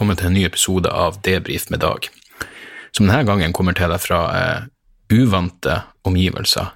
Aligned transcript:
velkommen 0.00 0.16
til 0.16 0.30
en 0.30 0.32
ny 0.32 0.42
episode 0.48 0.88
av 0.96 1.18
Debrif 1.20 1.66
med 1.68 1.82
Dag, 1.82 2.06
som 2.96 3.04
denne 3.04 3.20
gangen 3.28 3.52
kommer 3.52 3.74
til 3.76 3.90
deg 3.92 4.00
fra 4.00 4.20
eh, 4.32 4.62
uvante 5.12 5.74
omgivelser. 6.08 6.70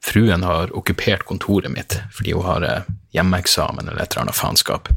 Fruen 0.00 0.46
har 0.48 0.72
okkupert 0.72 1.26
kontoret 1.28 1.68
mitt 1.68 1.98
fordi 2.16 2.32
hun 2.32 2.46
har 2.46 2.64
eh, 2.64 2.88
hjemmeeksamen 3.12 3.84
eller 3.90 4.00
et 4.00 4.16
eller 4.16 4.22
annet 4.22 4.38
faenskap. 4.38 4.88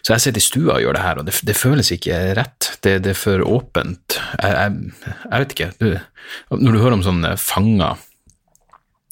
Så 0.00 0.14
jeg 0.14 0.24
sitter 0.24 0.40
i 0.40 0.46
stua 0.46 0.78
og 0.78 0.86
gjør 0.86 0.96
det 0.96 1.04
her, 1.04 1.20
og 1.20 1.28
det, 1.28 1.36
det 1.50 1.58
føles 1.60 1.92
ikke 1.92 2.22
rett. 2.40 2.70
Det, 2.80 2.96
det 3.04 3.12
er 3.12 3.20
for 3.20 3.44
åpent. 3.44 4.16
Jeg, 4.40 4.56
jeg, 4.56 5.12
jeg 5.26 5.44
vet 5.44 5.56
ikke. 5.58 5.70
Du, 5.84 5.88
når 6.56 6.72
du 6.72 6.80
hører 6.86 6.96
om 7.02 7.04
sånne 7.04 7.36
fanger, 7.36 8.00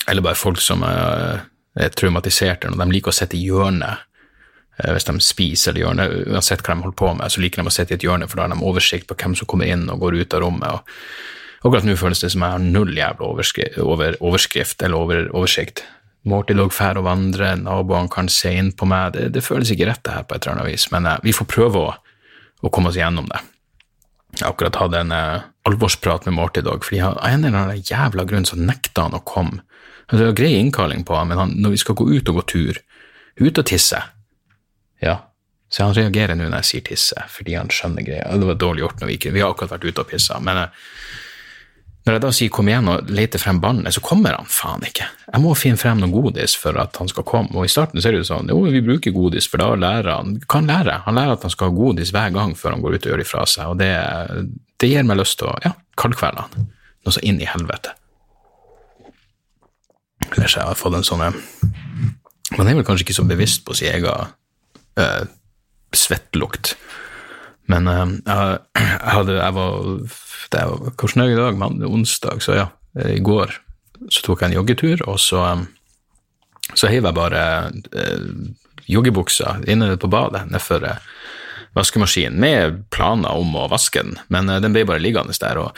eller 0.09 0.24
bare 0.24 0.45
folk 0.46 0.65
som 0.65 0.80
er, 0.88 1.45
er 1.77 1.93
traumatiserte, 1.93 2.73
når 2.73 2.87
de 2.87 2.96
liker 3.02 3.12
å 3.12 3.20
sitte 3.20 3.37
i 3.37 3.45
hjørnet 3.51 4.06
Eh, 4.16 4.16
hvis 4.77 5.07
de 5.09 5.15
spiser 5.25 5.73
eller 5.73 5.83
gjør 5.83 5.97
noe, 5.97 6.19
uansett 6.35 6.61
hva 6.61 6.75
de 6.75 6.85
holder 6.85 6.98
på 7.01 7.12
med, 7.16 7.33
så 7.33 7.41
liker 7.41 7.62
de 7.62 7.71
å 7.71 7.73
sitte 7.73 7.95
i 7.95 7.97
et 7.97 8.05
hjørne, 8.05 8.29
for 8.29 8.37
da 8.37 8.45
har 8.45 8.53
de 8.53 8.69
oversikt 8.69 9.09
på 9.09 9.16
hvem 9.16 9.37
som 9.39 9.49
kommer 9.49 9.71
inn 9.73 9.87
og 9.93 10.02
går 10.05 10.19
ut 10.21 10.37
av 10.37 10.45
rommet. 10.45 10.69
og 10.69 11.66
Akkurat 11.66 11.87
nå 11.89 11.97
føles 11.99 12.21
det 12.23 12.30
som 12.35 12.45
jeg 12.45 12.55
har 12.55 12.62
null 12.62 12.93
jævla 12.95 13.30
overskrift, 13.33 13.79
over, 13.83 14.19
overskrift 14.21 14.85
eller 14.85 15.01
over, 15.01 15.29
oversikt. 15.33 15.83
Morty 16.27 16.57
lå 16.57 16.66
fær 16.75 16.99
og 17.01 17.07
vandre, 17.07 17.52
naboene 17.61 18.11
kan 18.12 18.29
se 18.33 18.52
inn 18.59 18.73
på 18.77 18.89
meg. 18.91 19.15
Det, 19.15 19.29
det, 19.35 19.45
føles 19.46 19.71
ikke 19.73 19.88
rett, 19.88 20.02
det 20.05 20.15
her, 20.15 20.27
på 20.27 20.37
et 20.37 20.46
eller 20.46 20.59
annet 20.59 20.73
vis, 20.74 20.88
men 20.93 21.07
eh, 21.07 21.21
vi 21.24 21.35
får 21.35 21.49
prøve 21.51 21.83
å, 21.83 21.93
å, 22.61 22.73
komme 22.74 22.90
oss 22.90 22.99
gjennom 22.99 23.29
det. 23.30 23.40
Jeg 24.37 24.49
akkurat 24.51 24.80
hatt 24.83 24.96
en 24.99 25.15
eh, 25.15 25.46
alvorsprat 25.71 26.27
med 26.27 26.37
Morty 26.37 26.63
i 26.63 26.66
dag, 26.66 26.83
fordi 26.85 27.01
av 27.07 27.21
en 27.24 27.46
eller 27.46 27.61
annen 27.63 27.87
jævla 27.87 28.27
grunn 28.29 28.49
så 28.49 28.59
nekta 28.59 29.07
han 29.07 29.16
å 29.16 29.23
komme. 29.27 29.63
Altså, 30.07 30.21
det 30.21 30.29
var 30.29 30.38
grei 30.43 30.52
innkalling 30.59 31.07
på 31.07 31.16
han, 31.18 31.30
men 31.30 31.40
han, 31.40 31.55
når 31.63 31.77
vi 31.77 31.83
skal 31.83 31.99
gå 31.99 32.11
ut 32.11 32.30
og 32.30 32.43
gå 32.43 32.46
tur, 32.52 32.83
ut 33.43 33.63
og 33.63 33.66
tisse, 33.66 34.02
ja. 35.02 35.19
Så 35.69 35.83
han 35.83 35.95
reagerer 35.97 36.39
nå 36.39 36.47
når 36.47 36.61
jeg 36.63 36.69
sier 36.69 36.85
tisse, 36.93 37.23
fordi 37.30 37.57
han 37.59 37.71
skjønner 37.75 38.07
greia. 38.07 38.27
Det 38.39 38.49
var 38.49 38.59
dårlig 38.61 38.85
gjort 38.85 39.01
når 39.01 39.11
vi 39.11 39.16
ikke 39.19 39.33
Vi 39.35 39.43
har 39.43 39.51
akkurat 39.51 39.75
vært 39.75 39.89
ute 39.89 40.05
og 40.05 40.11
pissa. 40.13 40.39
Men 40.39 40.61
eh, 40.61 40.85
når 42.07 42.15
jeg 42.15 42.23
da 42.23 42.29
sier 42.39 42.52
kom 42.55 42.69
igjen 42.71 42.87
og 42.87 43.09
leter 43.11 43.43
frem 43.43 43.59
barnet, 43.59 43.91
så 43.97 44.02
kommer 44.05 44.37
han 44.39 44.47
faen 44.47 44.87
ikke. 44.87 45.09
Jeg 45.27 45.43
må 45.43 45.57
finne 45.59 45.80
frem 45.80 45.99
noe 45.99 46.15
godis 46.15 46.55
for 46.55 46.79
at 46.79 46.95
han 47.02 47.11
skal 47.11 47.27
komme. 47.27 47.51
Og 47.59 47.67
i 47.67 47.73
starten 47.73 47.99
så 47.99 48.09
er 48.09 48.15
det 48.15 48.23
jo 48.23 48.29
sånn 48.29 48.52
jo, 48.55 48.61
vi 48.71 48.85
bruker 48.87 49.15
godis, 49.17 49.51
for 49.51 49.63
da 49.63 49.73
lærer 49.74 50.13
han 50.15 50.39
Kan 50.47 50.71
lære. 50.71 51.01
Han 51.09 51.19
lærer 51.19 51.35
at 51.35 51.49
han 51.49 51.55
skal 51.57 51.73
ha 51.73 51.79
godis 51.80 52.15
hver 52.15 52.30
gang 52.37 52.55
før 52.55 52.77
han 52.77 52.87
går 52.87 52.95
ut 52.95 53.02
og 53.02 53.13
gjør 53.13 53.24
det 53.24 53.29
fra 53.33 53.43
seg, 53.51 53.74
og 53.74 53.83
det, 53.83 53.91
det 54.79 54.93
gir 54.93 55.07
meg 55.09 55.19
lyst 55.19 55.41
til 55.43 55.51
å 55.51 55.59
ja, 55.67 55.74
kaldkvele 55.99 56.47
han. 56.47 56.71
Noe 57.02 57.19
så 57.19 57.27
inn 57.27 57.43
i 57.43 57.51
helvete. 57.51 57.99
Ellers 60.30 60.55
har 60.55 60.71
jeg 60.71 60.79
fått 60.79 60.95
en 60.97 61.07
sånn 61.07 61.27
Man 62.57 62.69
er 62.71 62.79
vel 62.79 62.87
kanskje 62.87 63.09
ikke 63.09 63.19
så 63.19 63.27
bevisst 63.27 63.67
på 63.67 63.74
sin 63.74 63.91
egen 63.91 64.31
uh, 65.00 65.25
svettlukt. 65.97 66.75
Men 67.66 67.89
eh, 67.91 68.06
jeg, 68.27 68.59
hadde 69.03 69.39
Jeg 69.41 69.55
var 69.56 69.87
det 70.53 70.61
er 70.62 70.75
det 70.94 71.33
i 71.33 71.39
dag? 71.39 71.56
Man, 71.59 71.81
onsdag, 71.83 72.43
så 72.43 72.55
ja. 72.55 72.66
I 72.97 73.19
går 73.21 73.50
så 74.12 74.22
tok 74.22 74.43
jeg 74.43 74.53
en 74.53 74.56
joggetur, 74.56 75.03
og 75.09 75.19
så, 75.21 75.43
um, 75.56 75.67
så 76.75 76.89
heiv 76.89 77.05
jeg 77.09 77.17
bare 77.17 77.43
eh, 77.97 78.28
joggebuksa 78.89 79.56
inne 79.69 79.97
på 80.00 80.09
badet 80.12 80.44
nedfor 80.53 80.84
uh, 80.87 81.00
vaskemaskin 81.77 82.38
med 82.41 82.78
planer 82.94 83.37
om 83.37 83.53
å 83.56 83.67
vaske 83.69 84.00
den, 84.03 84.17
men 84.33 84.49
eh, 84.49 84.61
den 84.65 84.75
ble 84.75 84.87
bare 84.89 85.03
liggende 85.03 85.37
der. 85.41 85.61
og 85.61 85.77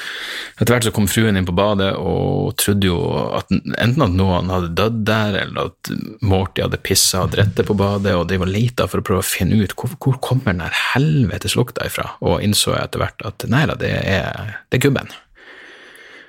Etter 0.61 0.75
hvert 0.75 0.87
så 0.87 0.93
kom 0.95 1.09
fruen 1.11 1.39
inn 1.39 1.49
på 1.49 1.56
badet 1.59 1.91
og 1.99 2.55
trodde 2.61 2.91
jo 2.91 2.99
at 3.39 3.50
enten 3.53 4.06
at 4.06 4.15
noen 4.15 4.53
hadde 4.53 4.72
dødd 4.78 5.03
der, 5.09 5.41
eller 5.43 5.72
at 5.72 5.93
Morty 6.22 6.62
hadde 6.65 6.81
pissa 6.84 7.25
og 7.27 7.34
drette 7.34 7.67
på 7.67 7.77
badet, 7.78 8.15
og 8.15 8.28
de 8.31 8.41
var 8.41 8.53
leita 8.53 8.89
for 8.91 9.03
å 9.03 9.06
prøve 9.09 9.25
å 9.25 9.28
finne 9.28 9.59
ut 9.59 9.75
hvor, 9.78 9.97
hvor 9.99 10.21
kommer 10.25 10.53
den 10.53 10.65
her 10.67 10.81
helvetes 10.95 11.59
lukta 11.59 11.89
ifra, 11.89 12.12
og 12.22 12.45
innså 12.47 12.77
jeg 12.77 12.89
etter 12.89 13.05
hvert 13.05 13.27
at 13.28 13.49
nei 13.51 13.67
da, 13.71 13.78
det 13.78 13.95
er, 13.99 14.59
det 14.71 14.81
er 14.81 14.87
gubben. 14.89 15.12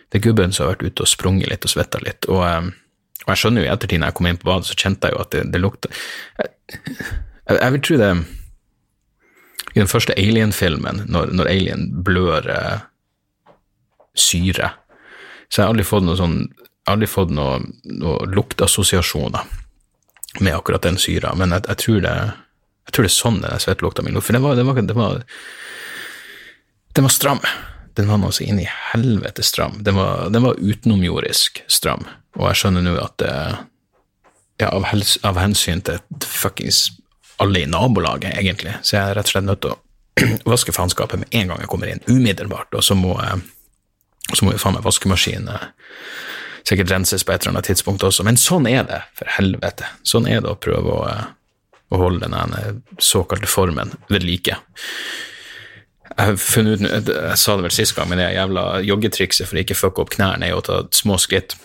Det 0.09 0.17
er 0.17 0.25
gubben 0.25 0.53
som 0.55 0.65
har 0.65 0.73
vært 0.73 0.87
ute 0.89 1.05
og 1.05 1.11
sprunget 1.11 1.51
litt 1.51 1.65
og 1.67 1.75
svetta 1.75 2.01
litt. 2.01 2.29
og 2.31 2.45
eh, 2.49 2.69
og 3.25 3.33
jeg 3.35 3.41
skjønner 3.43 3.61
jo 3.61 3.67
i 3.67 3.69
ettertid, 3.69 3.99
når 4.01 4.09
jeg 4.09 4.15
kom 4.17 4.27
inn 4.29 4.37
på 4.41 4.47
badet, 4.47 4.65
så 4.69 4.75
kjente 4.79 5.09
jeg 5.09 5.13
jo 5.13 5.21
at 5.21 5.33
det, 5.35 5.41
det 5.53 5.59
lukta 5.61 5.89
jeg, 6.39 6.53
jeg, 7.51 7.73
vil 7.75 7.81
tro 7.85 7.97
det 7.99 8.07
i 9.75 9.79
den 9.79 9.89
første 9.89 10.15
Alien-filmen, 10.17 11.03
når, 11.11 11.33
når, 11.37 11.49
Alien 11.51 11.87
blør 12.05 12.47
eh, 12.53 12.85
syre, 14.17 14.73
så 15.49 15.61
jeg 15.61 15.65
har 15.65 15.73
aldri 15.73 15.87
fått 15.87 16.05
noe 16.05 16.17
sånn 16.19 16.41
aldri 16.89 17.09
fått 17.09 17.31
noen 17.33 17.67
noe 18.01 18.25
luktassosiasjoner 18.33 19.45
med 20.39 20.55
akkurat 20.55 20.85
den 20.85 20.97
syra, 21.01 21.33
men 21.37 21.53
jeg, 21.53 21.65
jeg, 21.67 21.81
tror 21.83 22.03
det, 22.05 22.13
jeg, 22.87 22.93
tror 22.93 23.05
det, 23.05 23.11
er 23.11 23.15
sånn 23.17 23.41
den 23.43 23.63
svettelukta 23.63 24.05
mi 24.05 24.13
For 24.21 24.35
den 24.35 24.45
var, 24.45 24.57
den 24.57 24.69
var, 24.69 24.81
den 24.81 24.97
var, 24.97 25.23
den 26.97 27.07
var 27.07 27.13
stram. 27.13 27.41
Den 27.97 28.07
var 28.07 28.21
noe 28.21 28.31
så 28.31 28.45
inn 28.45 28.61
i 28.61 28.69
helvete 28.93 29.43
stram. 29.43 29.81
Den 29.83 29.97
var, 29.97 30.29
den 30.31 30.45
var 30.45 30.61
utenomjordisk 30.61 31.63
stram, 31.67 32.05
og 32.37 32.47
jeg 32.51 32.61
skjønner 32.61 32.85
nå 32.85 32.95
at 33.01 33.17
det, 33.21 33.33
ja, 34.61 34.69
av, 34.69 34.85
hels, 34.91 35.17
av 35.25 35.39
hensyn 35.41 35.81
til 35.85 35.99
fuckings 36.23 36.87
alle 37.39 37.63
i 37.63 37.69
nabolaget, 37.69 38.37
egentlig. 38.37 38.73
Så 38.81 38.97
jeg 38.97 39.03
er 39.03 39.17
rett 39.17 39.29
og 39.29 39.33
slett 39.33 39.47
nødt 39.47 39.61
til 39.63 39.75
å 39.75 39.79
vaske 40.53 40.75
faenskapet 40.75 41.21
med 41.21 41.35
en 41.39 41.51
gang 41.51 41.63
jeg 41.63 41.71
kommer 41.71 41.91
inn, 41.91 42.03
umiddelbart. 42.07 42.73
Og 42.75 42.83
så 42.85 42.97
må, 42.99 43.15
så 44.33 44.45
må 44.45 44.55
jo 44.55 44.61
faen 44.61 44.75
meg 44.75 44.85
vaskemaskinen 44.87 45.51
eh, 45.53 45.69
sikkert 46.67 46.91
renses 46.91 47.23
på 47.25 47.33
et 47.33 47.43
eller 47.43 47.55
annet 47.55 47.69
tidspunkt 47.71 48.03
også. 48.05 48.25
Men 48.27 48.39
sånn 48.39 48.67
er 48.69 48.83
det, 48.89 49.01
for 49.17 49.31
helvete. 49.37 49.87
Sånn 50.07 50.27
er 50.29 50.43
det 50.43 50.51
å 50.51 50.59
prøve 50.59 50.99
å, 50.99 51.07
eh, 51.09 51.25
å 51.89 52.03
holde 52.03 52.29
den 52.29 52.83
såkalte 53.01 53.49
formen 53.49 53.95
ved 54.11 54.27
like. 54.27 54.59
Jeg 56.09 56.25
har 56.25 56.37
funnet 56.41 56.83
ut, 56.83 57.09
jeg 57.15 57.39
sa 57.39 57.55
det 57.55 57.69
vel 57.69 57.73
sist 57.73 57.95
gang, 57.95 58.09
men 58.11 58.19
det 58.19 58.33
jævla 58.35 58.81
joggetrikset 58.83 59.47
for 59.47 59.55
å 59.55 59.63
ikke 59.63 59.77
fucke 59.77 60.03
opp 60.03 60.11
knærne 60.17 60.49
er 60.49 60.57
å 60.57 60.65
ta 60.65 60.81
små 60.91 61.15
skritt. 61.21 61.55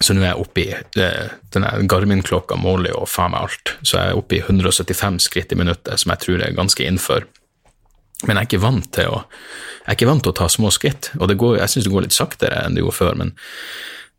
Så 0.00 0.14
nå 0.14 0.22
er 0.22 0.32
jeg 0.32 0.42
oppe 0.42 0.62
i 0.62 0.70
eh, 0.72 1.34
denne 1.54 1.70
Garmin-klokka 1.90 2.56
måler 2.58 2.94
jo 2.94 3.04
faen 3.06 3.34
meg 3.34 3.46
alt, 3.46 3.74
så 3.84 3.98
jeg 3.98 4.12
er 4.12 4.18
oppe 4.18 4.38
i 4.38 4.42
175 4.42 5.20
skritt 5.28 5.52
i 5.52 5.58
minuttet, 5.58 6.00
som 6.00 6.14
jeg 6.14 6.24
tror 6.24 6.42
er 6.42 6.56
ganske 6.56 6.86
innenfor. 6.86 7.26
Men 8.26 8.36
jeg 8.36 8.40
er 8.40 8.48
ikke 8.48 8.62
vant 8.62 8.88
til 8.94 9.10
å, 9.10 9.22
vant 10.08 10.24
til 10.24 10.32
å 10.32 10.38
ta 10.38 10.48
små 10.50 10.70
skritt, 10.74 11.10
og 11.18 11.34
går, 11.38 11.58
jeg 11.60 11.74
syns 11.74 11.88
det 11.88 11.94
går 11.94 12.06
litt 12.06 12.16
saktere 12.16 12.62
enn 12.62 12.76
det 12.76 12.84
gjorde 12.84 12.98
før. 12.98 13.18
Men, 13.18 13.34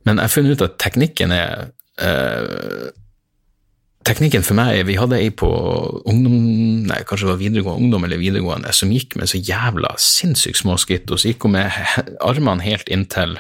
men 0.08 0.20
jeg 0.20 0.30
har 0.30 0.36
funnet 0.36 0.60
ut 0.60 0.68
at 0.68 0.78
teknikken 0.84 1.36
er 1.36 1.72
eh, 2.04 2.92
Teknikken 4.04 4.44
for 4.44 4.58
meg 4.60 4.82
Vi 4.84 4.98
hadde 5.00 5.16
ei 5.16 5.30
på 5.32 5.48
ungdom, 6.12 6.34
nei, 6.90 6.98
kanskje 7.08 7.24
det 7.24 7.30
var 7.30 7.40
videregående 7.40 7.86
ungdom 7.86 8.04
eller 8.04 8.20
videregående 8.20 8.74
som 8.76 8.92
gikk 8.92 9.16
med 9.16 9.32
så 9.32 9.40
jævla 9.40 9.94
sinnssykt 9.96 10.60
små 10.60 10.76
skritt, 10.82 11.08
og 11.08 11.22
så 11.22 11.30
gikk 11.30 11.48
hun 11.48 11.56
med 11.56 11.72
armene 12.32 12.66
helt 12.66 12.92
inntil 12.92 13.38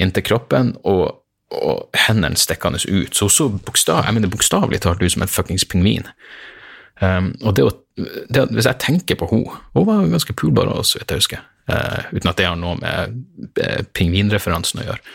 inntil 0.00 0.24
kroppen, 0.26 0.74
og 0.88 1.20
og 1.50 1.90
hendene 2.06 2.38
stikkende 2.38 2.78
ut. 2.78 3.14
Så 3.16 3.26
hun 3.26 3.34
så 3.34 3.48
bokstav, 3.66 4.04
jeg 4.06 4.14
mener 4.14 4.30
bokstavelig 4.30 4.82
talt 4.84 5.02
ut 5.02 5.12
som 5.12 5.24
en 5.24 5.30
fuckings 5.30 5.66
pingvin. 5.66 6.06
Um, 7.00 7.32
og 7.42 7.56
det, 7.56 7.64
det, 8.28 8.46
hvis 8.52 8.68
jeg 8.68 8.76
tenker 8.78 9.16
på 9.16 9.26
henne 9.30 9.54
Hun 9.72 9.86
var 9.88 10.02
ganske 10.04 10.34
pulbar 10.36 10.68
også, 10.68 10.98
vet 11.00 11.10
jeg 11.10 11.22
husker. 11.22 11.44
Uh, 11.70 12.04
uten 12.12 12.28
at 12.28 12.38
det 12.38 12.46
har 12.46 12.58
noe 12.60 12.76
med 12.76 13.20
uh, 13.58 13.82
pingvinreferansen 13.96 14.82
å 14.82 14.88
gjøre. 14.90 15.14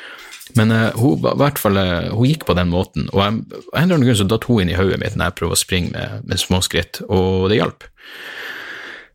Men 0.58 0.72
uh, 0.72 0.98
hun, 0.98 1.24
fall, 1.60 1.78
uh, 1.78 2.12
hun 2.16 2.30
gikk 2.30 2.48
på 2.50 2.58
den 2.58 2.72
måten, 2.74 3.10
og 3.14 3.22
jeg, 3.22 3.38
en 3.38 3.84
eller 3.84 4.00
annen 4.00 4.08
grunn 4.10 4.20
så 4.20 4.28
datt 4.30 4.50
hun 4.50 4.64
inn 4.64 4.74
i 4.74 4.80
hodet 4.80 5.00
mitt 5.02 5.16
når 5.16 5.30
jeg 5.32 5.40
prøvde 5.40 5.60
å 5.60 5.62
springe 5.62 5.94
med, 5.94 6.26
med 6.26 6.42
små 6.42 6.62
skritt, 6.66 7.04
og 7.06 7.48
det 7.52 7.62
hjalp. 7.62 7.88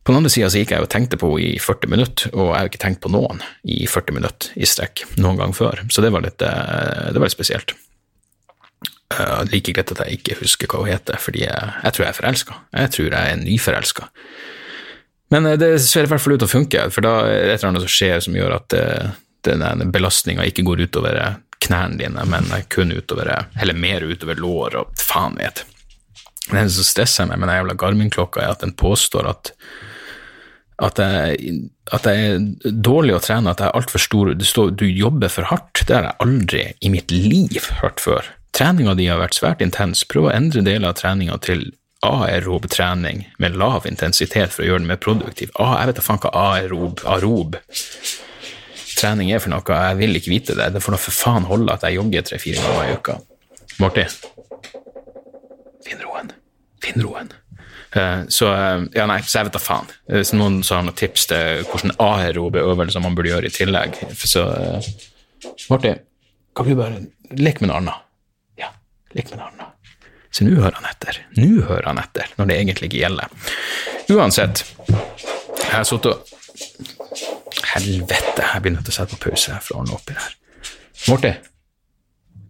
På 0.00 0.12
den 0.12 0.23
andre 0.23 0.32
sida 0.32 0.49
gikk 0.49 0.73
jeg 0.73 0.85
og 0.85 0.91
tenkte 0.93 1.19
på 1.20 1.29
henne 1.35 1.52
i 1.56 1.61
40 1.61 1.93
minutter, 1.93 2.32
og 2.32 2.50
jeg 2.50 2.56
har 2.56 2.70
ikke 2.70 2.82
tenkt 2.87 3.02
på 3.05 3.12
noen 3.12 3.43
i 3.69 3.82
40 3.85 4.17
minutter 4.17 4.55
i 4.56 4.69
strekk 4.69 5.05
noen 5.20 5.41
gang 5.41 5.52
før, 5.56 5.82
så 5.93 6.05
det 6.05 6.12
var 6.14 6.25
litt, 6.25 6.41
eh, 6.41 7.11
det 7.12 7.20
var 7.20 7.29
litt 7.29 7.37
spesielt. 7.37 7.76
Uh, 9.11 9.43
like 9.50 9.75
greit 9.75 9.91
at 9.91 10.00
jeg 10.05 10.20
ikke 10.20 10.38
husker 10.38 10.70
hva 10.70 10.85
hun 10.85 10.93
heter, 10.93 11.19
fordi 11.19 11.43
jeg, 11.43 11.70
jeg 11.82 11.93
tror 11.93 12.05
jeg 12.05 12.12
er 12.12 12.17
forelska. 12.17 12.58
Jeg 12.79 12.93
tror 12.94 13.08
jeg 13.11 13.32
er 13.32 13.41
nyforelska. 13.41 14.06
Men 15.35 15.49
uh, 15.50 15.56
det 15.58 15.73
ser 15.82 16.06
i 16.06 16.11
hvert 16.12 16.23
fall 16.23 16.37
ut 16.37 16.44
til 16.44 16.47
å 16.47 16.52
funke, 16.52 16.85
for 16.94 17.05
da 17.05 17.14
er 17.26 17.35
det 17.35 17.56
et 17.56 17.58
eller 17.58 17.73
annet 17.73 17.85
som 17.88 17.93
skjer 17.93 18.23
som 18.23 18.38
gjør 18.38 18.55
at 18.61 18.76
den 19.49 19.91
belastninga 19.91 20.47
ikke 20.47 20.62
går 20.69 20.85
utover 20.87 21.19
knærne 21.61 21.99
dine, 22.00 22.25
men 22.31 22.49
kun 22.73 22.94
utover, 22.94 23.32
eller 23.61 23.76
mer 23.76 24.06
utover 24.06 24.38
lår 24.41 24.79
og 24.81 24.94
faen 25.00 25.37
vet. 25.41 25.64
Det 26.50 26.64
som 26.73 26.87
stresser 26.87 27.29
meg 27.29 27.38
med 27.38 27.50
den 27.50 27.61
jævla 27.61 27.76
Garmin-klokka, 27.79 28.43
er 28.43 28.55
at 28.55 28.64
den 28.64 28.73
påstår 28.79 29.29
at 29.31 29.52
at 30.81 31.00
jeg, 31.00 31.56
at 31.93 32.06
jeg, 32.09 32.29
er 32.35 32.77
dårlig 32.88 33.17
å 33.17 33.23
trene, 33.25 33.53
at 33.53 33.61
jeg 33.61 33.69
er 33.69 33.77
altfor 33.77 34.03
stor 34.03 34.32
du, 34.32 34.44
står, 34.47 34.73
Du 34.81 34.87
jobber 34.88 35.32
for 35.32 35.49
hardt. 35.50 35.82
Det 35.87 35.97
har 35.97 36.09
jeg 36.09 36.21
aldri 36.25 36.62
i 36.81 36.93
mitt 36.93 37.12
liv 37.12 37.69
hørt 37.82 38.00
før. 38.00 38.31
Treninga 38.56 38.97
di 38.99 39.11
har 39.11 39.21
vært 39.21 39.37
svært 39.37 39.61
intens. 39.65 40.03
Prøv 40.09 40.31
å 40.31 40.32
endre 40.32 40.65
deler 40.67 40.91
av 40.91 40.99
treninga 40.99 41.37
til 41.44 41.69
aerob 42.06 42.65
trening 42.73 43.27
med 43.38 43.59
lav 43.61 43.85
intensitet 43.88 44.55
for 44.55 44.65
å 44.65 44.71
gjøre 44.71 44.82
den 44.82 44.88
mer 44.88 45.00
produktiv. 45.05 45.53
Ah, 45.61 45.77
jeg 45.82 45.91
vet 45.91 46.00
da 46.00 46.05
faen 46.06 46.23
hva 46.25 46.32
aerob, 46.55 47.05
aerob 47.05 47.61
trening 49.00 49.33
er 49.33 49.43
for 49.43 49.53
noe. 49.53 49.81
Jeg 49.85 49.99
vil 50.00 50.19
ikke 50.19 50.33
vite 50.33 50.56
det. 50.59 50.71
Det 50.75 50.83
får 50.85 50.97
nå 50.97 51.00
for 51.00 51.17
faen 51.17 51.49
holde 51.49 51.76
at 51.76 51.85
jeg 51.87 51.99
jogger 52.00 52.26
tre-fire 52.26 52.65
ganger 52.65 52.88
i 52.88 52.97
uka. 52.97 53.19
Marti, 53.81 54.05
finn 55.87 56.03
roen. 56.05 56.33
Finn 56.85 57.05
roen. 57.05 57.33
Eh, 57.97 58.21
så 58.31 58.51
eh, 58.55 58.85
ja, 58.95 59.07
nei, 59.11 59.19
så 59.27 59.41
jeg 59.41 59.49
vet 59.49 59.57
da 59.57 59.63
faen. 59.63 59.91
Hvis 60.11 60.35
noen 60.37 60.61
har 60.67 60.85
noen 60.87 60.99
tips 60.99 61.27
til 61.33 61.65
hvordan 61.71 61.97
aerobe 62.05 62.63
øvelser 62.63 63.03
man 63.03 63.17
burde 63.19 63.33
gjøre 63.33 63.51
i 63.51 63.55
tillegg, 63.55 63.99
så 64.15 64.47
Martin, 65.71 66.01
kan 66.57 66.67
du 66.69 66.77
bare 66.79 67.03
leke 67.39 67.65
med 67.65 67.71
noe 67.73 67.81
annet? 67.81 68.07
Ja, 68.61 68.73
leke 69.17 69.35
med 69.35 69.43
noe 69.43 69.51
annet. 69.53 69.77
Så 70.31 70.47
nå 70.47 70.55
hører 70.61 70.77
han 70.79 70.87
etter. 70.87 71.19
Nå 71.39 71.65
hører 71.67 71.89
han 71.91 71.99
etter, 71.99 72.31
når 72.39 72.51
det 72.51 72.59
egentlig 72.61 72.91
ikke 72.91 73.03
gjelder. 73.03 73.33
Uansett, 74.15 74.63
jeg 74.91 75.73
har 75.73 75.87
sittet 75.87 76.13
og 76.15 76.37
Helvete, 77.71 78.43
jeg 78.43 78.63
blir 78.65 78.73
nødt 78.75 78.87
til 78.89 78.93
å 78.93 78.97
sette 78.97 79.17
på 79.17 79.31
pause 79.31 79.55
for 79.63 79.77
å 79.77 79.83
ordne 79.83 79.95
opp 79.95 80.11
i 80.11 80.15
det 80.15 80.23
her. 80.25 80.33
Morty, 81.07 81.31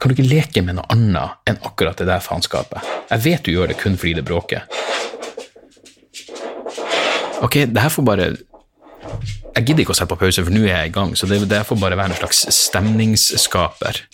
kan 0.01 0.11
du 0.11 0.15
ikke 0.17 0.31
leke 0.31 0.63
med 0.65 0.79
noe 0.79 0.89
annet 0.93 1.51
enn 1.51 1.59
akkurat 1.69 1.99
det 2.01 2.07
der 2.09 2.23
faenskapet? 2.25 2.87
Jeg 3.11 3.25
vet 3.27 3.45
du 3.45 3.53
gjør 3.53 3.73
det 3.73 3.77
kun 3.81 3.99
fordi 4.01 4.15
det 4.17 4.25
bråker. 4.29 4.65
Ok, 7.41 7.57
det 7.73 7.81
her 7.81 7.93
får 7.93 8.05
bare 8.07 8.31
Jeg 9.57 9.65
gidder 9.67 9.83
ikke 9.85 9.95
å 9.95 9.99
sette 9.99 10.13
på 10.13 10.21
pause, 10.21 10.45
for 10.45 10.55
nå 10.55 10.63
er 10.67 10.75
jeg 10.85 10.91
i 10.93 10.95
gang, 10.95 11.15
så 11.19 11.27
det, 11.29 11.41
det 11.51 11.65
får 11.67 11.79
bare 11.81 11.99
være 11.99 12.15
en 12.15 12.21
slags 12.21 12.45
stemningsskaper. 12.55 14.05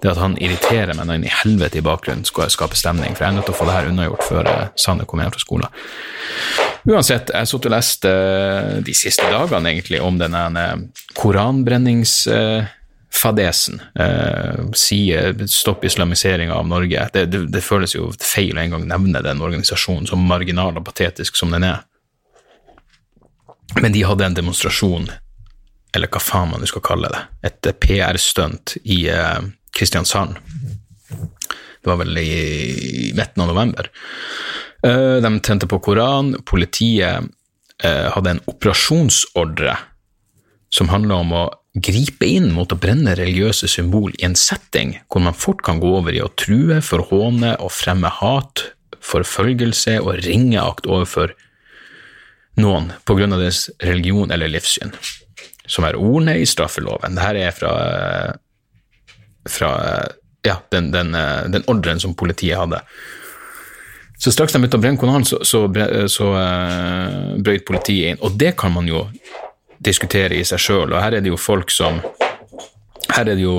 Det 0.00 0.08
at 0.08 0.20
han 0.20 0.36
irriterer 0.40 0.94
meg 0.96 1.04
når 1.04 1.18
han 1.18 1.26
i 1.28 1.36
helvete 1.42 1.78
i 1.78 1.84
bakgrunnen 1.84 2.24
skal 2.26 2.50
skape 2.52 2.76
stemning, 2.78 3.12
for 3.14 3.24
jeg 3.26 3.30
er 3.30 3.36
nødt 3.36 3.46
til 3.50 3.54
å 3.54 3.58
få 3.58 3.66
det 3.68 3.76
her 3.76 3.90
unnagjort 3.90 4.24
før 4.24 4.48
uh, 4.48 4.72
Sanne 4.80 5.04
kommer 5.08 5.26
hjem 5.26 5.34
fra 5.36 5.42
skolen. 5.44 5.68
Uansett, 6.88 7.28
jeg 7.36 7.50
sittet 7.50 7.68
og 7.68 7.74
lest 7.76 8.00
uh, 8.08 8.80
de 8.86 8.94
siste 8.96 9.26
dagene 9.28 9.70
egentlig 9.74 10.00
om 10.02 10.16
denne 10.20 10.44
koranbrenningsfadesen. 11.20 12.80
koranbrennings... 13.12 13.86
Uh. 13.94 14.06
Eh, 14.80 15.46
stopp 15.50 15.84
islamiseringa 15.84 16.54
av 16.56 16.66
Norge. 16.70 17.08
Det, 17.12 17.26
det, 17.28 17.40
det, 17.52 17.62
føles 17.64 17.94
jo 17.94 18.08
feil 18.16 18.56
å 18.56 18.62
engang 18.64 18.88
nevne 18.88 19.20
den 19.26 19.42
organisasjonen, 19.44 20.06
så 20.08 20.16
marginal 20.16 20.78
og 20.78 20.86
patetisk 20.86 21.36
som 21.36 21.52
den 21.52 21.68
er. 21.68 21.84
Men 23.78 23.92
de 23.92 24.02
hadde 24.02 24.26
en 24.26 24.34
demonstrasjon, 24.34 25.10
eller 25.94 26.10
hva 26.10 26.22
faen 26.22 26.50
man 26.52 26.66
skal 26.66 26.84
kalle 26.84 27.10
det, 27.12 27.22
et 27.46 27.70
PR-stunt 27.82 28.76
i 28.82 29.04
eh, 29.12 29.38
Kristiansand. 29.76 30.38
Det 31.10 31.88
var 31.88 32.00
vel 32.02 32.18
i 32.18 33.12
midten 33.16 33.44
av 33.44 33.52
november. 33.52 33.90
Eh, 34.86 35.16
de 35.22 35.30
tente 35.40 35.68
på 35.70 35.78
Koran. 35.78 36.34
Politiet 36.44 37.30
eh, 37.84 38.08
hadde 38.14 38.36
en 38.36 38.42
operasjonsordre 38.50 39.76
som 40.70 40.90
handla 40.92 41.22
om 41.24 41.32
å 41.34 41.44
gripe 41.74 42.26
inn 42.26 42.50
mot 42.54 42.72
å 42.72 42.78
brenne 42.78 43.14
religiøse 43.18 43.68
symbol 43.70 44.12
i 44.18 44.26
en 44.26 44.36
setting 44.38 44.96
hvor 45.10 45.22
man 45.22 45.36
fort 45.38 45.62
kan 45.66 45.78
gå 45.82 45.92
over 46.00 46.14
i 46.14 46.22
å 46.22 46.30
true, 46.38 46.80
forhåne 46.82 47.54
og 47.62 47.70
fremme 47.74 48.10
hat, 48.20 48.64
forfølgelse 49.00 50.00
og 50.02 50.18
ringeakt 50.26 50.88
overfor 50.90 51.34
noen 52.60 52.92
av 53.36 53.42
deres 53.42 53.68
religion 53.82 54.30
eller 54.30 54.52
livssyn, 54.52 54.92
som 55.66 55.86
er 55.86 55.98
ordene 55.98 56.38
i 56.40 56.46
straffeloven. 56.48 57.16
Dette 57.18 57.46
er 57.46 57.56
fra, 57.56 57.72
fra 59.48 59.72
ja, 60.46 60.60
den, 60.74 60.90
den, 60.94 61.16
den 61.52 61.66
ordren 61.70 62.00
som 62.02 62.16
politiet 62.18 62.58
hadde. 62.60 62.82
Så 64.20 64.32
straks 64.34 64.52
de 64.52 64.60
begynte 64.60 64.76
å 64.76 64.82
brenne 64.82 65.00
Koranen, 65.00 65.24
så, 65.24 65.38
så, 65.48 65.62
så 66.12 66.26
uh, 66.36 67.36
brøt 67.40 67.64
politiet 67.68 68.12
inn. 68.12 68.18
Og 68.20 68.34
det 68.36 68.52
kan 68.60 68.74
man 68.74 68.88
jo 68.88 69.06
diskutere 69.80 70.36
i 70.36 70.44
seg 70.44 70.60
sjøl. 70.60 70.90
Og 70.92 71.00
her 71.00 71.16
er 71.16 71.24
det 71.24 71.32
jo 71.32 71.40
folk 71.40 71.72
som 71.72 72.02
her 73.10 73.26
er 73.26 73.38
det 73.38 73.42
jo 73.42 73.54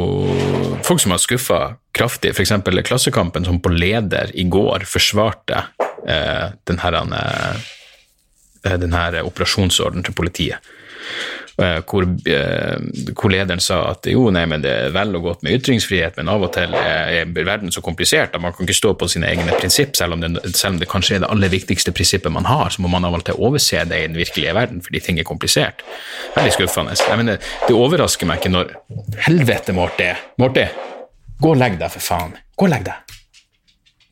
folk 0.86 1.02
som 1.02 1.16
har 1.16 1.20
skuffa 1.20 1.60
kraftig. 1.98 2.36
F.eks. 2.36 2.54
Klassekampen, 2.88 3.46
som 3.46 3.58
på 3.60 3.74
leder 3.74 4.32
i 4.38 4.46
går 4.48 4.86
forsvarte 4.90 5.66
eh, 6.08 6.78
herrene... 6.86 7.22
eh, 7.26 7.70
denne 8.64 9.24
operasjonsordenen 9.26 10.06
til 10.06 10.18
politiet. 10.18 10.72
Eh, 11.62 11.82
hvor, 11.86 12.04
eh, 12.26 12.78
hvor, 13.12 13.30
lederen 13.30 13.60
sa 13.62 13.82
at 13.92 14.08
jo, 14.10 14.24
nei, 14.34 14.46
men 14.50 14.64
det 14.64 14.72
er 14.72 14.94
vel 14.96 15.18
og 15.20 15.26
godt 15.28 15.44
med 15.46 15.60
ytringsfrihet, 15.60 16.16
men 16.18 16.30
av 16.32 16.46
og 16.48 16.54
til 16.56 16.74
er 16.78 17.28
verden 17.36 17.74
så 17.76 17.84
komplisert 17.86 18.34
at 18.34 18.42
man 18.42 18.56
kan 18.56 18.66
ikke 18.66 18.78
stå 18.78 18.94
på 18.98 19.10
sine 19.12 19.28
egne 19.30 19.58
prinsipp, 19.60 19.94
selv 20.00 20.16
om, 20.16 20.24
det, 20.24 20.56
selv 20.56 20.76
om 20.76 20.80
det 20.82 20.90
kanskje 20.90 21.18
er 21.18 21.26
det 21.26 21.30
aller 21.34 21.52
viktigste 21.52 21.94
prinsippet 21.94 22.34
man 22.34 22.48
har, 22.50 22.72
så 22.72 22.82
må 22.82 22.90
man 22.94 23.06
av 23.06 23.20
og 23.20 23.26
til 23.28 23.38
overse 23.38 23.84
det 23.90 24.00
i 24.00 24.08
den 24.08 24.18
virkelige 24.18 24.56
verden 24.58 24.82
fordi 24.86 25.04
ting 25.04 25.20
er 25.20 25.28
komplisert. 25.28 25.84
Veldig 26.38 26.56
skuffende. 26.56 26.96
Jeg 26.98 27.20
mener, 27.20 27.52
det 27.68 27.76
overrasker 27.76 28.30
meg 28.30 28.42
ikke 28.42 28.54
når 28.56 28.74
Helvete, 29.28 29.76
Morty! 29.76 30.10
Morty! 30.42 30.66
Gå 31.42 31.54
og 31.54 31.60
legg 31.60 31.78
deg, 31.82 31.92
for 31.92 32.06
faen. 32.06 32.36
Gå 32.56 32.70
og 32.70 32.74
legg 32.74 32.88
deg. 32.88 33.16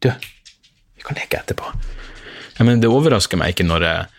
Du, 0.03 0.11
vi 0.11 1.05
kan 1.05 1.17
leke 1.17 1.39
etterpå. 1.39 1.73
Jeg 2.59 2.67
mener, 2.67 2.83
det 2.83 2.91
overrasker 2.91 3.39
meg 3.39 3.55
ikke 3.55 3.67
når 3.69 3.85
jeg 3.87 4.18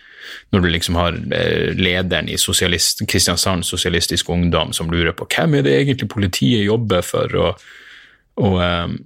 når 0.51 0.59
du 0.59 0.67
liksom 0.67 0.97
har 0.99 1.15
eh, 1.35 1.71
lederen 1.79 2.29
i 2.29 2.37
sosialist, 2.37 3.05
Kristiansand 3.07 3.65
Sosialistisk 3.65 4.29
Ungdom 4.29 4.73
som 4.75 4.91
lurer 4.91 5.15
på 5.15 5.27
hvem 5.31 5.55
er 5.59 5.65
det 5.67 5.77
egentlig 5.77 6.09
politiet 6.11 6.65
jobber 6.65 7.05
for, 7.07 7.35
og, 7.39 7.61
og, 8.35 8.57
um, 8.59 8.97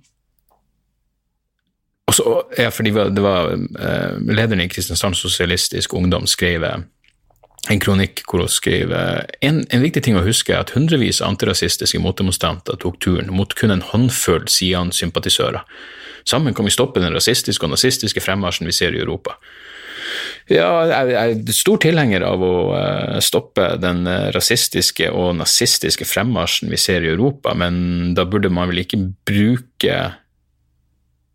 og 2.10 2.18
så, 2.18 2.34
ja, 2.58 2.72
fordi 2.74 2.94
det 3.14 3.22
var 3.22 3.54
uh, 3.54 4.18
Lederen 4.26 4.64
i 4.66 4.70
Kristiansand 4.70 5.18
Sosialistisk 5.18 5.94
Ungdom 5.94 6.26
skrev 6.30 6.66
en 6.66 7.82
kronikk 7.82 8.24
hvor 8.30 8.42
hun 8.44 8.50
skrev 8.50 8.92
en, 8.94 9.64
en 9.70 9.82
viktig 9.82 10.04
ting 10.06 10.18
å 10.18 10.26
huske 10.26 10.54
er 10.54 10.62
at 10.62 10.74
hundrevis 10.74 11.22
av 11.22 11.34
antirasistiske 11.34 12.02
motdemonstranter 12.02 12.78
tok 12.82 13.00
turen 13.02 13.30
mot 13.34 13.54
kun 13.58 13.74
en 13.74 13.86
håndfull 13.86 14.46
Sian-sympatisører. 14.50 15.66
Sammen 16.26 16.54
kan 16.58 16.66
vi 16.66 16.74
stoppe 16.74 17.02
den 17.02 17.14
rasistiske 17.14 17.66
og 17.66 17.74
nazistiske 17.74 18.22
fremmarsjen 18.22 18.70
vi 18.70 18.74
ser 18.74 18.98
i 18.98 19.02
Europa. 19.02 19.38
Ja, 20.46 20.68
jeg 20.86 21.16
er 21.18 21.54
stor 21.58 21.80
tilhenger 21.82 22.22
av 22.28 22.44
å 22.46 22.56
eh, 22.78 23.16
stoppe 23.26 23.72
den 23.82 24.06
eh, 24.10 24.28
rasistiske 24.36 25.08
og 25.10 25.34
nazistiske 25.40 26.06
fremmarsjen 26.06 26.70
vi 26.70 26.78
ser 26.78 27.06
i 27.06 27.10
Europa, 27.10 27.56
men 27.58 28.14
da 28.18 28.28
burde 28.30 28.52
man 28.54 28.70
vel 28.70 28.84
ikke 28.84 29.00
bruke 29.26 29.96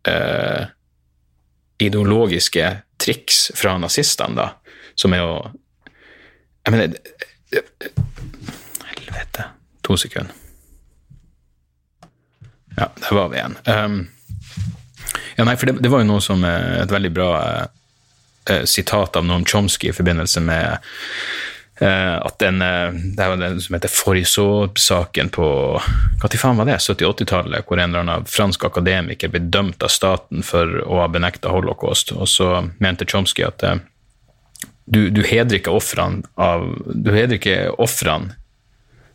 eh, 0.07 0.63
ideologiske 1.83 2.69
triks 3.01 3.49
fra 3.57 3.75
nazistene, 3.81 4.37
da, 4.37 4.77
som 4.95 5.17
er 5.17 5.25
å 5.25 5.35
Jeg 6.61 6.75
mener 6.75 6.93
Helvete. 8.85 9.43
To 9.83 9.97
sekunder. 9.97 10.31
Ja, 12.77 12.87
der 13.01 13.15
var 13.17 13.31
vi 13.31 13.39
igjen. 13.41 13.57
Um, 13.65 13.95
ja, 15.35 15.43
nei, 15.43 15.57
for 15.57 15.67
det, 15.67 15.81
det, 15.81 15.89
var 15.91 16.03
jo 16.03 16.07
noe 16.13 16.23
som 16.23 16.45
et 16.47 16.93
veldig 16.93 17.11
bra 17.11 17.31
eh, 18.49 18.63
sitat 18.65 19.15
av 19.15 19.25
Noam 19.25 19.45
Chomsky 19.45 19.89
i 19.89 19.95
forbindelse 19.95 20.41
med 20.45 20.77
eh, 21.81 22.15
at 22.15 22.39
den, 22.39 22.61
eh, 22.61 22.93
det 23.17 23.27
var 23.27 23.37
den 23.41 23.61
som 23.61 23.75
heter 23.75 23.93
Forisot-saken 23.93 25.29
på 25.33 25.47
hva 26.21 26.29
til 26.29 26.41
faen 26.41 26.59
var 26.59 26.69
det, 26.69 26.79
70-80-tallet, 26.81 27.65
hvor 27.67 27.79
en 27.79 27.89
eller 27.89 28.05
annen 28.05 28.27
fransk 28.29 28.65
akademiker 28.69 29.33
ble 29.33 29.43
dømt 29.53 29.83
av 29.83 29.93
staten 29.93 30.45
for 30.45 30.81
å 30.85 31.03
ha 31.03 31.07
benekta 31.11 31.53
holocaust. 31.53 32.13
Og 32.13 32.29
så 32.29 32.53
mente 32.83 33.09
Chomsky 33.09 33.45
at 33.47 33.65
eh, 33.65 33.81
du, 34.85 35.07
du 35.09 35.23
hedrer 35.23 35.61
ikke 35.61 35.73
ofrene 35.73 36.25
av 36.35 36.65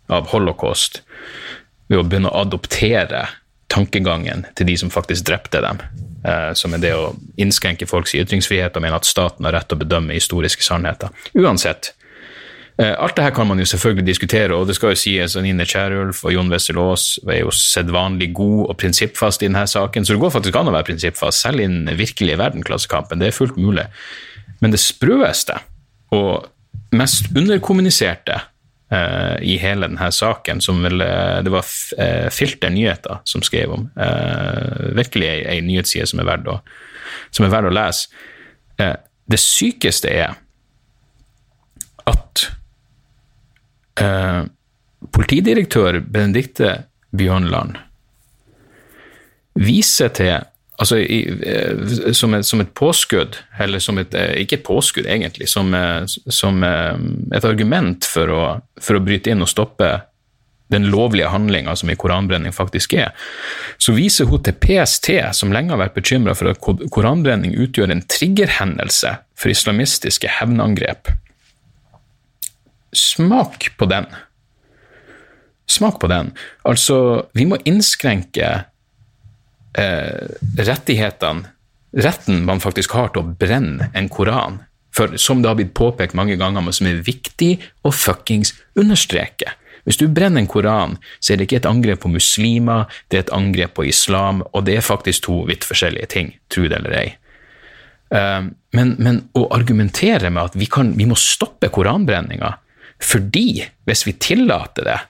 av 0.06 0.28
holocaust 0.30 1.02
ved 1.90 2.00
å 2.00 2.06
begynne 2.06 2.30
å 2.30 2.44
adoptere 2.46 3.26
tankegangen 3.76 4.46
til 4.56 4.70
de 4.70 4.76
som 4.80 4.92
faktisk 4.92 5.28
drepte 5.28 5.60
dem. 5.64 5.84
Eh, 6.26 6.52
som 6.58 6.74
er 6.74 6.82
det 6.82 6.94
å 6.96 7.12
innskrenke 7.38 7.86
folks 7.86 8.16
ytringsfrihet 8.16 8.74
og 8.76 8.82
mene 8.82 8.98
at 8.98 9.06
staten 9.06 9.46
har 9.46 9.54
rett 9.54 9.68
til 9.70 9.78
å 9.78 9.84
bedømme 9.84 10.16
historiske 10.16 10.64
sannheter. 10.64 11.12
Uansett. 11.38 11.92
Eh, 12.78 12.92
alt 12.92 13.16
det 13.16 13.24
her 13.24 13.34
kan 13.36 13.46
man 13.48 13.60
jo 13.60 13.68
selvfølgelig 13.68 14.06
diskutere, 14.08 14.56
og 14.56 14.66
det 14.68 14.76
skal 14.76 14.92
jo 14.92 15.00
sies 15.00 15.36
at 15.36 15.44
Nine 15.46 15.64
Kierulf 15.68 16.24
og 16.26 16.34
Jon 16.34 16.50
Wessel 16.52 16.80
Aas 16.82 17.06
er 17.24 17.40
jo 17.44 17.52
sedvanlig 17.54 18.32
god 18.36 18.66
og 18.66 18.76
prinsippfast 18.82 19.44
i 19.44 19.48
denne 19.48 19.64
saken, 19.70 20.04
så 20.04 20.16
det 20.16 20.22
går 20.24 20.34
faktisk 20.34 20.58
an 20.58 20.68
å 20.68 20.74
være 20.74 20.90
prinsippfast, 20.90 21.46
selv 21.46 21.62
i 21.62 21.68
den 21.70 21.88
virkelige 21.96 22.40
verdenklassekampen. 22.40 23.22
Det 23.22 23.30
er 23.30 23.38
fullt 23.38 23.56
mulig. 23.56 23.86
Men 24.60 24.74
det 24.74 24.82
sprøeste 24.82 25.60
og 26.16 26.50
mest 26.96 27.30
underkommuniserte 27.36 28.42
uh, 28.92 29.36
i 29.42 29.56
hele 29.60 29.88
denne 29.88 30.10
saken, 30.12 30.60
som 30.64 30.82
vel 30.84 31.02
uh, 31.02 31.42
Det 31.44 31.52
var 31.52 31.66
uh, 31.98 32.28
Filter 32.32 32.72
nyheter 32.72 33.20
som 33.24 33.42
skrev 33.42 33.72
om. 33.72 33.88
virkelig 34.96 35.28
ei, 35.28 35.40
ei 35.56 35.60
nyhetsside 35.64 36.06
som 36.06 36.20
er 36.22 36.28
verdt 36.28 36.50
å, 36.50 36.58
er 37.40 37.52
verdt 37.52 37.70
å 37.70 37.74
lese. 37.74 38.08
det 39.26 39.38
sykeste 39.40 40.10
er 40.12 40.34
at 42.06 42.44
politidirektør 45.16 45.98
Benedicte 46.00 46.84
Bjørnland 47.16 47.78
viser 49.56 50.12
til 50.14 50.44
altså 50.76 50.98
i, 51.00 51.20
eh, 51.46 52.12
som, 52.12 52.34
et, 52.34 52.46
som, 52.46 52.60
et, 52.60 52.72
påskudd, 52.76 53.38
eller 53.62 53.82
som 53.82 53.98
et 54.00 54.14
eh, 54.14 54.34
Ikke 54.42 54.60
et 54.60 54.66
påskudd, 54.66 55.06
egentlig, 55.08 55.48
som, 55.48 55.72
eh, 55.74 56.04
som 56.06 56.62
et 56.64 57.44
argument 57.44 58.04
for 58.04 58.32
å, 58.32 58.42
for 58.82 58.98
å, 58.98 59.04
bryte 59.04 59.32
inn 59.32 59.44
og 59.44 59.50
stoppe 59.52 59.90
den 60.72 60.88
lovlige 60.90 61.30
handlinga 61.30 61.76
som 61.78 61.92
i 61.92 61.94
koranbrenning 61.94 62.54
faktisk 62.54 62.96
er, 62.98 63.12
så 63.78 63.94
viser 63.94 64.26
hun 64.26 64.42
til 64.42 64.56
PST, 64.58 65.12
som 65.38 65.52
lenge 65.54 65.70
har 65.70 65.78
vært 65.78 65.94
bekymra 65.94 66.34
for 66.34 66.50
at 66.50 66.58
koranbrenning 66.90 67.54
utgjør 67.54 67.94
en 67.94 68.02
triggerhendelse 68.10 69.12
for 69.38 69.54
islamistiske 69.54 70.32
hevnangrep. 70.40 71.12
Smak 72.96 73.68
på 73.78 73.86
den. 73.92 74.10
Smak 75.70 76.00
på 76.02 76.10
den. 76.10 76.32
Altså, 76.66 77.28
vi 77.38 77.46
må 77.46 77.60
innskrenke 77.62 78.66
rettighetene, 79.76 81.52
retten 81.96 82.44
man 82.44 82.60
faktisk 82.60 82.96
har 82.96 83.12
til 83.12 83.24
å 83.24 83.34
brenne 83.40 83.90
en 83.96 84.08
koran. 84.12 84.60
For 84.96 85.16
som 85.20 85.42
det 85.42 85.50
har 85.50 85.58
blitt 85.58 85.74
påpekt 85.76 86.16
mange 86.16 86.38
ganger, 86.40 86.64
men 86.64 86.74
som 86.76 86.88
er 86.88 87.04
viktig 87.04 87.56
å 87.84 87.92
fuckings 87.92 88.54
understreke. 88.78 89.52
Hvis 89.86 90.00
du 90.00 90.08
brenner 90.10 90.42
en 90.42 90.50
koran, 90.50 90.96
så 91.20 91.32
er 91.32 91.38
det 91.38 91.46
ikke 91.46 91.60
et 91.60 91.68
angrep 91.70 92.02
på 92.02 92.10
muslimer, 92.10 92.90
det 93.08 93.18
er 93.18 93.24
et 93.26 93.36
angrep 93.36 93.76
på 93.76 93.86
islam, 93.86 94.42
og 94.50 94.66
det 94.66 94.80
er 94.80 94.86
faktisk 94.86 95.28
to 95.28 95.42
vidt 95.46 95.66
forskjellige 95.68 96.10
ting, 96.10 96.32
tro 96.50 96.66
det 96.66 96.80
eller 96.80 96.96
ei. 96.98 97.06
Uh, 98.10 98.48
men, 98.74 98.94
men, 99.02 99.20
å 99.34 99.46
argumentere 99.54 100.30
med 100.30 100.50
at 100.50 100.56
vi, 100.58 100.68
kan, 100.70 100.92
vi 100.98 101.08
må 101.10 101.18
stoppe 101.18 101.72
koranbrenninga 101.74 102.52
fordi 103.02 103.64
hvis 103.84 104.04
vi 104.06 104.14
tillater 104.22 104.86
det, 104.86 105.00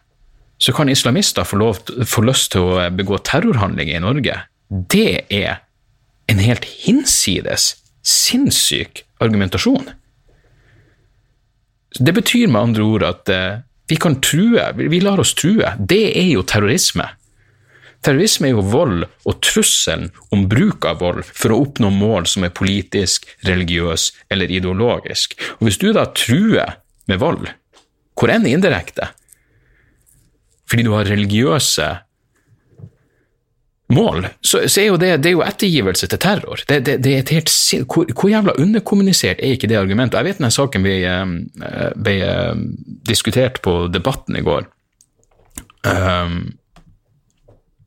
så 0.58 0.72
kan 0.74 0.88
islamister 0.88 1.44
få, 1.46 1.58
lov, 1.60 1.82
få 2.08 2.24
lyst 2.24 2.54
til 2.54 2.64
å 2.64 2.86
begå 2.90 3.20
terrorhandlinger 3.22 4.00
i 4.00 4.02
Norge, 4.02 4.38
det 4.68 5.26
er 5.32 5.62
en 6.26 6.42
helt 6.42 6.64
hinsides 6.64 7.76
sinnssyk 8.06 9.04
argumentasjon. 9.22 9.90
Det 11.98 12.12
betyr 12.12 12.50
med 12.50 12.60
andre 12.60 12.86
ord 12.86 13.04
at 13.06 13.30
uh, 13.32 13.60
vi 13.88 13.96
kan 13.96 14.18
true, 14.20 14.62
vi 14.76 15.00
lar 15.00 15.22
oss 15.22 15.34
true. 15.38 15.70
Det 15.78 16.10
er 16.18 16.28
jo 16.32 16.42
terrorisme. 16.42 17.06
Terrorisme 18.04 18.50
er 18.50 18.56
jo 18.56 18.64
vold 18.70 19.04
og 19.26 19.38
trusselen 19.42 20.10
om 20.34 20.44
bruk 20.50 20.84
av 20.86 21.00
vold 21.02 21.24
for 21.26 21.54
å 21.54 21.60
oppnå 21.64 21.90
mål 21.94 22.26
som 22.30 22.44
er 22.46 22.54
politisk, 22.54 23.26
religiøs 23.46 24.10
eller 24.30 24.52
ideologisk. 24.52 25.38
Og 25.58 25.68
Hvis 25.68 25.80
du 25.82 25.88
da 25.94 26.04
truer 26.14 26.76
med 27.06 27.22
vold, 27.22 27.48
hvor 28.18 28.32
enn 28.32 28.46
indirekte, 28.48 29.08
fordi 30.66 30.86
du 30.86 30.92
har 30.96 31.08
religiøse 31.08 31.88
mål, 33.88 34.26
så, 34.40 34.64
så 34.68 34.80
er 34.82 34.88
jo 34.88 34.98
det, 34.98 35.12
det 35.22 35.30
er 35.30 35.36
jo 35.36 35.44
ettergivelse 35.46 36.08
til 36.10 36.20
terror. 36.22 36.62
Det, 36.68 36.80
det, 36.88 36.96
det 37.04 37.12
er 37.14 37.22
et 37.22 37.32
helt, 37.36 37.52
hvor, 37.86 38.08
hvor, 38.10 38.30
jævla 38.30 38.56
underkommunisert 38.58 39.38
er 39.38 39.54
ikke 39.54 39.70
det 39.70 39.78
argumentet? 39.78 40.18
Jeg 40.18 40.26
vet 40.26 40.40
denne 40.40 40.54
saken 40.54 40.86
ble, 40.86 40.96
eh, 41.06 41.90
ble 41.94 42.14
eh, 42.26 42.54
diskutert 43.06 43.60
på 43.62 43.84
Debatten 43.94 44.38
i 44.38 44.42
går. 44.46 44.66
Um, 45.86 46.56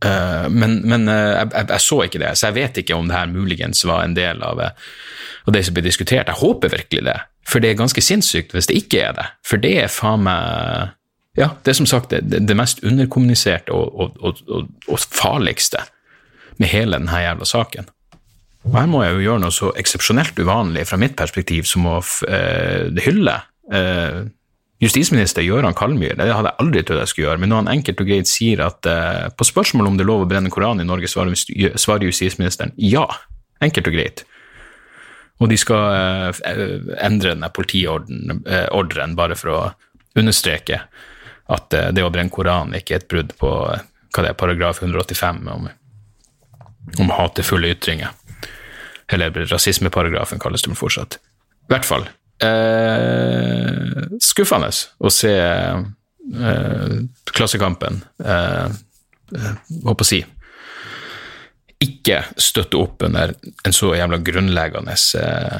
uh, 0.05 0.45
men, 0.47 0.77
men 0.87 1.09
jeg, 1.11 1.49
jeg, 1.51 1.65
jeg, 1.67 1.81
så 1.83 1.97
ikke 2.05 2.21
det, 2.21 2.29
så 2.39 2.47
jeg 2.47 2.55
vet 2.61 2.79
ikke 2.79 2.95
om 2.95 3.09
det 3.09 3.17
her 3.17 3.33
muligens 3.33 3.83
var 3.83 4.05
en 4.05 4.15
del 4.15 4.39
av, 4.45 4.61
av 4.69 5.51
det 5.51 5.65
som 5.67 5.75
ble 5.75 5.83
diskutert. 5.83 6.31
Jeg 6.31 6.39
håper 6.39 6.71
virkelig 6.77 7.03
det, 7.09 7.17
for 7.43 7.59
det 7.59 7.73
er 7.73 7.81
ganske 7.81 8.03
sinnssykt 8.05 8.55
hvis 8.55 8.71
det 8.71 8.79
ikke 8.79 9.03
er 9.09 9.19
det. 9.19 9.27
For 9.43 9.59
det 9.59 9.75
er 9.83 9.91
faen 9.91 10.23
meg 10.29 10.95
ja, 11.39 11.53
det 11.63 11.71
er 11.71 11.77
som 11.77 11.87
sagt 11.87 12.11
det, 12.11 12.41
det 12.43 12.57
mest 12.57 12.81
underkommuniserte 12.83 13.71
og, 13.71 13.95
og, 13.95 14.17
og, 14.19 14.67
og, 14.87 14.99
farligste 14.99 15.85
med 16.59 16.71
hele 16.73 16.97
denne 16.97 17.21
jævla 17.23 17.47
saken. 17.47 17.87
Og 18.67 18.75
her 18.75 18.89
må 18.91 19.05
jeg 19.05 19.15
jo 19.15 19.23
gjøre 19.23 19.43
noe 19.45 19.55
så 19.55 19.69
eksepsjonelt 19.79 20.39
uvanlig 20.43 20.83
fra 20.89 20.99
mitt 20.99 21.15
perspektiv 21.19 21.67
som 21.69 21.87
å 21.87 22.01
eh, 22.27 22.89
hylle 23.05 23.37
eh, 23.71 24.25
justisminister 24.83 25.45
Gøran 25.47 25.77
Kalmyr. 25.79 26.17
Det 26.19 26.27
hadde 26.27 26.51
jeg 26.51 26.63
aldri 26.65 26.83
trodd 26.83 26.99
jeg 27.05 27.11
skulle 27.13 27.29
gjøre, 27.29 27.41
men 27.43 27.53
når 27.53 27.63
han 27.63 27.71
enkelt 27.77 28.03
og 28.03 28.11
greit 28.11 28.31
sier 28.31 28.65
at 28.65 28.89
eh, 28.89 29.29
på 29.31 29.47
spørsmål 29.47 29.87
om 29.87 29.99
det 29.99 30.03
er 30.03 30.11
lov 30.11 30.25
å 30.25 30.29
brenne 30.29 30.51
Koranen 30.51 30.83
i 30.83 30.89
Norge, 30.89 31.07
svarer, 31.07 32.09
justisministeren 32.09 32.75
ja. 32.83 33.07
Enkelt 33.63 33.87
og 33.89 33.95
greit. 33.95 34.25
Og 35.39 35.49
de 35.51 35.55
skal 35.59 36.35
endre 36.99 37.33
denne 37.33 37.47
politiordren 37.55 39.15
bare 39.15 39.35
for 39.39 39.51
å 39.51 39.59
understreke 40.19 40.79
at 41.49 41.73
eh, 41.73 41.89
det 41.95 42.05
å 42.05 42.11
brenne 42.13 42.33
Koranen 42.33 42.77
ikke 42.79 42.95
er 42.95 43.03
et 43.03 43.09
brudd 43.11 43.35
på 43.39 43.49
hva 43.49 44.23
det 44.23 44.31
er, 44.31 44.37
paragraf 44.37 44.81
185 44.81 45.43
om, 45.53 45.67
om 46.99 47.13
hatefulle 47.13 47.73
ytringer. 47.75 48.13
Eller 49.09 49.33
rasismeparagrafen 49.49 50.41
kalles 50.41 50.65
det 50.65 50.77
fortsatt. 50.77 51.19
I 51.69 51.73
hvert 51.73 51.85
fall. 51.85 52.07
Eh, 52.45 54.09
skuffende 54.23 54.69
å 54.99 55.11
se 55.11 55.33
eh, 55.35 56.93
Klassekampen 57.35 57.97
eh, 58.23 58.77
Håper 59.35 59.91
eh, 59.91 60.05
å 60.05 60.07
si 60.07 60.21
ikke 61.79 62.23
støtte 62.35 62.79
opp 62.79 63.03
under 63.07 63.33
en 63.63 63.75
så 63.75 63.93
jævla 63.95 64.19
grunnleggende 64.23 64.95
eh, 65.19 65.59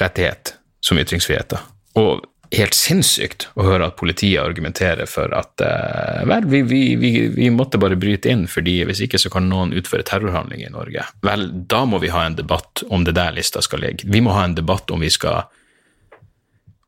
rettighet 0.00 0.54
som 0.80 1.00
ytringsfriheten. 1.00 1.60
Og 2.00 2.24
helt 2.54 2.76
sinnssykt 2.76 3.48
å 3.58 3.64
høre 3.66 3.88
at 3.90 3.96
politiet 3.98 4.40
argumenterer 4.40 5.08
for 5.10 5.32
at 5.36 5.60
uh, 5.60 6.24
vel, 6.28 6.46
vi, 6.48 6.62
vi, 6.64 6.82
vi, 7.00 7.10
vi, 7.34 7.48
måtte 7.52 7.80
bare 7.80 7.98
bryte 8.00 8.30
inn, 8.32 8.46
fordi 8.48 8.80
hvis 8.88 9.02
ikke 9.04 9.20
så 9.20 9.32
kan 9.32 9.48
noen 9.50 9.74
utføre 9.76 10.06
terrorhandlinger 10.08 10.70
i 10.70 10.72
Norge. 10.72 11.04
Vel, 11.26 11.48
da 11.68 11.82
må 11.88 12.00
vi 12.02 12.12
ha 12.14 12.24
en 12.24 12.38
debatt 12.38 12.84
om 12.88 13.04
det 13.04 13.16
der 13.18 13.36
lista 13.36 13.62
skal 13.64 13.84
ligge. 13.84 14.08
Vi 14.08 14.22
må 14.24 14.32
ha 14.36 14.46
en 14.46 14.56
debatt 14.56 14.90
om 14.94 15.04
vi 15.04 15.10
skal, 15.12 15.50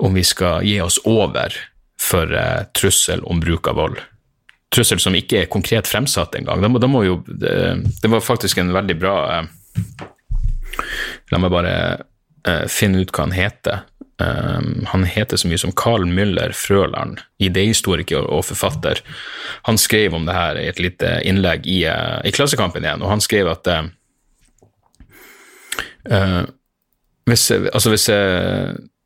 om 0.00 0.16
vi 0.16 0.24
skal 0.24 0.64
gi 0.64 0.78
oss 0.80 1.00
over 1.04 1.56
for 2.00 2.32
uh, 2.32 2.64
trussel 2.76 3.24
om 3.28 3.42
bruk 3.44 3.68
av 3.68 3.80
vold. 3.82 4.00
Trussel 4.72 5.02
som 5.02 5.16
ikke 5.18 5.42
er 5.42 5.52
konkret 5.52 5.90
fremsatt 5.90 6.38
engang. 6.38 6.62
Da, 6.64 6.72
da 6.80 6.88
må 6.88 7.04
jo 7.04 7.20
det, 7.26 7.52
det, 8.00 8.08
var 8.08 8.24
faktisk 8.24 8.62
en 8.62 8.72
veldig 8.72 8.96
bra 9.00 9.16
uh, 9.28 10.08
La 11.30 11.38
meg 11.38 11.52
bare 11.52 11.72
finne 12.72 13.02
ut 13.04 13.10
hva 13.12 13.26
han 13.26 13.34
heter. 13.36 13.82
Um, 14.20 14.86
han 14.86 15.04
heter 15.04 15.36
så 15.36 15.48
mye 15.48 15.58
som 15.58 15.72
Carl 15.72 16.04
Müller 16.04 16.52
Frøland, 16.52 17.22
idehistoriker 17.40 18.26
og 18.28 18.44
forfatter. 18.50 19.00
Han 19.68 19.78
skrev 19.80 20.14
om 20.14 20.26
det 20.28 20.36
her 20.36 20.60
i 20.60 20.68
et 20.68 20.80
lite 20.82 21.20
innlegg 21.24 21.66
i, 21.70 21.86
uh, 21.88 22.20
i 22.26 22.32
Klassekampen 22.34 22.84
igjen, 22.84 23.02
og 23.04 23.14
han 23.14 23.24
skrev 23.24 23.48
at 23.48 23.70
uh, 23.70 23.86
hvis, 27.30 27.50
altså 27.52 27.92
hvis, 27.92 28.06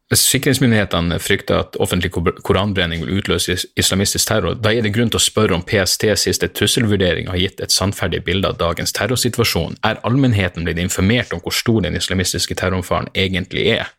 hvis, 0.09 0.23
sikkerhetsmyndighetene 0.33 1.19
frykter 1.21 1.59
at 1.61 1.77
offentlig 1.83 2.11
koranbrenning 2.15 3.03
vil 3.05 3.19
utløse 3.19 3.59
islamistisk 3.77 4.31
terror, 4.31 4.55
da 4.57 4.73
er 4.73 4.87
det 4.87 4.95
grunn 4.95 5.11
til 5.13 5.21
å 5.21 5.27
spørre 5.27 5.59
om 5.59 5.67
PST 5.67 6.07
siste 6.23 6.49
trusselvurdering 6.49 7.29
har 7.29 7.43
gitt 7.43 7.61
et 7.61 7.75
sannferdig 7.75 8.23
bilde 8.25 8.49
av 8.49 8.57
dagens 8.63 8.95
terrorsituasjon. 8.97 9.77
Er 9.85 10.01
allmennheten 10.07 10.65
blitt 10.65 10.81
informert 10.81 11.35
om 11.37 11.43
hvor 11.45 11.53
stor 11.53 11.85
den 11.85 11.99
islamistiske 11.99 12.57
terrorfaren 12.63 13.11
egentlig 13.13 13.69
er? 13.75 13.93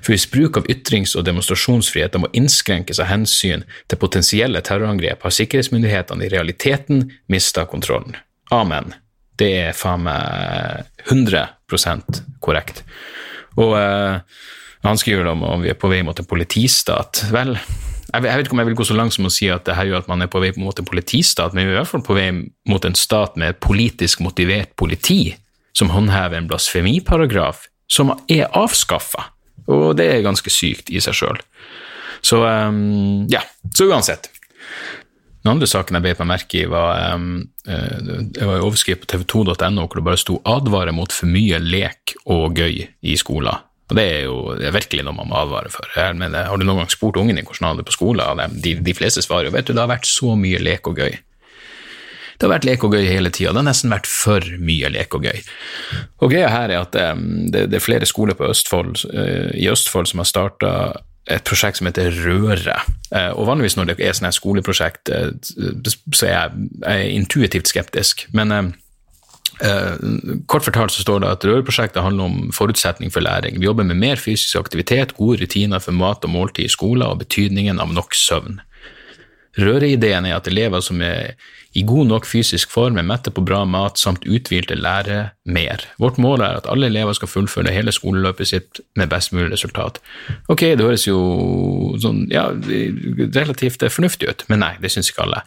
For 0.00 0.14
hvis 0.14 0.26
bruk 0.30 0.58
av 0.60 0.68
ytrings- 0.72 1.14
og 1.18 1.26
demonstrasjonsfriheten 1.28 2.24
må 2.24 2.30
innskrenkes 2.36 3.00
av 3.02 3.10
hensyn 3.10 3.64
til 3.88 4.00
potensielle 4.00 4.62
terrorangrep, 4.64 5.22
har 5.22 5.36
sikkerhetsmyndighetene 5.38 6.26
i 6.26 6.32
realiteten 6.32 7.08
mista 7.32 7.66
kontrollen. 7.70 8.16
Amen. 8.54 8.94
Det 9.38 9.50
er 9.66 9.76
faen 9.76 10.04
meg 10.06 10.86
100 11.08 11.48
korrekt. 12.44 12.84
Og 13.58 13.74
eh, 13.78 14.20
han 14.84 15.00
skriver 15.00 15.32
om 15.32 15.42
om 15.46 15.64
vi 15.64 15.72
er 15.72 15.78
på 15.80 15.90
vei 15.90 16.02
mot 16.06 16.18
en 16.18 16.28
politistat. 16.28 17.24
Vel, 17.34 17.56
jeg 18.12 18.22
vet 18.22 18.44
ikke 18.44 18.54
om 18.54 18.62
jeg 18.62 18.70
vil 18.70 18.78
gå 18.78 18.86
så 18.86 18.96
langt 18.98 19.16
som 19.16 19.26
å 19.26 19.32
si 19.32 19.48
at 19.50 19.64
det 19.66 19.74
her 19.78 19.88
gjør 19.90 20.04
at 20.04 20.10
man 20.10 20.22
er 20.22 20.30
på 20.30 20.42
vei 20.42 20.52
mot 20.60 20.78
en 20.78 20.86
politistat, 20.86 21.54
men 21.54 21.66
vi 21.66 21.72
er 21.72 21.78
i 21.78 21.80
hvert 21.80 21.90
fall 21.90 22.04
på 22.06 22.18
vei 22.18 22.28
mot 22.70 22.84
en 22.86 22.98
stat 22.98 23.38
med 23.40 23.58
politisk 23.64 24.22
motivert 24.22 24.74
politi 24.78 25.34
som 25.74 25.90
håndhever 25.90 26.38
en 26.38 26.50
blasfemiparagraf 26.50 27.66
som 27.90 28.12
er 28.30 28.46
avskaffa. 28.54 29.33
Og 29.70 29.94
det 29.98 30.10
er 30.10 30.24
ganske 30.26 30.52
sykt 30.52 30.92
i 30.92 31.00
seg 31.04 31.16
sjøl. 31.16 31.40
Så 32.24 32.40
um, 32.44 33.24
ja, 33.32 33.42
så 33.74 33.88
uansett. 33.88 34.30
Den 35.44 35.52
andre 35.52 35.68
saken 35.68 35.98
jeg 35.98 36.06
beit 36.06 36.20
meg 36.22 36.30
merke 36.30 36.62
i, 36.62 36.64
var 36.72 37.16
um, 37.16 37.44
det 37.64 38.40
var 38.40 38.56
en 38.56 38.64
overskrift 38.64 39.04
på 39.04 39.10
tv2.no 39.12 39.84
hvor 39.84 40.00
det 40.00 40.06
bare 40.06 40.20
sto 40.20 40.40
'advare 40.40 40.92
mot 40.96 41.12
for 41.12 41.28
mye 41.28 41.60
lek 41.60 42.16
og 42.24 42.56
gøy 42.56 42.80
i 42.84 43.16
skolen'. 43.20 43.60
Og 43.90 43.96
Det 43.96 44.04
er 44.04 44.22
jo 44.24 44.36
det 44.56 44.66
er 44.68 44.72
virkelig 44.72 45.04
noe 45.04 45.16
man 45.18 45.28
må 45.28 45.36
advare 45.36 45.68
for. 45.68 45.88
Men 46.16 46.32
Har 46.32 46.56
du 46.56 46.64
noen 46.64 46.80
gang 46.80 46.90
spurt 46.92 47.20
ungene 47.20 47.44
hvordan 47.44 47.60
de 47.60 47.68
hadde 47.68 47.82
det 47.82 47.88
på 47.90 47.98
skolen? 47.98 48.60
De, 48.64 48.74
de 48.80 48.94
fleste 48.96 49.20
svarer 49.20 49.50
jo 49.50 49.56
vet 49.56 49.68
du, 49.68 49.74
det 49.74 49.84
har 49.84 49.92
vært 49.92 50.08
så 50.08 50.32
mye 50.36 50.62
lek 50.62 50.88
og 50.88 50.96
gøy. 50.96 51.18
Det 52.44 52.50
har 52.50 52.58
vært 52.58 52.66
lek 52.68 52.82
og 52.84 52.92
gøy 52.92 53.06
hele 53.08 53.30
tida. 53.32 53.54
Det 53.54 53.62
har 53.62 53.64
nesten 53.70 53.92
vært 53.94 54.08
for 54.10 54.44
mye 54.60 54.90
lek 54.92 55.14
og 55.16 55.24
gøy. 55.24 55.38
Og 56.20 56.28
greia 56.28 56.50
her 56.52 56.74
er 56.74 56.82
at 56.82 56.92
det, 56.92 57.62
det, 57.72 57.78
er 57.78 57.80
flere 57.80 58.04
skoler 58.04 58.36
Østfold, 58.36 59.06
uh, 59.08 59.48
i 59.56 59.64
Østfold 59.72 60.10
som 60.10 60.20
har 60.20 60.28
starta 60.28 60.72
et 61.24 61.46
prosjekt 61.48 61.80
som 61.80 61.88
heter 61.88 62.12
Røre. 62.20 62.74
Uh, 63.08 63.30
og 63.32 63.48
vanligvis 63.48 63.78
når 63.78 63.88
det 63.88 63.96
er 64.04 64.12
sånne 64.18 64.34
skoleprosjekt, 64.36 65.08
uh, 65.08 65.32
så 66.12 66.28
er 66.28 66.34
jeg, 66.34 66.68
jeg 66.82 67.06
er 67.06 67.14
intuitivt 67.14 67.72
skeptisk. 67.72 68.26
Men 68.36 68.74
kort 70.50 70.66
fortalt 70.66 70.92
så 70.92 71.00
står 71.00 71.20
det 71.22 71.28
at 71.30 71.44
Røreprosjektet 71.46 72.02
handler 72.02 72.26
om 72.28 72.52
forutsetning 72.52 73.12
for 73.14 73.24
læring. 73.24 73.56
Vi 73.56 73.70
jobber 73.70 73.86
med 73.88 74.02
mer 74.02 74.20
fysisk 74.20 74.58
aktivitet, 74.60 75.16
gode 75.16 75.40
rutiner 75.40 75.80
for 75.80 75.96
mat 75.96 76.26
og 76.28 76.34
måltid 76.34 76.66
i 76.66 76.72
skolen 76.76 77.06
og 77.06 77.22
betydningen 77.24 77.80
av 77.80 77.94
nok 77.94 78.18
søvn. 78.18 78.58
Røreideen 79.58 80.26
er 80.26 80.36
at 80.36 80.48
elever 80.50 80.82
som 80.82 81.02
er 81.04 81.34
i 81.74 81.82
god 81.86 82.06
nok 82.06 82.26
fysisk 82.26 82.70
form, 82.70 82.98
er 82.98 83.06
mette 83.06 83.32
på 83.34 83.42
bra 83.46 83.64
mat 83.66 83.98
samt 83.98 84.26
uthvilte, 84.30 84.76
lærer 84.78 85.32
mer. 85.44 85.82
Vårt 85.98 86.20
mål 86.22 86.44
er 86.46 86.60
at 86.60 86.68
alle 86.70 86.86
elever 86.86 87.16
skal 87.18 87.30
fullføre 87.30 87.74
hele 87.74 87.92
skoleløpet 87.94 88.50
sitt 88.50 88.80
med 88.98 89.10
best 89.10 89.32
mulig 89.34 89.50
resultat. 89.56 89.98
Ok, 90.46 90.62
det 90.78 90.86
høres 90.86 91.08
jo 91.08 91.18
sånn, 92.02 92.24
ja, 92.30 92.46
relativt 93.34 93.82
fornuftig 93.90 94.30
ut, 94.30 94.46
men 94.50 94.62
nei, 94.62 94.74
det 94.82 94.92
syns 94.94 95.10
ikke 95.10 95.26
alle. 95.26 95.42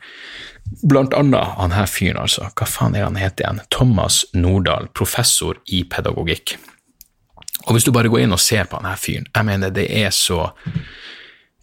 Blant 0.83 1.15
annet 1.15 1.55
han 1.55 1.75
her 1.75 1.87
fyren, 1.87 2.19
altså. 2.19 2.49
Hva 2.51 2.67
faen 2.67 2.97
er 2.97 3.07
han 3.07 3.19
heter 3.19 3.45
igjen? 3.45 3.63
Thomas 3.71 4.25
Nordahl, 4.35 4.91
professor 4.91 5.61
i 5.71 5.85
pedagogikk. 5.87 6.57
Og 7.67 7.75
hvis 7.75 7.87
du 7.87 7.93
bare 7.95 8.11
går 8.11 8.25
inn 8.25 8.35
og 8.35 8.43
ser 8.43 8.67
på 8.67 8.79
han 8.79 8.89
her 8.89 8.99
fyren, 8.99 9.27
jeg 9.31 9.47
mener 9.47 9.71
det 9.71 9.87
er 9.95 10.11
så 10.15 10.51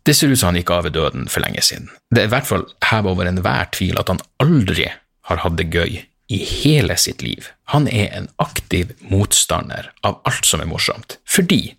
det 0.05 0.15
ser 0.15 0.33
ut 0.33 0.39
som 0.39 0.53
han 0.53 0.59
gikk 0.61 0.73
av 0.75 0.85
ved 0.87 0.97
døden 0.97 1.29
for 1.33 1.45
lenge 1.45 1.63
siden. 1.65 1.89
Det 2.13 2.25
er 2.25 2.29
i 2.29 2.35
hvert 2.35 2.49
fall 2.49 2.67
hevet 2.91 3.13
over 3.13 3.29
enhver 3.29 3.71
tvil 3.73 4.01
at 4.01 4.11
han 4.13 4.21
aldri 4.43 4.91
har 5.31 5.41
hatt 5.41 5.57
det 5.57 5.71
gøy 5.73 6.03
i 6.35 6.41
hele 6.45 6.97
sitt 7.01 7.23
liv. 7.25 7.49
Han 7.73 7.89
er 7.89 8.13
en 8.17 8.29
aktiv 8.43 8.93
motstander 9.09 9.91
av 10.05 10.21
alt 10.29 10.45
som 10.49 10.61
er 10.61 10.69
morsomt, 10.69 11.19
fordi 11.29 11.75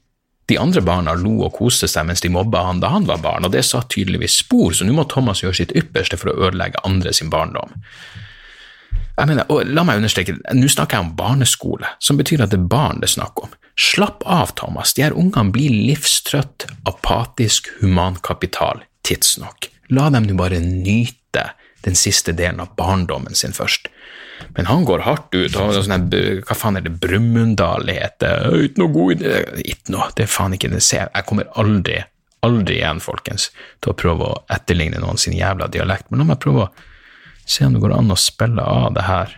de 0.50 0.58
andre 0.62 0.82
barna 0.86 1.16
lo 1.18 1.40
og 1.48 1.56
koste 1.58 1.90
seg 1.90 2.06
mens 2.06 2.22
de 2.22 2.30
mobba 2.30 2.62
han 2.68 2.82
da 2.82 2.92
han 2.94 3.08
var 3.10 3.22
barn, 3.24 3.48
og 3.48 3.54
det 3.54 3.64
satt 3.66 3.90
tydeligvis 3.94 4.40
spor, 4.44 4.74
så 4.74 4.86
nå 4.86 4.94
må 4.94 5.08
Thomas 5.10 5.42
gjøre 5.42 5.58
sitt 5.62 5.74
ypperste 5.78 6.20
for 6.22 6.32
å 6.32 6.38
ødelegge 6.48 6.84
andre 6.86 7.14
sin 7.18 7.32
barndom. 7.34 7.74
Jeg 9.16 9.30
mener, 9.30 9.48
og 9.50 9.64
La 9.72 9.86
meg 9.88 10.02
understreke, 10.02 10.36
nå 10.54 10.70
snakker 10.70 11.00
jeg 11.00 11.08
om 11.08 11.16
barneskole, 11.18 11.96
som 12.04 12.20
betyr 12.20 12.44
at 12.46 12.54
det 12.54 12.60
er 12.60 12.70
barn 12.70 13.02
det 13.02 13.10
er 13.10 13.16
snakk 13.16 13.46
om. 13.46 13.54
Slapp 13.76 14.24
av, 14.24 14.54
Thomas, 14.56 14.94
de 14.96 15.04
her 15.04 15.16
ungene 15.18 15.52
blir 15.52 15.74
livstrøtt, 15.74 16.68
apatisk 16.88 17.68
humankapital 17.82 18.86
tidsnok. 19.06 19.70
La 19.92 20.08
dem 20.10 20.26
nå 20.30 20.38
bare 20.40 20.62
nyte 20.64 21.50
den 21.86 21.98
siste 22.00 22.34
delen 22.34 22.64
av 22.64 22.74
barndommen 22.80 23.36
sin 23.36 23.54
først. 23.54 23.90
Men 24.56 24.66
han 24.66 24.86
går 24.88 25.04
hardt 25.06 25.36
ut. 25.36 25.56
og 25.56 25.76
sånn, 25.76 26.10
Hva 26.48 26.56
faen 26.58 26.80
er 26.80 26.88
det 26.88 26.96
Brumunddal 27.04 27.88
heter? 27.92 28.50
Ikke 28.64 28.82
noe 28.82 28.94
god 28.96 29.16
idé. 29.16 29.44
Ikke 29.64 29.94
noe, 29.94 30.10
det 30.16 30.26
er 30.26 30.32
faen 30.32 30.56
ikke 30.56 30.72
det. 30.72 30.82
Jeg 30.82 31.28
kommer 31.28 31.52
aldri, 31.56 32.02
aldri 32.44 32.80
igjen, 32.80 33.04
folkens, 33.04 33.50
til 33.82 33.94
å 33.94 34.00
prøve 34.00 34.32
å 34.32 34.44
etterligne 34.56 35.00
noen 35.04 35.20
sin 35.22 35.36
jævla 35.38 35.70
dialekt. 35.72 36.10
Men 36.10 36.24
la 36.24 36.30
meg 36.32 36.42
prøve 36.44 36.68
å 36.68 36.72
se 37.46 37.66
om 37.66 37.76
det 37.76 37.84
går 37.84 37.96
an 38.00 38.16
å 38.16 38.20
spille 38.20 38.64
av 38.64 38.94
det 38.96 39.06
her. 39.08 39.36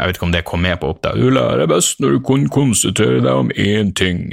Jeg 0.00 0.08
vet 0.08 0.16
ikke 0.16 0.28
om 0.30 0.32
det 0.32 0.46
kom 0.48 0.62
med 0.64 0.78
på 0.80 0.94
opptak. 0.94 1.18
Du 1.20 1.28
lærer 1.28 1.68
best 1.68 2.00
når 2.00 2.16
du 2.16 2.22
kun 2.24 2.46
konsentrerer 2.52 3.20
deg 3.20 3.42
om 3.42 3.50
én 3.52 3.92
ting. 3.96 4.30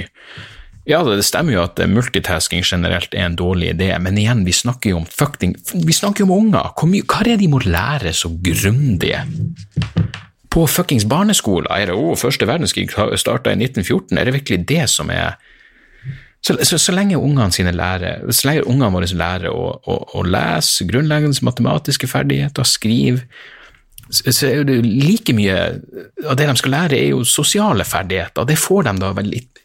Ja, 0.88 1.02
det 1.04 1.26
stemmer 1.28 1.52
jo 1.52 1.64
at 1.66 1.80
multitasking 1.84 2.64
generelt 2.64 3.12
er 3.12 3.26
en 3.26 3.36
dårlig 3.36 3.74
idé, 3.74 3.90
men 4.00 4.16
igjen, 4.16 4.46
vi 4.46 4.54
snakker 4.56 4.94
jo 4.94 5.02
om 5.02 5.04
fucking 5.04 5.52
Vi 5.84 5.92
snakker 5.92 6.24
jo 6.24 6.30
om 6.30 6.46
unger. 6.46 6.72
Hva 6.72 7.18
er 7.20 7.34
det 7.34 7.42
de 7.42 7.50
må 7.52 7.60
lære 7.60 8.14
så 8.16 8.30
grundig? 8.32 9.12
På 10.48 10.64
fuckings 10.64 11.04
barneskoler 11.04 11.68
er 11.76 11.90
det 11.90 11.98
å, 11.98 12.16
første 12.16 12.48
verdenskrig 12.48 12.88
starta 13.20 13.52
i 13.52 13.60
1914, 13.60 14.16
er 14.16 14.24
det 14.24 14.36
virkelig 14.38 14.64
det 14.70 14.86
som 14.88 15.12
er 15.12 15.36
så, 16.40 16.54
så, 16.62 16.78
så, 16.78 16.94
lenge 16.94 17.18
ungene 17.18 17.52
sine 17.52 17.74
lærer, 17.74 18.22
så 18.32 18.48
lenge 18.48 18.64
ungene 18.70 18.92
våre 18.94 19.10
lærer 19.12 19.52
å, 19.52 19.68
å, 19.84 19.96
å 20.16 20.24
lese 20.24 20.86
grunnleggende 20.88 21.44
matematiske 21.44 22.08
ferdigheter, 22.08 22.64
skrive 22.64 23.26
så 24.10 24.46
er 24.48 24.64
det 24.64 24.78
like 24.84 25.34
mye 25.36 25.56
av 26.24 26.36
det 26.38 26.46
de 26.48 26.56
skal 26.60 26.74
lære, 26.74 26.98
er 26.98 27.10
jo 27.12 27.24
sosiale 27.28 27.84
ferdigheter. 27.84 28.46
Det 28.48 28.56
får 28.60 28.88
de 28.88 28.94
da 29.02 29.12
vel 29.16 29.28
litt 29.34 29.64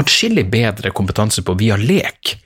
atskillig 0.00 0.46
bedre 0.50 0.92
kompetanse 0.94 1.42
på 1.44 1.56
via 1.58 1.76
lek 1.76 2.38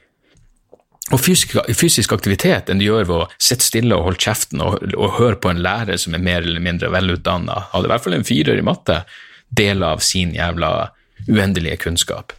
og 1.15 1.23
fysisk, 1.23 2.13
aktivitet 2.13 2.69
enn 2.69 2.81
de 2.83 2.89
gjør 2.89 3.07
ved 3.09 3.15
å 3.17 3.29
sitte 3.41 3.65
stille 3.65 3.97
og 3.97 4.05
holde 4.11 4.21
kjeften 4.21 4.61
og, 4.65 4.83
og 4.93 5.15
høre 5.17 5.39
på 5.41 5.53
en 5.53 5.63
lærer 5.65 5.97
som 6.01 6.17
er 6.17 6.25
mer 6.25 6.43
eller 6.43 6.61
mindre 6.61 6.91
velutdanna, 6.93 7.63
hadde 7.73 7.89
i 7.89 7.93
hvert 7.95 8.05
fall 8.05 8.17
en 8.19 8.29
firer 8.29 8.61
i 8.61 8.67
matte, 8.67 8.99
del 9.49 9.85
av 9.87 10.03
sin 10.05 10.35
jævla 10.37 10.91
uendelige 11.31 11.79
kunnskap. 11.87 12.35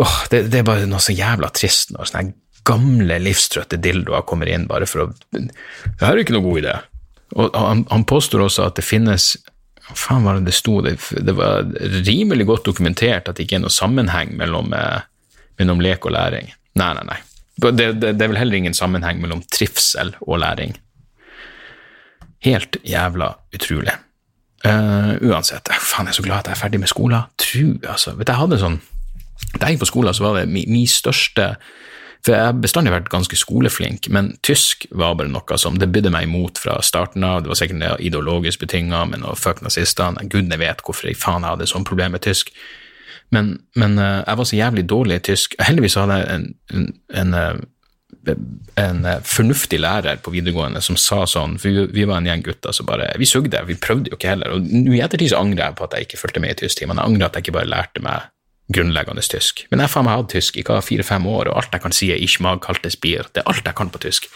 Åh, 0.00 0.18
det, 0.30 0.44
det, 0.52 0.60
er 0.60 0.68
bare 0.68 0.88
noe 0.88 1.00
så 1.00 1.16
jævla 1.16 1.48
trist 1.56 1.94
når 1.94 2.10
sånne 2.10 2.36
gamle, 2.68 3.16
livstrøtte 3.24 3.80
dildoer 3.80 4.26
kommer 4.28 4.50
inn 4.52 4.68
bare 4.68 4.86
for 4.88 5.06
å 5.06 5.10
Det 5.32 6.04
her 6.04 6.12
er 6.12 6.20
ikke 6.22 6.36
noe 6.36 6.44
god 6.44 6.60
idé. 6.60 6.74
Og 7.38 7.54
han, 7.54 7.84
han 7.90 8.04
påstår 8.08 8.42
også 8.46 8.66
at 8.66 8.78
det 8.78 8.86
finnes 8.86 9.36
faen 9.96 10.24
var 10.24 10.38
det 10.38 10.50
det 10.50 10.54
sto? 10.54 10.80
Det, 10.84 10.96
det, 11.26 11.34
var 11.34 11.66
rimelig 12.06 12.46
godt 12.46 12.68
dokumentert 12.68 13.28
at 13.28 13.38
det 13.38 13.46
ikke 13.46 13.58
er 13.58 13.64
noe 13.64 13.74
sammenheng 13.74 14.34
mellom, 14.38 14.72
eh, 14.76 15.00
mellom 15.60 15.82
lek 15.82 16.06
og 16.06 16.14
læring. 16.14 16.52
Nei, 16.78 16.92
nei, 16.98 17.06
nei. 17.08 17.18
Det, 17.60 17.72
det, 17.76 17.98
det, 18.04 18.12
er 18.22 18.30
vel 18.30 18.38
heller 18.40 18.60
ingen 18.60 18.76
sammenheng 18.76 19.20
mellom 19.22 19.42
trivsel 19.52 20.14
og 20.20 20.40
læring. 20.44 20.76
Helt 22.46 22.78
jævla 22.86 23.34
utrolig. 23.54 23.96
Uh, 24.60 25.16
uansett, 25.24 25.70
faen, 25.72 26.08
jeg 26.08 26.12
er 26.12 26.18
så 26.18 26.24
glad 26.24 26.42
at 26.42 26.50
jeg 26.50 26.56
er 26.56 26.62
ferdig 26.62 26.80
med 26.82 26.90
skolen. 26.92 27.28
Tru, 27.40 27.76
altså. 27.88 28.14
Vet 28.16 28.28
du, 28.28 28.32
jeg 28.32 28.42
hadde 28.42 28.58
sånn 28.60 28.80
Da 29.54 29.66
jeg 29.66 29.78
gikk 29.78 29.86
på 29.86 29.88
skolen, 29.88 30.14
så 30.14 30.26
var 30.26 30.36
det 30.36 30.50
min, 30.52 30.68
min 30.68 30.88
største 30.88 31.54
for 32.20 32.36
jeg 32.36 32.50
har 32.50 32.58
bestandig 32.60 32.92
vært 32.92 33.08
ganske 33.12 33.36
skoleflink, 33.38 34.10
men 34.12 34.34
tysk 34.44 34.84
var 34.90 35.16
bare 35.16 35.32
noe 35.32 35.56
som 35.60 35.78
det 35.80 35.88
bydde 35.92 36.12
meg 36.12 36.26
imot 36.28 36.60
fra 36.60 36.76
starten 36.84 37.24
av. 37.24 37.42
Det 37.42 37.52
var 37.52 37.60
sikkert 37.60 37.80
det 37.80 37.92
ideologisk 38.10 38.60
betinga, 38.60 39.06
men 39.08 39.24
å 39.24 39.36
fuck 39.38 39.62
nazistene 39.64 40.26
Gudene 40.28 40.60
vet 40.60 40.84
hvorfor 40.84 41.08
jeg 41.08 41.20
faen 41.20 41.46
hadde 41.48 41.68
sånn 41.70 41.86
problem 41.88 42.12
med 42.16 42.24
tysk. 42.26 42.52
Men, 43.32 43.54
men 43.78 43.96
uh, 43.96 44.20
jeg 44.26 44.40
var 44.40 44.48
så 44.50 44.58
jævlig 44.58 44.84
dårlig 44.90 45.20
i 45.20 45.26
tysk. 45.30 45.54
Heldigvis 45.62 45.96
hadde 46.00 46.18
jeg 46.18 46.34
en, 46.34 46.46
en, 46.74 46.88
en, 47.22 47.36
eh, 47.38 48.40
en, 48.82 49.04
eh, 49.06 49.22
fornuftig 49.24 49.78
lærer 49.80 50.18
på 50.20 50.32
videregående 50.34 50.82
som 50.82 50.98
sa 50.98 51.22
sånn, 51.30 51.54
for 51.62 51.70
vi, 51.70 51.86
vi 51.94 52.08
var 52.10 52.20
en 52.20 52.28
gjeng 52.28 52.42
gutter 52.48 52.74
som 52.74 52.88
bare 52.90 53.12
Vi 53.22 53.28
sugde, 53.30 53.62
vi 53.68 53.78
prøvde 53.78 54.10
jo 54.12 54.18
ikke 54.18 54.34
heller. 54.34 54.58
Og 54.58 54.66
nå 54.66 54.98
i 54.98 55.00
ettertid 55.04 55.30
så 55.32 55.40
angrer 55.40 55.68
jeg 55.68 55.78
på 55.78 55.86
at 55.86 55.96
jeg 55.96 56.08
ikke 56.08 56.20
fulgte 56.24 56.42
med 56.44 56.56
i 56.56 56.60
tysktimene. 56.64 57.00
Jeg 57.00 57.14
angrer 57.14 57.30
at 57.30 57.38
jeg 57.38 57.46
ikke 57.46 57.56
bare 57.60 57.70
lærte 57.70 58.04
meg 58.04 58.28
grunnleggende 58.74 59.22
tysk. 59.22 59.66
Men 59.70 59.82
jeg 59.82 59.92
har 59.94 60.08
hatt 60.08 60.30
tysk 60.30 60.56
i 60.56 60.64
fire-fem 60.64 61.26
år, 61.26 61.50
og 61.50 61.56
alt 61.56 61.72
jeg 61.72 61.82
kan 61.82 61.92
si 61.92 62.12
er 62.12 62.16
'ich 62.16 62.40
mag 62.40 62.60
kaltes 62.60 62.96
bier'. 62.96 63.28
Det 63.34 63.42
er 63.42 63.48
alt 63.48 63.64
jeg 63.64 63.74
kan 63.74 63.90
på 63.90 63.98
tysk. 63.98 64.26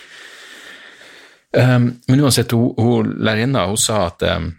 Um, 1.53 2.01
men 2.09 2.21
uansett, 2.21 2.51
hun, 2.51 3.15
lærerinna 3.19 3.77
sa 3.77 4.07
at 4.07 4.23
um, 4.23 4.57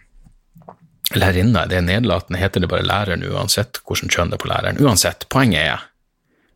Lærerinna, 1.14 1.66
det 1.66 1.76
er 1.76 1.84
nedlatende, 1.86 2.38
heter 2.38 2.60
det 2.60 2.68
bare 2.68 2.82
læreren 2.82 3.22
uansett 3.22 3.78
hvordan 3.86 4.10
kjønn 4.10 4.32
det 4.32 4.40
er 4.40 4.42
på 4.42 4.48
læreren. 4.48 4.80
Uansett, 4.82 5.28
poenget 5.28 5.60
er 5.60 5.84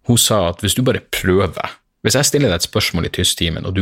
Hun 0.09 0.18
sa 0.18 0.48
at 0.48 0.61
hvis 0.61 0.74
du 0.74 0.83
bare 0.83 1.00
prøver 1.00 1.76
Hvis 2.02 2.14
jeg 2.14 2.24
stiller 2.24 2.48
deg 2.48 2.56
et 2.56 2.62
spørsmål 2.62 3.06
i 3.06 3.09
tysktimen, 3.09 3.66
og, 3.66 3.76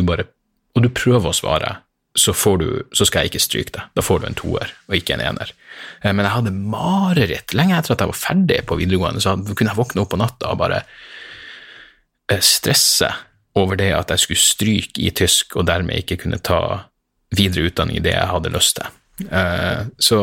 og 0.77 0.83
du 0.83 0.89
prøver 0.89 1.31
å 1.31 1.33
svare, 1.33 1.77
så, 2.19 2.35
du, 2.61 2.69
så, 2.93 3.07
skal 3.07 3.25
jeg 3.25 3.33
ikke 3.33 3.43
stryke 3.43 3.75
det. 3.77 3.85
Da 3.97 4.05
får 4.05 4.21
du 4.21 4.29
en 4.29 4.39
toer, 4.39 4.73
og 4.89 4.97
ikke 4.99 5.17
en 5.17 5.25
ener. 5.25 5.53
Eh, 6.03 6.13
men 6.13 6.25
jeg 6.25 6.35
hadde 6.35 6.55
mareritt. 6.75 7.55
Lenge 7.57 7.79
etter 7.79 7.95
at 7.95 8.05
jeg 8.05 8.13
var 8.13 8.21
ferdig 8.21 8.61
på 8.69 8.79
videregående, 8.81 9.23
så 9.25 9.37
kunne 9.49 9.73
jeg 9.73 9.81
våkne 9.81 10.05
opp 10.05 10.13
på 10.15 10.21
natta 10.21 10.53
og 10.53 10.61
bare 10.61 10.83
eh, 12.29 12.43
stresse 12.45 13.11
over 13.59 13.79
det 13.81 13.91
at 13.97 14.13
jeg 14.15 14.25
skulle 14.25 14.45
stryke 14.45 15.03
i 15.03 15.11
tysk, 15.17 15.57
og 15.59 15.67
dermed 15.71 16.05
ikke 16.05 16.21
kunne 16.25 16.43
ta 16.45 16.61
videre 17.35 17.69
utdanning 17.69 17.99
i 17.99 18.05
det 18.05 18.15
jeg 18.15 18.33
hadde 18.33 18.55
lyst 18.55 18.79
til. 18.79 18.97
Eh, 19.27 19.85
så 19.99 20.23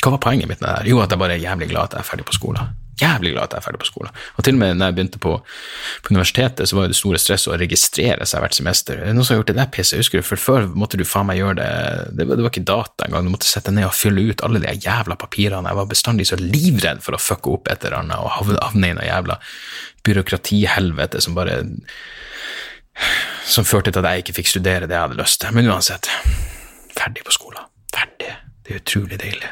hva 0.00 0.14
var 0.14 0.22
poenget 0.22 0.48
mitt 0.48 0.62
med 0.62 0.70
det 0.70 0.76
her? 0.78 0.92
Jo, 0.94 1.00
at 1.04 1.12
jeg 1.12 1.20
bare 1.20 1.36
er 1.36 1.44
jævlig 1.44 1.68
glad 1.70 1.90
at 1.90 1.98
jeg 1.98 2.06
er 2.06 2.08
ferdig 2.08 2.26
på 2.28 2.38
skolen 2.38 2.79
jævlig 3.00 3.32
glad 3.34 3.48
at 3.48 3.56
jeg 3.56 3.62
er 3.62 3.66
ferdig 3.66 3.80
på 3.82 3.88
skolen. 3.88 4.16
Og 4.36 4.46
til 4.46 4.56
og 4.56 4.60
med 4.62 4.78
når 4.78 4.90
jeg 4.90 4.96
begynte 4.98 5.20
på, 5.22 5.32
på 6.04 6.14
universitetet, 6.14 6.68
så 6.68 6.78
var 6.78 6.90
det 6.90 6.98
store 6.98 7.20
stresset 7.22 7.52
å 7.52 7.58
registrere 7.60 8.26
seg 8.28 8.44
hvert 8.44 8.58
semester. 8.58 9.00
Er 9.00 9.10
det 9.10 9.16
noen 9.16 9.26
som 9.26 9.34
har 9.34 9.42
gjort 9.42 9.52
det 9.52 9.58
der 9.58 9.70
pisset? 9.74 10.00
Husker 10.00 10.22
du, 10.22 10.26
for 10.26 10.40
før 10.40 10.68
måtte 10.72 11.00
du 11.00 11.06
faen 11.08 11.28
meg 11.30 11.40
gjøre 11.40 11.58
det 11.60 11.70
det 12.16 12.26
var, 12.26 12.38
det 12.38 12.44
var, 12.44 12.52
ikke 12.52 12.66
data 12.68 13.06
engang. 13.06 13.26
Du 13.26 13.34
måtte 13.34 13.48
sette 13.48 13.74
ned 13.74 13.88
og 13.88 13.96
fylle 13.96 14.26
ut 14.30 14.44
alle 14.46 14.62
de 14.62 14.74
jævla 14.84 15.16
papirene. 15.20 15.70
Jeg 15.70 15.80
var 15.80 15.90
bestandig 15.90 16.28
så 16.30 16.38
livredd 16.40 17.02
for 17.04 17.16
å 17.16 17.22
fucke 17.22 17.54
opp 17.54 17.70
et 17.72 17.86
eller 17.86 18.00
annet 18.02 18.20
og 18.20 18.56
havne 18.60 18.90
i 18.90 18.96
noe 18.98 19.06
jævla 19.08 19.38
byråkratihelvete 20.06 21.20
som 21.20 21.36
bare 21.36 21.62
Som 23.46 23.64
førte 23.64 23.90
til 23.90 24.04
at 24.04 24.12
jeg 24.12 24.24
ikke 24.24 24.34
fikk 24.40 24.50
studere 24.50 24.86
det 24.86 24.94
jeg 24.94 25.06
hadde 25.06 25.16
lyst 25.18 25.40
til. 25.40 25.54
Men 25.56 25.70
uansett, 25.72 26.10
ferdig 26.94 27.24
på 27.24 27.32
skolen. 27.32 27.64
Ferdig. 27.94 28.34
Det 28.66 28.74
er 28.74 28.82
utrolig 28.82 29.18
deilig. 29.22 29.50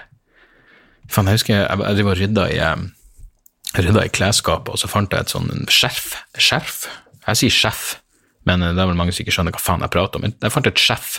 Faen, 1.09 1.31
jeg 1.31 1.41
husker 1.41 1.55
jeg, 1.55 1.65
jeg, 1.65 1.97
jeg 1.97 2.19
rydda 2.21 2.45
i 2.53 2.59
rydda 3.77 4.07
i 4.07 4.13
klesskapet, 4.13 4.73
og 4.73 4.81
så 4.81 4.89
fant 4.91 5.13
jeg 5.13 5.27
et 5.27 5.33
sånn 5.33 5.67
skjerf. 5.73 6.15
Skjerf? 6.41 6.87
Jeg 7.27 7.41
sier 7.43 7.55
sjef, 7.55 7.83
men 8.49 8.65
det 8.65 8.81
er 8.81 8.89
vel 8.89 8.97
mange 8.97 9.13
som 9.13 9.25
ikke 9.25 9.35
skjønner 9.37 9.55
hva 9.55 9.61
faen 9.61 9.85
jeg 9.85 9.93
prater 9.93 10.21
om. 10.21 10.31
Jeg 10.31 10.55
fant 10.55 10.71
et 10.71 10.81
skjerf 10.81 11.19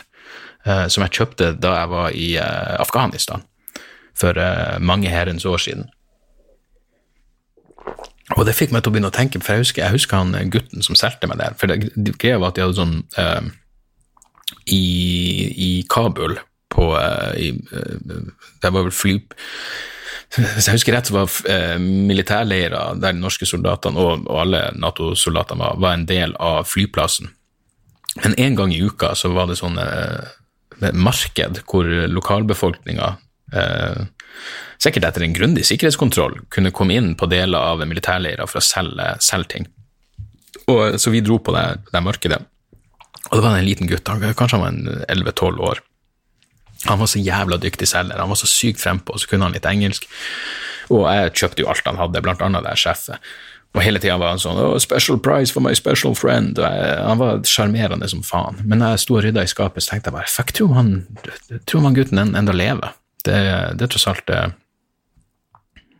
eh, 0.66 0.88
som 0.90 1.06
jeg 1.06 1.16
kjøpte 1.20 1.54
da 1.62 1.76
jeg 1.78 1.94
var 1.94 2.18
i 2.18 2.28
eh, 2.42 2.76
Afghanistan 2.82 3.46
for 4.18 4.38
eh, 4.42 4.80
mange 4.82 5.12
herrens 5.14 5.46
år 5.46 5.62
siden. 5.62 5.88
Og 8.38 8.44
det 8.46 8.58
fikk 8.58 8.74
meg 8.74 8.84
til 8.84 8.92
å 8.92 8.94
begynne 8.94 9.10
å 9.10 9.16
tenke, 9.16 9.42
for 9.42 9.58
jeg 9.58 9.66
husker, 9.66 9.86
jeg 9.86 9.96
husker 9.96 10.20
han 10.22 10.52
gutten 10.54 10.86
som 10.86 10.98
solgte 10.98 11.30
meg 11.30 11.40
der. 11.42 11.56
For 11.58 11.70
det, 11.70 12.14
greia 12.22 12.38
var 12.42 12.52
at 12.52 12.60
de 12.60 12.66
hadde 12.66 12.78
sånn 12.78 13.00
i, 14.70 14.84
i 15.50 15.70
Kabul, 15.90 16.36
på 16.38 16.46
på 16.70 16.94
i, 17.42 17.50
Det 18.62 18.70
var 18.70 18.86
vel 18.86 18.94
fly 18.94 19.16
hvis 20.38 20.68
jeg 20.68 20.78
husker 20.78 20.94
rett, 20.94 21.10
så 21.10 21.16
var 21.16 21.32
eh, 21.50 21.78
militærleirer 21.82 23.00
der 23.02 23.16
de 23.16 23.22
norske 23.22 23.48
soldatene 23.50 23.98
og, 23.98 24.28
og 24.30 24.44
alle 24.44 24.68
Nato-soldatene 24.78 25.64
var, 25.64 25.80
var, 25.82 25.96
en 25.98 26.06
del 26.10 26.36
av 26.38 26.68
flyplassen. 26.70 27.32
Men 28.24 28.36
en 28.38 28.60
gang 28.60 28.74
i 28.74 28.82
uka 28.84 29.16
så 29.18 29.32
var 29.34 29.50
det 29.50 29.58
sånn 29.58 29.80
eh, 29.82 30.94
marked 30.94 31.64
hvor 31.66 31.90
lokalbefolkninga 32.14 33.10
eh, 33.58 34.06
sikkert 34.80 35.10
etter 35.10 35.26
en 35.26 35.36
grundig 35.36 35.66
sikkerhetskontroll, 35.68 36.38
kunne 36.54 36.74
komme 36.76 36.96
inn 36.96 37.12
på 37.20 37.28
deler 37.32 37.74
av 37.74 37.84
militærleirer 37.88 38.48
for 38.48 38.62
å 38.62 38.66
selge, 38.66 39.12
selge 39.24 39.54
ting. 39.56 39.68
Og, 40.70 41.00
så 41.02 41.12
vi 41.12 41.26
dro 41.26 41.40
på 41.42 41.54
det, 41.56 41.66
det 41.90 42.06
markedet, 42.06 42.40
og 43.30 43.38
det 43.38 43.44
var 43.44 43.58
en 43.58 43.68
liten 43.68 43.90
gutt, 43.90 44.08
kanskje 44.08 44.58
han 44.58 44.64
var 44.86 45.06
11-12 45.12 45.60
år. 45.70 45.82
Han 46.88 47.00
var 47.02 47.10
så 47.12 47.20
jævla 47.20 47.60
dyktig 47.60 47.90
selger, 47.92 48.20
han 48.22 48.32
var 48.32 48.40
så 48.40 48.48
sykt 48.48 48.80
frempå, 48.80 49.16
og 49.16 49.20
så 49.20 49.28
kunne 49.28 49.50
han 49.50 49.56
litt 49.56 49.68
engelsk. 49.68 50.08
Og 50.90 51.06
jeg 51.12 51.34
kjøpte 51.36 51.64
jo 51.64 51.70
alt 51.72 51.88
han 51.90 52.00
hadde, 52.00 52.22
blant 52.24 52.44
annet 52.46 52.66
det 52.66 52.78
sjefet. 52.80 53.20
Og 53.78 53.84
hele 53.86 54.00
tida 54.02 54.16
var 54.18 54.34
han 54.34 54.42
sånn 54.42 54.58
oh, 54.58 54.78
'Special 54.82 55.20
price 55.22 55.54
for 55.54 55.62
my 55.62 55.76
special 55.78 56.16
friend'. 56.18 56.58
Og 56.58 56.66
jeg, 56.66 56.96
han 57.06 57.20
var 57.20 57.44
sjarmerende 57.46 58.10
som 58.10 58.24
faen. 58.26 58.58
Men 58.66 58.82
når 58.82 58.96
jeg 58.96 59.04
sto 59.04 59.20
og 59.20 59.24
rydda 59.28 59.44
i 59.46 59.52
skapet, 59.52 59.86
så 59.86 59.94
tenkte 59.94 60.10
jeg 60.10 60.18
bare 60.18 60.32
fuck, 60.32 60.54
tror 60.58 60.74
han, 60.74 60.90
tror 61.70 61.86
han 61.86 61.98
gutten 61.98 62.24
enda 62.24 62.56
lever? 62.56 62.96
Det, 63.28 63.38
det 63.78 63.86
er 63.86 63.92
tross 63.92 64.08
alt 64.10 64.32
eh, 64.34 64.50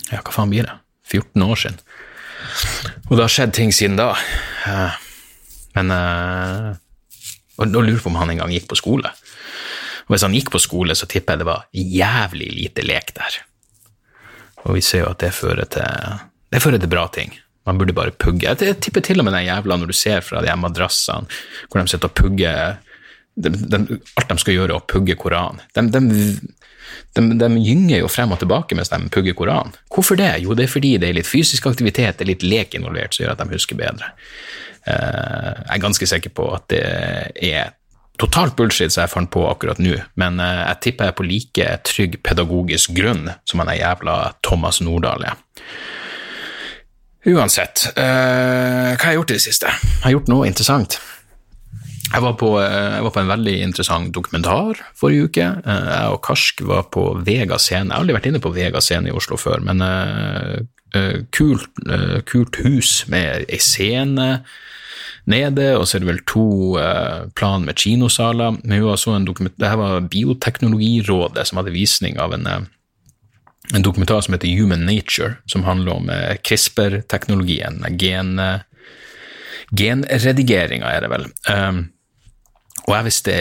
Ja, 0.10 0.24
hva 0.24 0.34
faen 0.34 0.50
blir 0.50 0.66
det? 0.66 0.74
14 1.12 1.46
år 1.46 1.62
siden. 1.62 1.78
Og 3.10 3.18
det 3.18 3.24
har 3.26 3.34
skjedd 3.34 3.54
ting 3.54 3.74
siden 3.76 4.00
da. 4.00 4.14
Eh, 4.66 4.98
men 5.78 5.94
eh, 5.94 6.70
Og 7.60 7.68
nå 7.70 7.84
lurer 7.84 8.02
på 8.02 8.10
om 8.10 8.18
han 8.18 8.32
en 8.32 8.42
gang 8.42 8.54
gikk 8.56 8.70
på 8.72 8.80
skole. 8.80 9.12
Og 10.10 10.16
hvis 10.16 10.26
han 10.26 10.34
gikk 10.34 10.50
på 10.50 10.62
skole, 10.62 10.98
så 10.98 11.06
tipper 11.06 11.36
jeg 11.36 11.44
det 11.44 11.50
var 11.52 11.68
jævlig 11.70 12.50
lite 12.56 12.82
lek 12.82 13.14
der. 13.14 13.38
Og 14.66 14.74
vi 14.76 14.82
ser 14.84 15.06
jo 15.06 15.12
at 15.14 15.22
det 15.22 15.30
fører 15.38 15.70
til, 15.70 16.18
det 16.50 16.62
fører 16.64 16.82
til 16.82 16.92
bra 16.92 17.06
ting. 17.14 17.36
Man 17.70 17.78
burde 17.78 17.94
bare 17.94 18.16
pugge. 18.18 18.50
Jeg 18.50 18.80
tipper 18.82 19.06
til 19.06 19.22
og 19.22 19.28
med 19.28 19.38
den 19.38 19.46
jævla 19.46 19.78
når 19.78 19.92
du 19.92 19.96
ser 19.96 20.26
fra 20.26 20.42
de 20.42 20.56
madrassene 20.58 21.30
hvor 21.70 21.78
de 21.78 21.92
sitter 21.92 22.10
og 22.10 22.18
pugger 22.18 22.80
de, 23.40 23.52
de, 23.54 24.00
Alt 24.18 24.32
de 24.32 24.38
skal 24.42 24.58
gjøre, 24.58 24.74
er 24.74 24.82
å 24.82 24.88
pugge 24.90 25.16
Koranen. 25.20 25.62
De, 25.78 25.86
de, 27.16 27.50
gynger 27.62 28.02
jo 28.02 28.10
frem 28.12 28.34
og 28.34 28.42
tilbake 28.42 28.76
mens 28.76 28.92
de 28.92 29.00
pugger 29.14 29.38
Koranen. 29.38 29.78
Hvorfor 29.94 30.18
det? 30.20 30.34
Jo, 30.44 30.58
det 30.58 30.66
er 30.66 30.74
fordi 30.74 30.96
det 31.00 31.12
er 31.12 31.20
litt 31.22 31.30
fysisk 31.30 31.70
aktivitet, 31.70 32.18
det 32.18 32.26
er 32.26 32.34
litt 32.34 32.44
lek 32.44 32.76
involvert, 32.76 33.14
som 33.14 33.28
gjør 33.28 33.38
at 33.38 33.44
de 33.44 33.54
husker 33.54 33.80
bedre. 33.80 34.12
Eh, 34.90 35.54
jeg 35.54 35.76
er 35.78 35.86
ganske 35.86 36.10
sikker 36.10 36.34
på 36.36 36.50
at 36.58 36.68
det 36.74 36.84
er 37.54 37.76
totalt 38.20 38.56
bullshit 38.60 38.94
som 38.94 39.04
jeg 39.06 39.14
fant 39.14 39.32
på 39.32 39.46
akkurat 39.50 39.80
nå, 39.82 39.96
men 40.20 40.42
uh, 40.42 40.66
jeg 40.70 40.82
tipper 40.86 41.08
jeg 41.08 41.14
er 41.14 41.20
på 41.20 41.28
like 41.28 41.70
trygg 41.88 42.18
pedagogisk 42.26 42.94
grunn 42.98 43.30
som 43.48 43.64
han 43.64 43.72
er 43.72 43.82
jævla 43.82 44.18
Thomas 44.46 44.82
Nordahl 44.84 45.30
er. 45.32 45.40
Uansett, 47.30 47.90
uh, 47.96 48.96
hva 48.96 49.00
har 49.00 49.14
jeg 49.14 49.22
gjort 49.22 49.32
i 49.34 49.38
det 49.38 49.46
siste? 49.46 49.72
Jeg 49.72 50.04
har 50.08 50.18
gjort 50.18 50.32
noe 50.32 50.50
interessant. 50.50 51.00
Jeg 52.10 52.24
var, 52.26 52.34
på, 52.42 52.56
uh, 52.58 52.96
jeg 52.98 53.06
var 53.06 53.14
på 53.16 53.22
en 53.22 53.32
veldig 53.36 53.58
interessant 53.68 54.14
dokumentar 54.16 54.82
forrige 54.98 55.30
uke. 55.30 55.50
jeg 55.66 56.16
og 56.16 56.22
Karsk 56.26 56.64
var 56.68 56.88
på 56.92 57.12
Vega 57.26 57.60
scene. 57.62 57.88
Jeg 57.88 57.94
har 57.94 58.04
aldri 58.04 58.18
vært 58.18 58.32
inne 58.32 58.44
på 58.44 58.54
Vega 58.56 58.82
scene 58.84 59.12
i 59.12 59.16
Oslo 59.16 59.38
før, 59.40 59.62
men 59.64 59.84
kult, 61.30 61.68
kult 62.26 62.56
hus 62.66 63.04
med 63.14 63.46
ei 63.46 63.60
scene 63.62 64.40
nede, 65.30 65.72
og 65.78 65.88
så 65.88 65.98
er 65.98 66.04
det 66.04 66.10
vel 66.10 66.26
to 66.28 66.48
uh, 66.82 67.30
plan 67.38 67.66
med 67.66 67.78
kinosaler. 67.80 68.58
Men 68.64 68.82
hun 68.82 68.98
så 68.98 69.16
en 69.16 69.28
dokument, 69.28 69.56
det 69.60 69.70
her 69.70 69.80
var 69.80 70.10
Bioteknologirådet 70.12 71.48
som 71.48 71.62
hadde 71.62 71.76
visning 71.76 72.20
av 72.20 72.34
en, 72.36 72.48
uh, 72.48 72.62
en 73.76 73.86
dokumentar 73.86 74.22
som 74.26 74.36
heter 74.36 74.52
Human 74.58 74.86
Nature, 74.88 75.38
som 75.46 75.64
handler 75.68 75.96
om 75.96 76.10
uh, 76.10 76.36
CRISPR-teknologien, 76.44 77.84
gen, 78.02 78.36
genredigeringa, 79.72 80.90
er 80.90 81.06
det 81.06 81.12
vel. 81.14 81.28
Um, 81.50 81.84
og 82.88 82.96
jeg 82.98 83.12
visste 83.12 83.36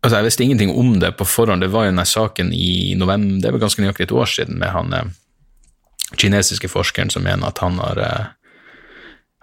Altså, 0.00 0.16
jeg 0.16 0.24
visste 0.30 0.44
ingenting 0.46 0.70
om 0.80 0.94
det 0.96 1.10
på 1.18 1.26
forhånd. 1.28 1.60
Det 1.60 1.68
var 1.74 1.84
jo 1.84 1.90
denne 1.90 2.06
saken 2.08 2.54
i 2.56 2.94
november, 2.96 3.42
det 3.42 3.50
var 3.52 3.60
ganske 3.60 3.82
nøyaktig 3.84 4.06
et 4.06 4.14
år 4.16 4.30
siden, 4.32 4.56
med 4.56 4.72
han 4.72 4.94
kinesiske 6.16 6.70
forskeren 6.72 7.12
som 7.12 7.26
mener 7.26 7.50
at 7.50 7.60
han 7.60 7.76
har 7.76 8.00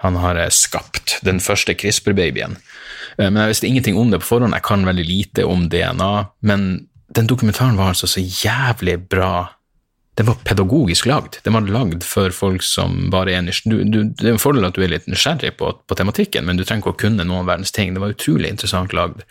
han 0.03 0.17
har 0.21 0.37
eh, 0.37 0.51
skapt 0.53 1.17
den 1.25 1.41
første 1.43 1.73
CRISPR-babyen. 1.77 2.57
Eh, 3.17 3.29
men 3.29 3.41
jeg 3.41 3.53
visste 3.53 3.69
ingenting 3.69 3.97
om 3.97 4.13
det 4.13 4.21
på 4.23 4.31
forhånd, 4.33 4.55
jeg 4.57 4.65
kan 4.67 4.85
veldig 4.85 5.05
lite 5.07 5.45
om 5.49 5.67
DNA. 5.71 6.13
Men 6.45 6.67
den 7.17 7.29
dokumentaren 7.29 7.79
var 7.79 7.93
altså 7.93 8.09
så 8.09 8.21
jævlig 8.21 8.99
bra. 9.09 9.47
Den 10.17 10.29
var 10.29 10.39
pedagogisk 10.45 11.05
lagd. 11.09 11.39
Den 11.45 11.53
var 11.53 11.65
lagd 11.65 12.05
for 12.05 12.33
folk 12.33 12.65
som 12.65 13.09
bare 13.13 13.35
er 13.37 13.43
nysgjerrige. 13.45 14.05
Det 14.17 14.25
er 14.25 14.35
en 14.35 14.41
fordel 14.41 14.65
at 14.65 14.77
du 14.77 14.83
er 14.85 14.93
litt 14.93 15.09
nysgjerrig 15.09 15.55
på, 15.59 15.73
på, 15.85 15.97
tematikken, 15.97 16.45
men 16.45 16.57
du 16.57 16.65
trenger 16.65 16.85
ikke 16.85 16.95
å 16.95 17.01
kunne 17.05 17.25
noen 17.27 17.49
verdens 17.49 17.73
ting. 17.73 17.93
Det 17.93 18.01
var 18.01 18.15
utrolig 18.15 18.49
interessant 18.49 18.95
lagd. 18.97 19.21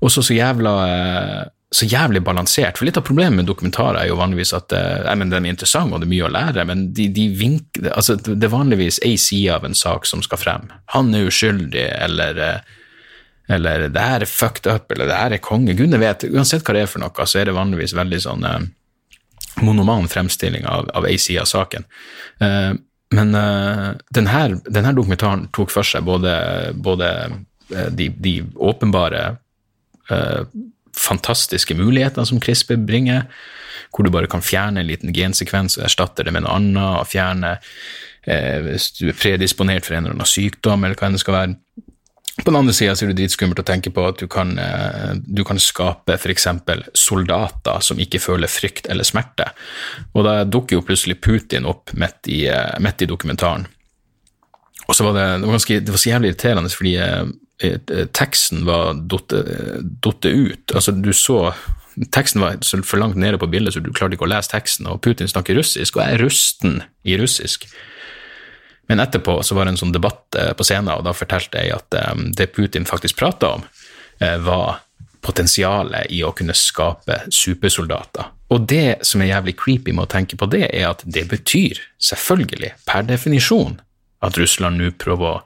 Og 0.00 0.12
så 0.12 0.24
så 0.24 0.36
jævla 0.36 0.74
eh, 0.88 1.40
så 1.70 1.86
jævlig 1.86 2.22
balansert. 2.26 2.78
For 2.78 2.88
litt 2.88 2.98
av 2.98 3.04
problemet 3.06 3.38
med 3.38 3.46
dokumentarer 3.46 4.00
er 4.00 4.08
jo 4.10 4.18
vanligvis 4.18 4.52
at 4.56 4.74
jeg 4.74 5.18
mener, 5.20 5.36
den 5.36 5.46
er 5.46 5.54
interessant 5.54 5.94
og 5.94 6.02
det 6.02 6.08
er 6.08 6.12
mye 6.14 6.26
å 6.26 6.32
lære, 6.34 6.64
men 6.66 6.88
de, 6.96 7.06
de 7.14 7.28
vink, 7.38 7.78
altså, 7.92 8.16
det 8.18 8.48
er 8.48 8.52
vanligvis 8.52 8.98
ei 9.06 9.14
side 9.20 9.54
av 9.54 9.68
en 9.68 9.78
sak 9.78 10.08
som 10.10 10.24
skal 10.26 10.40
frem. 10.40 10.66
Han 10.96 11.14
er 11.14 11.30
uskyldig, 11.30 11.86
eller, 12.08 12.42
eh, 12.42 12.74
eller 13.54 13.86
det 13.94 14.08
her 14.08 14.26
er 14.26 14.30
fucked 14.30 14.66
up, 14.66 14.90
eller 14.90 15.10
det 15.10 15.20
her 15.20 15.36
er 15.36 15.44
konge. 15.44 15.76
Gudene 15.78 16.02
vet, 16.02 16.26
uansett 16.26 16.66
hva 16.66 16.74
det 16.74 16.84
er 16.86 16.90
for 16.90 17.04
noe, 17.04 17.26
så 17.26 17.40
er 17.40 17.50
det 17.50 17.56
vanligvis 17.58 17.94
veldig 17.98 18.22
sånn 18.26 18.46
eh, 18.50 18.60
monoman 19.62 20.10
fremstilling 20.10 20.66
av, 20.66 21.06
ei 21.06 21.18
side 21.22 21.44
av 21.44 21.50
saken. 21.50 21.86
Eh, 22.42 22.72
men 23.14 23.34
eh, 23.34 23.86
denne, 24.14 24.42
denne, 24.66 24.94
dokumentaren 24.94 25.48
tok 25.54 25.72
for 25.74 25.86
seg 25.86 26.06
både, 26.06 26.34
både 26.78 27.08
uh, 27.30 27.88
de, 27.90 28.06
de, 28.22 28.34
åpenbare 28.54 29.22
uh, 30.10 30.42
fantastiske 31.00 31.76
muligheter 31.78 32.26
som 32.28 32.40
CRISPR 32.42 32.80
bringer, 32.86 33.26
hvor 33.90 34.06
du 34.06 34.12
bare 34.14 34.30
kan 34.30 34.44
fjerne 34.44 34.82
en 34.82 34.90
liten 34.90 35.14
gensekvens 35.14 35.78
og 35.78 35.86
erstatte 35.88 36.26
det 36.26 36.34
med 36.34 36.44
noe 36.44 36.58
annet, 36.58 37.00
og 37.00 37.08
fjerne 37.10 37.56
eh, 38.26 38.60
hvis 38.66 38.90
du 38.98 39.08
er 39.10 39.18
predisponert 39.18 39.88
for 39.88 39.96
en 39.96 40.04
eller 40.04 40.18
annen 40.18 40.28
sykdom, 40.28 40.84
eller 40.84 40.98
hva 40.98 41.08
enn 41.08 41.18
det 41.18 41.24
skal 41.24 41.38
være. 41.38 41.56
På 42.40 42.52
den 42.52 42.60
andre 42.60 42.72
sida 42.72 42.94
er 42.94 43.10
det 43.10 43.18
dritskummelt 43.18 43.60
å 43.60 43.66
tenke 43.66 43.90
på 43.92 44.04
at 44.06 44.20
du 44.22 44.28
kan, 44.30 44.54
eh, 44.58 45.12
du 45.18 45.42
kan 45.44 45.58
skape 45.60 46.16
f.eks. 46.16 46.46
soldater 46.96 47.82
som 47.84 48.00
ikke 48.00 48.22
føler 48.22 48.48
frykt 48.48 48.88
eller 48.88 49.04
smerte. 49.04 49.50
Og 50.14 50.24
da 50.24 50.40
dukker 50.44 50.78
jo 50.78 50.86
plutselig 50.86 51.20
Putin 51.20 51.68
opp 51.68 51.92
midt 51.92 52.30
i, 52.30 52.46
eh, 52.48 52.78
midt 52.80 53.02
i 53.02 53.10
dokumentaren. 53.10 53.66
Og 54.86 54.96
så 54.96 55.04
var 55.06 55.14
det, 55.14 55.26
det, 55.40 55.46
var 55.46 55.58
ganske, 55.58 55.80
det 55.80 55.92
var 55.94 56.02
så 56.02 56.10
jævlig 56.10 56.32
irriterende, 56.32 56.72
fordi 56.74 56.94
eh, 56.98 57.26
teksten 58.16 58.64
var 58.64 58.94
datt 59.10 60.26
ut. 60.26 60.72
Altså, 60.74 60.96
du 60.96 61.12
så 61.16 61.52
Teksten 62.14 62.40
var 62.40 62.54
for 62.86 63.00
langt 63.02 63.18
nede 63.18 63.36
på 63.36 63.48
bildet, 63.50 63.74
så 63.74 63.80
du 63.82 63.90
klarte 63.92 64.14
ikke 64.14 64.24
å 64.24 64.30
lese 64.30 64.48
teksten. 64.52 64.86
Og 64.88 65.02
Putin 65.04 65.28
snakker 65.28 65.58
russisk, 65.58 65.98
og 65.98 66.04
jeg 66.04 66.14
er 66.14 66.22
rusten 66.22 66.76
i 67.04 67.16
russisk. 67.20 67.66
Men 68.88 69.02
etterpå 69.02 69.34
så 69.44 69.56
var 69.58 69.66
det 69.66 69.74
en 69.74 69.80
sånn 69.82 69.92
debatt 69.92 70.38
eh, 70.38 70.52
på 70.56 70.64
scenen, 70.64 70.94
og 70.94 71.02
da 71.04 71.12
fortalte 71.12 71.60
jeg 71.60 71.74
at 71.74 71.98
um, 72.14 72.30
det 72.38 72.52
Putin 72.54 72.86
faktisk 72.88 73.18
prata 73.20 73.56
om, 73.58 73.66
var 74.20 74.80
potensialet 75.24 76.10
i 76.12 76.22
å 76.24 76.32
kunne 76.36 76.56
skape 76.56 77.22
supersoldater. 77.32 78.30
Og 78.50 78.66
det 78.68 79.00
som 79.06 79.22
er 79.22 79.34
jævlig 79.34 79.54
creepy 79.60 79.94
med 79.94 80.08
å 80.08 80.10
tenke 80.10 80.38
på 80.40 80.48
det, 80.50 80.66
er 80.72 80.88
at 80.90 81.04
det 81.04 81.26
betyr, 81.30 81.78
selvfølgelig, 82.02 82.72
per 82.88 83.06
definisjon, 83.08 83.78
at 84.24 84.38
Russland 84.40 84.80
nå 84.80 84.90
prøver 85.00 85.28
å 85.28 85.38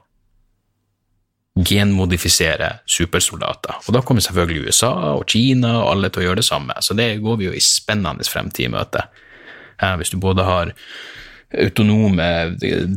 genmodifisere 1.55 2.69
supersoldater. 2.85 3.77
Og 3.87 3.95
da 3.95 4.01
kommer 4.03 4.23
selvfølgelig 4.23 4.69
USA 4.69 4.91
og 5.15 5.23
Kina 5.31 5.77
og 5.83 5.91
alle 5.93 6.11
til 6.11 6.23
å 6.23 6.29
gjøre 6.29 6.41
det 6.41 6.49
samme, 6.49 6.75
så 6.83 6.97
det 6.97 7.13
går 7.23 7.37
vi 7.39 7.47
jo 7.47 7.55
i 7.55 7.63
spennende 7.63 8.27
fremtid 8.27 8.67
i 8.67 8.73
møte. 8.73 9.05
Hvis 9.79 10.11
du 10.11 10.19
både 10.19 10.43
har 10.47 10.73
autonome 11.55 12.27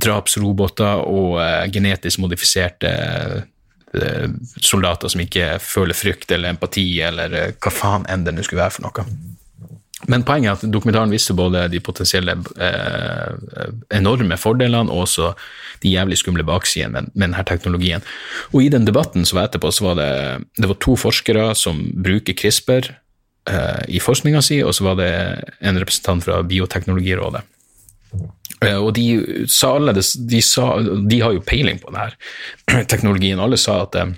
drapsroboter 0.03 1.05
og 1.07 1.39
eh, 1.43 1.67
genetisk 1.71 2.23
modifiserte 2.23 2.91
eh, 3.95 4.29
soldater 4.57 5.13
som 5.13 5.23
ikke 5.23 5.59
føler 5.63 5.95
frykt 5.95 6.33
eller 6.35 6.55
empati 6.55 6.87
eller 7.05 7.37
eh, 7.39 7.53
hva 7.59 7.75
faen 7.75 8.07
enn 8.11 8.25
det 8.27 8.35
nå 8.35 8.47
skulle 8.47 8.65
være 8.65 8.77
for 8.79 8.89
noe. 8.89 9.07
Men 10.07 10.23
poenget 10.23 10.51
er 10.53 10.61
at 10.61 10.73
dokumentaren 10.73 11.11
viste 11.11 11.35
både 11.35 11.65
de 11.73 11.81
potensielle 11.83 12.37
eh, 12.63 13.33
enorme 13.99 14.37
fordelene 14.39 14.93
og 14.93 15.09
også 15.09 15.33
de 15.83 15.95
jævlig 15.97 16.21
skumle 16.21 16.47
baksidene 16.47 16.93
med, 16.95 17.11
med, 17.15 17.25
denne 17.27 17.45
teknologien. 17.49 18.07
Og 18.53 18.63
i 18.63 18.71
den 18.71 18.87
debatten 18.87 19.27
som 19.27 19.41
var 19.41 19.49
etterpå, 19.49 19.73
så 19.75 19.89
var 19.89 19.99
det, 19.99 20.13
det 20.59 20.71
var 20.71 20.79
to 20.85 20.95
forskere 20.99 21.51
som 21.59 21.83
bruker 21.99 22.37
CRISPR 22.39 22.93
eh, 23.51 23.83
i 23.99 24.03
forskninga 24.03 24.43
si, 24.45 24.61
og 24.63 24.77
så 24.79 24.87
var 24.87 25.01
det 25.03 25.11
en 25.59 25.83
representant 25.83 26.23
fra 26.25 26.45
Bioteknologirådet. 26.47 27.43
Eh, 28.63 28.79
og 28.79 28.93
de 28.95 29.09
sa 29.51 29.75
alle 29.81 29.97
de, 29.99 30.43
sa, 30.47 30.71
de 31.11 31.21
har 31.25 31.35
jo 31.35 31.43
peiling 31.43 31.83
på 31.83 31.91
denne 31.91 32.85
teknologien. 32.93 33.43
Alle 33.43 33.59
sa 33.59 33.81
at 33.89 33.99
eh, 33.99 34.15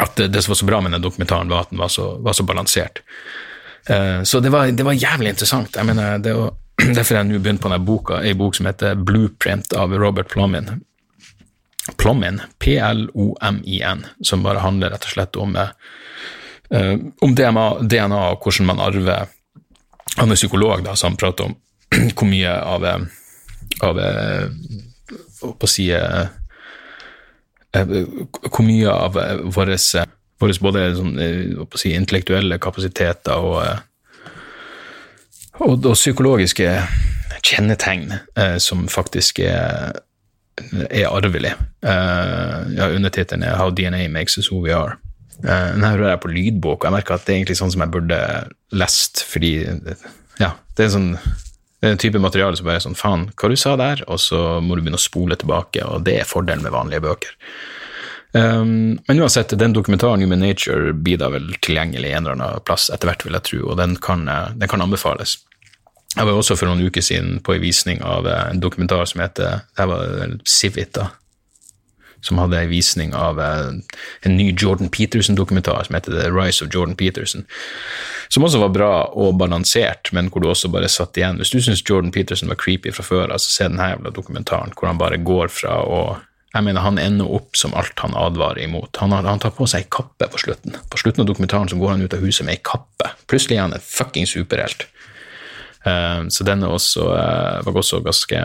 at 0.00 0.16
det, 0.16 0.30
det 0.32 0.40
som 0.42 0.54
var 0.54 0.56
så 0.56 0.66
bra 0.66 0.80
med 0.80 0.94
den 0.94 1.02
dokumentaren, 1.04 1.50
var 1.52 1.66
at 1.66 1.70
den 1.70 1.80
var 1.82 1.90
så, 1.92 2.14
var 2.24 2.32
så 2.32 2.46
balansert. 2.48 3.02
Uh, 3.90 4.22
så 4.22 4.40
det 4.40 4.52
var, 4.54 4.70
det 4.70 4.84
var, 4.86 4.92
jævlig 4.92 5.34
interessant. 5.34 5.76
Jeg 5.76 5.86
mener, 5.86 6.18
det 6.18 6.34
var, 6.38 6.52
Derfor 6.96 7.18
jeg 7.18 7.28
nå 7.28 7.38
begynt 7.38 7.60
på 7.62 7.68
denne 7.68 7.84
boka, 7.84 8.22
ei 8.24 8.32
bok 8.38 8.56
som 8.56 8.66
heter 8.66 8.96
Blueprint 8.98 9.74
av 9.78 9.92
Robert 9.98 10.30
Plomin. 10.32 10.70
Plomin, 12.00 12.40
P-L-O-M-I-N, 12.62 14.06
som 14.22 14.42
bare 14.42 14.62
handler 14.62 14.94
rett 14.94 15.06
og 15.06 15.14
slett 15.14 15.38
om, 15.38 15.56
eh, 15.56 16.96
om 17.20 17.34
DNA, 17.34 17.66
DNA, 17.82 18.20
og 18.32 18.46
hvordan 18.46 18.70
man 18.70 18.80
arver. 18.80 19.28
Han 20.16 20.30
er 20.30 20.38
psykolog, 20.38 20.84
da, 20.86 20.96
så 20.96 21.10
han 21.10 21.18
prater 21.20 21.50
om 21.50 21.56
hvor 22.16 22.30
mye 22.30 22.50
av, 22.50 22.86
av 23.82 24.02
å 25.42 25.70
si, 25.70 25.90
Hvor 27.72 28.64
mye 28.66 28.90
av 28.90 29.18
våre 29.54 29.78
våre 30.42 30.58
både 30.62 30.84
sånn, 30.98 31.16
si, 31.78 31.94
intellektuelle 31.96 32.58
kapasiteter 32.62 33.38
og, 33.38 33.62
og, 35.62 35.74
og 35.78 35.94
psykologiske 35.94 36.68
kjennetegn 37.42 38.12
eh, 38.38 38.56
som 38.62 38.86
faktisk 38.90 39.42
er, 39.44 39.98
er 40.88 41.08
arvelig. 41.10 41.54
Eh, 41.82 42.58
ja, 42.76 42.90
Undertittelen 42.90 43.46
er 43.46 43.56
'How 43.56 43.70
DNA 43.70 44.08
Makes 44.08 44.38
Us 44.38 44.50
Who 44.52 44.62
We 44.62 44.74
Are'. 44.74 44.98
Eh, 45.42 45.72
den 45.74 45.84
hører 45.84 46.08
jeg 46.08 46.20
på 46.20 46.32
lydbok, 46.32 46.84
og 46.84 46.84
jeg 46.84 46.92
merker 46.92 47.14
at 47.14 47.26
det 47.26 47.34
er 47.34 47.40
egentlig 47.40 47.58
sånn 47.58 47.72
som 47.72 47.82
jeg 47.82 47.90
burde 47.90 48.20
lest, 48.70 49.24
fordi 49.26 49.54
ja, 50.38 50.52
det 50.76 50.86
er 50.86 50.94
sånn 50.94 51.16
det 51.82 51.88
er 51.88 51.94
en 51.96 51.98
type 51.98 52.18
materiale 52.22 52.54
som 52.54 52.66
bare 52.68 52.78
er 52.78 52.84
sånn 52.84 52.94
faen, 52.94 53.24
hva 53.34 53.48
du 53.50 53.56
sa 53.58 53.72
der, 53.74 54.04
og 54.06 54.20
så 54.22 54.60
må 54.62 54.76
du 54.76 54.84
begynne 54.84 55.00
å 55.00 55.02
spole 55.02 55.34
tilbake, 55.34 55.82
og 55.82 56.04
det 56.06 56.20
er 56.20 56.28
fordelen 56.30 56.62
med 56.62 56.70
vanlige 56.70 57.02
bøker. 57.02 57.32
Um, 58.32 58.98
men 59.06 59.20
uansett, 59.20 59.52
den 59.58 59.72
dokumentaren 59.76 60.20
Human 60.20 60.40
Nature 60.40 60.92
blir 60.92 61.18
da 61.20 61.28
vel 61.34 61.50
tilgjengelig 61.60 62.12
en 62.12 62.26
eller 62.26 62.38
annen 62.38 62.64
plass 62.64 62.88
etter 62.88 63.10
hvert, 63.10 63.26
vil 63.26 63.36
jeg 63.36 63.48
tro, 63.48 63.64
og 63.68 63.80
den 63.80 63.98
kan, 64.00 64.24
eh, 64.28 64.54
den 64.56 64.70
kan 64.72 64.80
anbefales. 64.80 65.36
Jeg 66.16 66.28
var 66.28 66.36
også 66.36 66.56
for 66.56 66.68
noen 66.68 66.84
uker 66.84 67.04
siden 67.04 67.40
på 67.44 67.54
en 67.54 67.64
visning 67.64 68.00
av 68.04 68.28
eh, 68.28 68.46
en 68.50 68.60
dokumentar 68.60 69.04
som 69.08 69.20
heter 69.20 69.66
det 69.76 69.88
var 69.88 70.38
Civit, 70.48 70.94
da, 70.96 71.10
som 72.24 72.40
hadde 72.40 72.60
en 72.62 72.72
visning 72.72 73.12
av 73.18 73.40
eh, 73.40 73.70
en 74.24 74.36
ny 74.36 74.48
Jordan 74.56 74.88
Peterson-dokumentar 74.88 75.84
som 75.84 76.00
heter 76.00 76.16
The 76.16 76.32
Rise 76.32 76.64
of 76.64 76.72
Jordan 76.72 76.96
Peterson. 76.96 77.44
Som 78.32 78.48
også 78.48 78.62
var 78.62 78.72
bra 78.72 78.92
og 79.12 79.36
balansert, 79.40 80.08
men 80.16 80.32
hvor 80.32 80.40
du 80.40 80.48
også 80.48 80.72
bare 80.72 80.88
satt 80.88 81.20
igjen. 81.20 81.36
Hvis 81.36 81.52
du 81.52 81.60
syns 81.60 81.84
Jordan 81.84 82.12
Peterson 82.14 82.48
var 82.48 82.60
creepy 82.60 82.94
fra 82.96 83.04
før, 83.04 83.26
altså 83.28 83.52
se 83.52 83.68
denne 83.68 83.92
jævla 83.92 84.16
dokumentaren 84.16 84.72
hvor 84.72 84.88
han 84.88 85.00
bare 85.00 85.20
går 85.20 85.52
fra 85.52 85.82
å 85.84 86.02
jeg 86.52 86.64
mener, 86.66 86.84
Han 86.84 87.00
ender 87.00 87.30
opp 87.32 87.56
som 87.56 87.72
alt 87.78 87.98
han 88.04 88.14
advarer 88.18 88.62
imot. 88.66 88.96
Han, 89.00 89.14
har, 89.14 89.24
han 89.24 89.40
tar 89.40 89.54
på 89.56 89.66
seg 89.70 89.86
ei 89.86 89.88
kappe 89.92 90.28
på 90.28 90.40
slutten. 90.40 90.76
På 90.92 91.00
slutten 91.00 91.24
av 91.24 91.30
dokumentaren 91.30 91.70
så 91.70 91.78
går 91.80 91.94
han 91.94 92.04
ut 92.04 92.16
av 92.16 92.20
huset 92.20 92.44
med 92.44 92.58
ei 92.58 92.64
kappe. 92.64 93.08
Plutselig 93.30 93.56
er 93.56 93.64
han 93.64 93.76
en 93.76 93.86
fucking 93.86 94.28
superhelt. 94.28 94.84
Uh, 95.86 96.28
så 96.28 96.44
den 96.46 96.62
uh, 96.62 96.76
var 97.64 97.78
også 97.80 98.02
ganske 98.04 98.42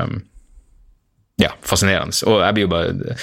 ja, 1.38 1.52
fascinerende. 1.68 2.16
Og 2.32 2.40
jeg 2.42 2.56
blir 2.56 2.66
jo 2.66 2.72
bare 2.72 3.18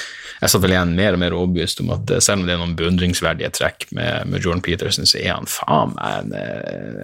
Jeg 0.44 0.52
satt 0.52 0.62
vel 0.62 0.74
igjen 0.74 0.92
mer 0.98 1.16
og 1.16 1.22
mer 1.22 1.34
overbevist 1.34 1.80
om 1.80 1.94
at 1.94 2.10
selv 2.22 2.42
om 2.42 2.44
det 2.44 2.52
er 2.52 2.60
noen 2.60 2.76
beundringsverdige 2.76 3.48
trekk 3.56 3.86
med, 3.96 4.28
med 4.28 4.44
Jordan 4.44 4.60
Peterson, 4.66 5.08
så 5.08 5.16
er 5.22 5.32
han 5.32 5.48
faen 5.48 5.94
meg 5.96 6.18
en, 6.18 6.34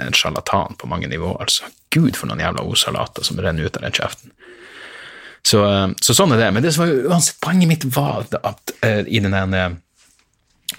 en 0.04 0.16
sjarlatan 0.18 0.76
på 0.76 0.90
mange 0.90 1.08
nivåer. 1.08 1.38
Altså, 1.46 1.70
Gud, 1.94 2.12
for 2.18 2.28
noen 2.28 2.42
jævla 2.44 2.66
ordsalater 2.66 3.24
som 3.24 3.40
renner 3.40 3.64
ut 3.64 3.80
av 3.80 3.86
den 3.86 3.96
kjeften. 3.96 4.34
Så, 5.50 5.60
eh, 5.66 5.86
så, 6.02 6.16
sånn 6.16 6.34
er 6.34 6.44
det. 6.44 6.50
Men 6.54 6.64
det 6.64 6.74
som 6.74 6.86
var 6.86 7.14
uansett 7.14 7.40
poenget 7.42 7.70
mitt, 7.70 7.86
var 7.94 8.26
at 8.40 8.74
uh, 8.84 9.02
i 9.06 9.22
denne, 9.22 9.64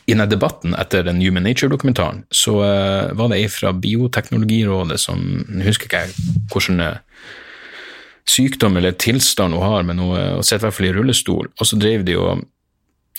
i 0.06 0.14
denne 0.14 0.30
debatten 0.32 0.76
etter 0.80 1.06
den 1.08 1.22
Human 1.24 1.46
Nature-dokumentaren, 1.48 2.24
så 2.32 2.60
uh, 2.62 3.12
var 3.18 3.32
det 3.32 3.42
ei 3.42 3.50
fra 3.52 3.74
Bioteknologirådet 3.76 5.00
som 5.02 5.26
Jeg 5.58 5.68
husker 5.68 5.90
ikke 5.90 6.06
hvilken 6.54 6.86
sykdom 8.32 8.78
eller 8.78 8.96
tilstand 9.02 9.58
hun 9.58 9.66
har, 9.66 9.84
men 9.84 10.00
hun 10.00 10.44
sitter 10.46 10.62
i 10.62 10.70
hvert 10.70 10.78
fall 10.78 10.90
i 10.92 10.96
rullestol. 10.96 11.52
Og 11.58 11.68
så 11.68 11.80
drev 11.82 12.08
de 12.08 12.20
og 12.22 12.48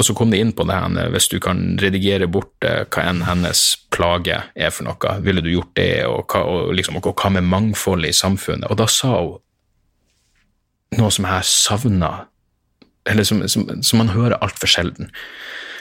og 0.00 0.06
så 0.08 0.14
kom 0.16 0.30
de 0.32 0.38
inn 0.40 0.54
på 0.56 0.64
det 0.64 0.72
her, 0.72 1.10
hvis 1.12 1.26
du 1.28 1.34
kan 1.44 1.58
redigere 1.78 2.24
bort 2.24 2.64
hva 2.64 3.02
enn 3.04 3.20
hennes 3.26 3.60
plage 3.92 4.38
er 4.56 4.72
for 4.72 4.88
noe, 4.88 5.10
ville 5.22 5.42
du 5.44 5.50
gjort 5.52 5.74
det, 5.76 6.06
og 6.08 6.32
hva, 6.32 6.40
og 6.48 6.72
liksom, 6.78 6.96
og 6.96 7.10
hva 7.12 7.28
med 7.36 7.44
mangfoldet 7.44 8.08
i 8.08 8.16
samfunnet? 8.16 8.70
Og 8.72 8.80
da 8.80 8.86
sa 8.88 9.12
hun 9.20 9.36
noe 10.98 11.12
som 11.14 11.26
jeg 11.28 11.48
savna, 11.48 12.12
eller 13.08 13.26
som, 13.26 13.42
som, 13.50 13.66
som, 13.82 14.00
man 14.00 14.12
hører 14.14 14.40
altfor 14.44 14.70
sjelden. 14.70 15.10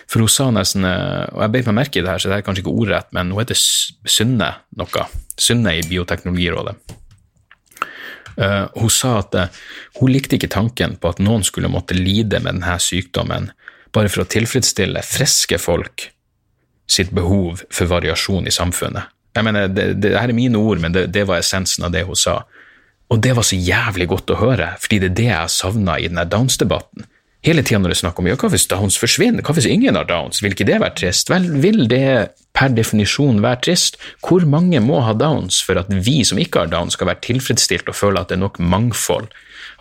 For 0.09 0.23
hun 0.23 0.31
sa 0.31 0.49
nesten, 0.51 0.85
eh, 0.87 1.27
og 1.31 1.43
jeg 1.45 1.53
beit 1.53 1.69
meg 1.69 1.77
merke 1.83 1.99
i 1.99 2.03
det 2.03 2.11
her, 2.11 2.21
så 2.21 2.31
det 2.31 2.39
er 2.39 2.45
kanskje 2.47 2.65
ikke 2.65 2.73
ordrett, 2.73 3.11
men 3.15 3.31
hun 3.31 3.43
heter 3.43 3.59
Synne 3.59 4.49
noe. 4.79 5.05
Synne 5.39 5.77
i 5.77 5.85
Bioteknologirådet. 5.87 6.75
Uh, 8.31 8.63
hun 8.79 8.89
sa 8.89 9.17
at 9.19 9.35
uh, 9.35 9.57
hun 9.99 10.13
likte 10.13 10.37
ikke 10.37 10.49
tanken 10.49 10.93
på 10.97 11.09
at 11.11 11.19
noen 11.19 11.43
skulle 11.43 11.69
måtte 11.69 11.97
lide 11.97 12.39
med 12.39 12.55
denne 12.55 12.77
sykdommen 12.79 13.49
bare 13.91 14.07
for 14.07 14.23
å 14.23 14.29
tilfredsstille 14.31 15.03
friske 15.03 15.59
folk 15.59 16.07
sitt 16.91 17.11
behov 17.15 17.65
for 17.71 17.91
variasjon 17.91 18.47
i 18.47 18.53
samfunnet. 18.55 19.11
Jeg 19.35 19.47
mener, 19.47 19.67
det, 19.67 19.85
det, 19.99 20.11
det 20.11 20.15
her 20.19 20.31
er 20.31 20.35
mine 20.35 20.59
ord, 20.59 20.81
men 20.83 20.95
det, 20.95 21.05
det 21.15 21.23
var 21.27 21.39
essensen 21.39 21.85
av 21.87 21.93
det 21.93 22.03
hun 22.07 22.19
sa. 22.19 22.41
Og 23.11 23.19
det 23.19 23.33
var 23.35 23.43
så 23.43 23.57
jævlig 23.59 24.07
godt 24.11 24.31
å 24.31 24.39
høre, 24.39 24.73
fordi 24.79 25.01
det 25.03 25.09
er 25.11 25.17
det 25.17 25.27
jeg 25.27 25.51
savna 25.51 25.97
i 25.99 26.07
denne 26.07 26.23
Downs-debatten. 26.31 27.09
Hele 27.43 27.63
tida 27.65 27.79
når 27.81 27.89
det 27.89 27.95
er 27.95 28.01
snakk 28.03 28.19
om 28.21 28.27
ja, 28.29 28.37
hva 28.37 28.51
hvis 28.53 28.67
Downs 28.69 28.99
forsvinner, 29.01 29.41
hva 29.41 29.55
hvis 29.57 29.67
ingen 29.67 29.97
har 29.97 30.05
Downs, 30.07 30.43
vil 30.43 30.53
ikke 30.53 30.67
det 30.69 30.77
være 30.83 30.93
trist? 30.99 31.31
Vel, 31.31 31.47
vil 31.63 31.87
det 31.89 32.05
per 32.53 32.69
definisjon 32.77 33.41
være 33.41 33.63
trist? 33.65 33.97
Hvor 34.21 34.45
mange 34.45 34.79
må 34.85 34.99
ha 35.01 35.15
Downs 35.17 35.57
for 35.65 35.81
at 35.81 35.89
vi 35.89 36.19
som 36.27 36.39
ikke 36.39 36.63
har 36.63 36.71
Downs, 36.71 36.95
skal 36.95 37.09
være 37.09 37.23
tilfredsstilt 37.25 37.89
og 37.89 37.97
føle 37.97 38.21
at 38.21 38.29
det 38.29 38.37
er 38.37 38.43
nok 38.43 38.61
mangfold, 38.61 39.31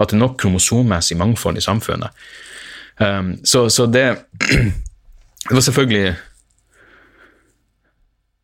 at 0.01 0.09
det 0.09 0.17
er 0.17 0.25
nok 0.25 0.39
kromosommessig 0.41 1.19
mangfold 1.21 1.61
i 1.61 1.67
samfunnet? 1.67 2.25
Um, 3.01 3.35
så, 3.45 3.69
så 3.73 3.87
det 3.87 4.09
Det 5.49 5.57
var 5.57 5.63
selvfølgelig 5.65 6.17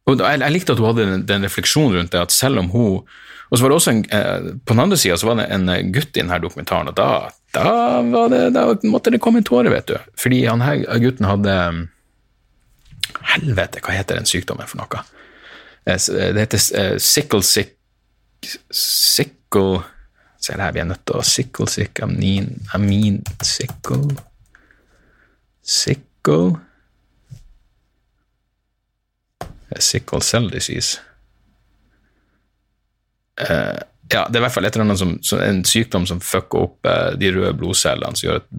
og 0.06 0.20
jeg, 0.22 0.52
likte 0.54 0.72
at 0.72 0.78
hun 0.80 0.86
hadde 0.86 1.22
den 1.28 1.44
refleksjonen 1.44 1.98
rundt 1.98 2.12
det, 2.14 2.20
at 2.22 2.32
selv 2.32 2.60
om 2.62 2.68
hun 2.70 3.08
og 3.48 3.58
så 3.58 3.62
var 3.62 3.70
det 3.70 3.76
også 3.76 3.92
en, 3.92 4.04
eh, 4.10 4.46
På 4.64 4.74
den 4.74 4.82
andre 4.82 4.96
sida 4.98 5.16
var 5.22 5.38
det 5.40 5.46
en 5.54 5.68
eh, 5.68 5.82
gutt 5.94 6.16
i 6.16 6.20
denne 6.20 6.38
dokumentaren, 6.42 6.88
og 6.90 6.96
da, 6.98 7.30
da, 7.54 8.28
det, 8.32 8.40
da 8.56 8.64
måtte 8.90 9.12
det 9.14 9.20
komme 9.22 9.42
en 9.42 9.46
tåre, 9.46 9.70
vet 9.70 9.86
du. 9.90 9.96
Fordi 10.18 10.44
han 10.46 10.64
her 10.66 10.82
gutten 11.02 11.28
hadde 11.28 11.54
Helvete, 13.36 13.80
hva 13.82 13.94
heter 13.94 14.18
den 14.18 14.28
sykdommen 14.28 14.68
for 14.68 14.82
noe? 14.82 15.04
Eh, 15.86 15.98
det 16.34 16.46
heter 16.46 16.98
sickle 16.98 17.42
sick 17.46 17.74
Sickle 18.70 19.82
Se 20.42 20.52
her, 20.52 20.72
vi 20.74 20.82
er 20.82 20.86
nødt 20.86 21.02
til 21.08 21.16
å 21.18 21.24
Sickle 21.24 21.66
sick 21.70 22.02
amin, 22.04 22.50
amin 22.76 23.22
Sickle 23.42 24.18
Sickle 25.62 26.58
Sickle 29.82 30.22
cell 30.22 30.50
disease. 30.50 31.00
Uh, 33.40 33.76
ja, 34.12 34.24
det 34.30 34.38
er 34.38 34.40
i 34.40 34.44
hvert 34.46 34.54
fall 34.54 34.68
et 34.68 34.76
eller 34.76 34.86
annet 34.86 35.00
som, 35.00 35.14
som, 35.24 35.42
en 35.42 35.64
sykdom 35.66 36.06
som 36.08 36.22
fucker 36.22 36.68
opp 36.68 36.88
uh, 36.88 37.12
de 37.18 37.32
røde 37.34 37.54
blodcellene, 37.58 38.16
som 38.16 38.28
gjør 38.30 38.42
at 38.42 38.50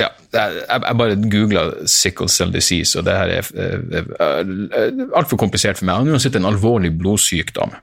Ja, 0.00 0.08
jeg, 0.32 0.96
bare 0.96 1.18
googla 1.20 1.62
sickle 1.86 2.24
cell 2.32 2.52
disease, 2.54 2.96
og 2.98 3.04
det 3.04 3.12
her 3.12 3.28
er 3.28 3.48
er, 3.60 4.06
er 4.72 5.02
altfor 5.14 5.36
komplisert 5.36 5.76
for 5.78 5.84
meg. 5.84 6.00
Han 6.00 6.08
er 6.08 6.16
uansett 6.16 6.38
en 6.38 6.48
alvorlig 6.48 6.94
blodsykdom. 6.98 7.74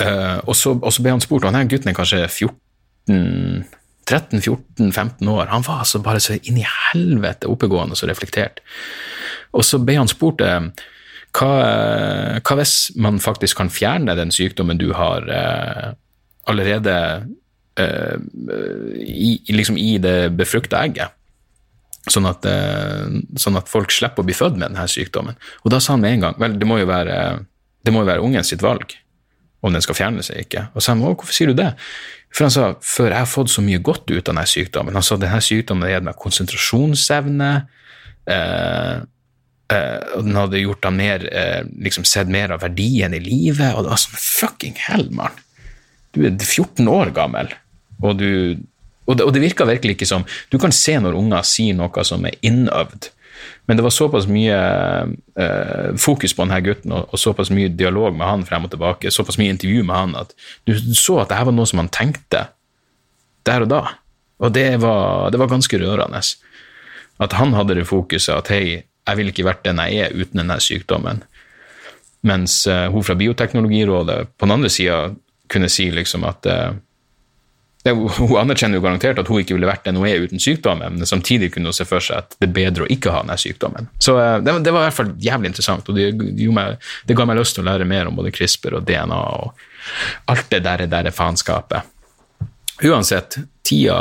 Uh, 0.00 0.40
og, 0.46 0.56
så, 0.56 0.72
og, 0.72 0.88
så, 0.92 1.02
ble 1.04 1.12
han 1.12 1.20
spurt, 1.20 1.44
og 1.44 1.52
denne 1.52 1.68
gutten 1.68 1.92
er 1.92 1.98
kanskje 1.98 2.24
14 2.24 3.66
13-14-15 4.06 5.28
år. 5.28 5.46
Han 5.50 5.64
var 5.66 5.82
altså 5.82 5.98
bare 6.02 6.20
så 6.22 6.36
inn 6.38 6.60
i 6.60 6.66
helvete 6.66 7.48
oppegående 7.50 7.96
og 7.96 7.98
så 7.98 8.06
reflektert. 8.06 8.62
Og 9.52 9.64
så 9.66 9.80
ble 9.82 9.98
han 9.98 10.10
spurt 10.10 10.42
uh, 10.46 10.68
hva, 11.36 11.50
hva, 12.40 12.56
hvis 12.60 12.76
man 13.00 13.20
faktisk 13.22 13.60
kan 13.60 13.72
fjerne 13.72 14.16
den 14.18 14.32
sykdommen 14.34 14.80
du 14.80 14.88
har 14.96 15.26
eh, 15.28 15.90
allerede 16.48 16.96
eh, 17.80 18.16
i, 19.04 19.36
liksom 19.52 19.78
i 19.80 19.96
det 20.02 20.32
befrukta 20.38 20.80
egget? 20.86 21.12
Sånn 22.06 22.28
at, 22.30 22.46
eh, 22.46 23.08
sånn 23.38 23.58
at, 23.58 23.68
folk 23.70 23.90
slipper 23.92 24.22
å 24.22 24.28
bli 24.28 24.36
født 24.36 24.58
med 24.58 24.70
denne 24.70 24.86
sykdommen. 24.90 25.38
Og 25.64 25.72
da 25.74 25.80
sa 25.82 25.96
han 25.96 26.04
med 26.04 26.16
en 26.16 26.28
gang 26.28 26.38
vel, 26.40 26.54
det 26.60 26.68
må 26.68 26.78
jo 26.80 26.88
være, 26.88 27.16
det 27.82 27.94
må 27.94 28.04
jo 28.04 28.10
være 28.12 28.24
ungen 28.26 28.46
sitt 28.46 28.62
valg 28.64 28.94
om 29.66 29.74
den 29.74 29.82
skal 29.82 29.98
fjerne 29.98 30.22
seg 30.22 30.44
ikke. 30.44 30.68
Og 30.74 30.80
så 30.80 30.88
sa 30.88 30.94
han 30.94 31.02
hvorfor 31.02 31.34
sier 31.34 31.50
du 31.50 31.58
det? 31.58 31.72
For 32.30 32.46
han 32.46 32.54
sa 32.54 32.68
før 32.84 33.10
jeg 33.10 33.24
har 33.24 33.30
fått 33.30 33.50
så 33.50 33.64
mye 33.64 33.82
godt 33.82 34.10
ut 34.12 34.20
av 34.20 34.30
denne 34.30 34.46
sykdommen. 34.48 34.94
Han 34.94 35.04
sa 35.06 35.18
denne 35.18 35.42
sykdommen 35.42 35.86
har 35.86 35.96
gitt 35.96 36.06
meg 36.06 36.18
konsentrasjonsevne. 36.20 37.50
Eh, 38.30 38.96
Uh, 39.66 39.98
og 40.14 40.28
den 40.28 40.38
hadde 40.38 40.62
gjort 40.62 40.86
ham 40.86 41.00
mer, 41.00 41.24
uh, 41.26 41.66
liksom 41.82 42.06
sett 42.06 42.30
mer 42.30 42.54
av 42.54 42.62
verdien 42.62 43.16
i 43.16 43.22
livet. 43.22 43.74
Og 43.74 43.82
det 43.84 43.92
var 43.92 44.02
sånn 44.02 44.22
fucking 44.22 44.78
hell, 44.86 45.08
mann! 45.14 45.34
Du 46.14 46.22
er 46.24 46.36
14 46.38 46.86
år 46.88 47.12
gammel, 47.16 47.52
og 48.02 48.18
du 48.22 48.30
Og 49.06 49.14
det, 49.14 49.22
og 49.22 49.30
det 49.36 49.38
virka 49.38 49.62
virkelig 49.62 49.94
ikke 49.94 50.06
som 50.08 50.24
Du 50.50 50.56
kan 50.58 50.72
se 50.74 50.96
når 50.98 51.14
unger 51.14 51.44
sier 51.46 51.76
noe 51.78 52.02
som 52.02 52.24
er 52.26 52.34
innøvd, 52.42 53.06
men 53.66 53.78
det 53.78 53.84
var 53.84 53.94
såpass 53.94 54.26
mye 54.30 54.56
uh, 55.06 55.96
fokus 55.98 56.34
på 56.34 56.44
denne 56.44 56.58
gutten 56.64 56.94
og, 56.94 57.08
og, 57.10 57.20
såpass 57.20 57.50
mye 57.54 57.68
dialog 57.68 58.16
med 58.16 58.26
han 58.26 58.44
frem 58.46 58.66
og 58.66 58.72
tilbake, 58.72 59.12
såpass 59.14 59.38
mye 59.38 59.52
intervju 59.54 59.84
med 59.86 59.96
han, 59.96 60.16
at 60.18 60.34
du 60.66 60.74
så 60.94 61.20
at 61.22 61.30
det 61.30 61.38
her 61.40 61.48
var 61.50 61.56
noe 61.56 61.68
som 61.68 61.82
han 61.82 61.92
tenkte 61.92 62.46
der 63.46 63.66
og 63.66 63.70
da. 63.70 63.82
Og 64.42 64.52
det 64.54 64.68
var, 64.82 65.30
det 65.30 65.40
var 65.40 65.50
ganske 65.50 65.78
rørende. 65.80 66.20
At 67.22 67.36
han 67.38 67.54
hadde 67.56 67.78
det 67.78 67.86
fokuset 67.88 68.34
at 68.34 68.50
hei, 68.52 68.82
jeg 69.06 69.18
ville 69.18 69.34
ikke 69.34 69.46
vært 69.46 69.64
den 69.66 69.82
jeg 69.82 70.06
er 70.06 70.16
uten 70.16 70.42
denne 70.42 70.58
sykdommen. 70.62 71.22
Mens 72.26 72.64
uh, 72.70 72.88
hun 72.90 73.06
fra 73.06 73.14
Bioteknologirådet 73.18 74.18
på 74.36 74.48
den 74.48 74.56
andre 74.58 74.72
sida 74.72 75.14
kunne 75.52 75.70
si 75.70 75.90
liksom 75.94 76.24
at 76.26 76.42
det, 76.42 77.92
Hun 77.94 78.32
anerkjenner 78.40 78.80
jo 78.80 78.82
garantert 78.82 79.20
at 79.22 79.28
hun 79.30 79.38
ikke 79.38 79.54
ville 79.54 79.68
vært 79.68 79.84
den 79.86 79.94
hun 80.00 80.08
er 80.08 80.24
uten 80.24 80.42
sykdommen, 80.42 80.96
men 80.98 81.06
samtidig 81.06 81.52
kunne 81.54 81.70
hun 81.70 81.76
se 81.76 81.86
for 81.86 82.02
seg 82.02 82.24
at 82.24 82.34
det 82.40 82.48
er 82.48 82.56
bedre 82.56 82.82
å 82.86 82.90
ikke 82.90 83.12
ha 83.14 83.20
denne 83.22 83.36
sykdommen. 83.38 83.86
Så 84.02 84.16
uh, 84.18 84.40
det, 84.42 84.56
det, 84.66 84.74
var 84.74 84.82
i 84.82 84.88
hvert 84.88 84.98
fall 84.98 85.12
jævlig 85.22 85.52
interessant, 85.52 85.86
og 85.86 85.94
det, 85.94 86.08
meg, 86.50 86.82
det, 87.06 87.14
ga 87.14 87.28
meg 87.28 87.38
lyst 87.38 87.54
til 87.54 87.62
å 87.62 87.68
lære 87.70 87.86
mer 87.86 88.10
om 88.10 88.18
både 88.18 88.34
CRISPR 88.34 88.80
og 88.80 88.88
DNA 88.90 89.22
og 89.38 89.66
alt 90.34 90.50
det 90.50 90.64
der, 90.66 90.82
der 90.90 91.12
faenskapet. 91.14 91.94
Uansett, 92.82 93.38
tida 93.62 94.00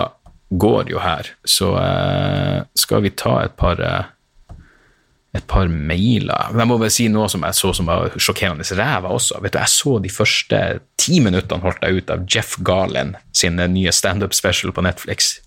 går 0.50 0.90
jo 0.90 1.00
her, 1.02 1.30
så 1.46 1.72
skal 2.78 3.06
vi 3.06 3.14
ta 3.18 3.38
et 3.46 3.56
par 3.58 3.80
et 5.36 5.48
par 5.48 5.68
mailer. 5.68 6.52
Men 6.52 6.64
jeg 6.64 6.70
må 6.70 6.78
bare 6.80 6.94
si 6.94 7.08
noe 7.12 7.28
som 7.32 7.44
jeg 7.46 7.58
så 7.58 7.72
som 7.76 7.90
var 7.90 8.14
sjokkerende 8.16 8.66
ræva 8.78 9.12
også. 9.12 9.42
Vet 9.44 9.56
du, 9.56 9.60
Jeg 9.60 9.74
så 9.74 9.98
de 10.00 10.12
første 10.12 10.62
ti 11.02 11.20
minuttene 11.20 11.64
holdt 11.64 11.84
jeg 11.84 12.02
ut 12.02 12.14
av 12.14 12.24
Jeff 12.30 12.58
Garlin 12.64 13.16
sin 13.34 13.56
nye 13.56 13.92
standup 13.92 14.34
special 14.34 14.72
på 14.72 14.86
Netflix. 14.86 15.40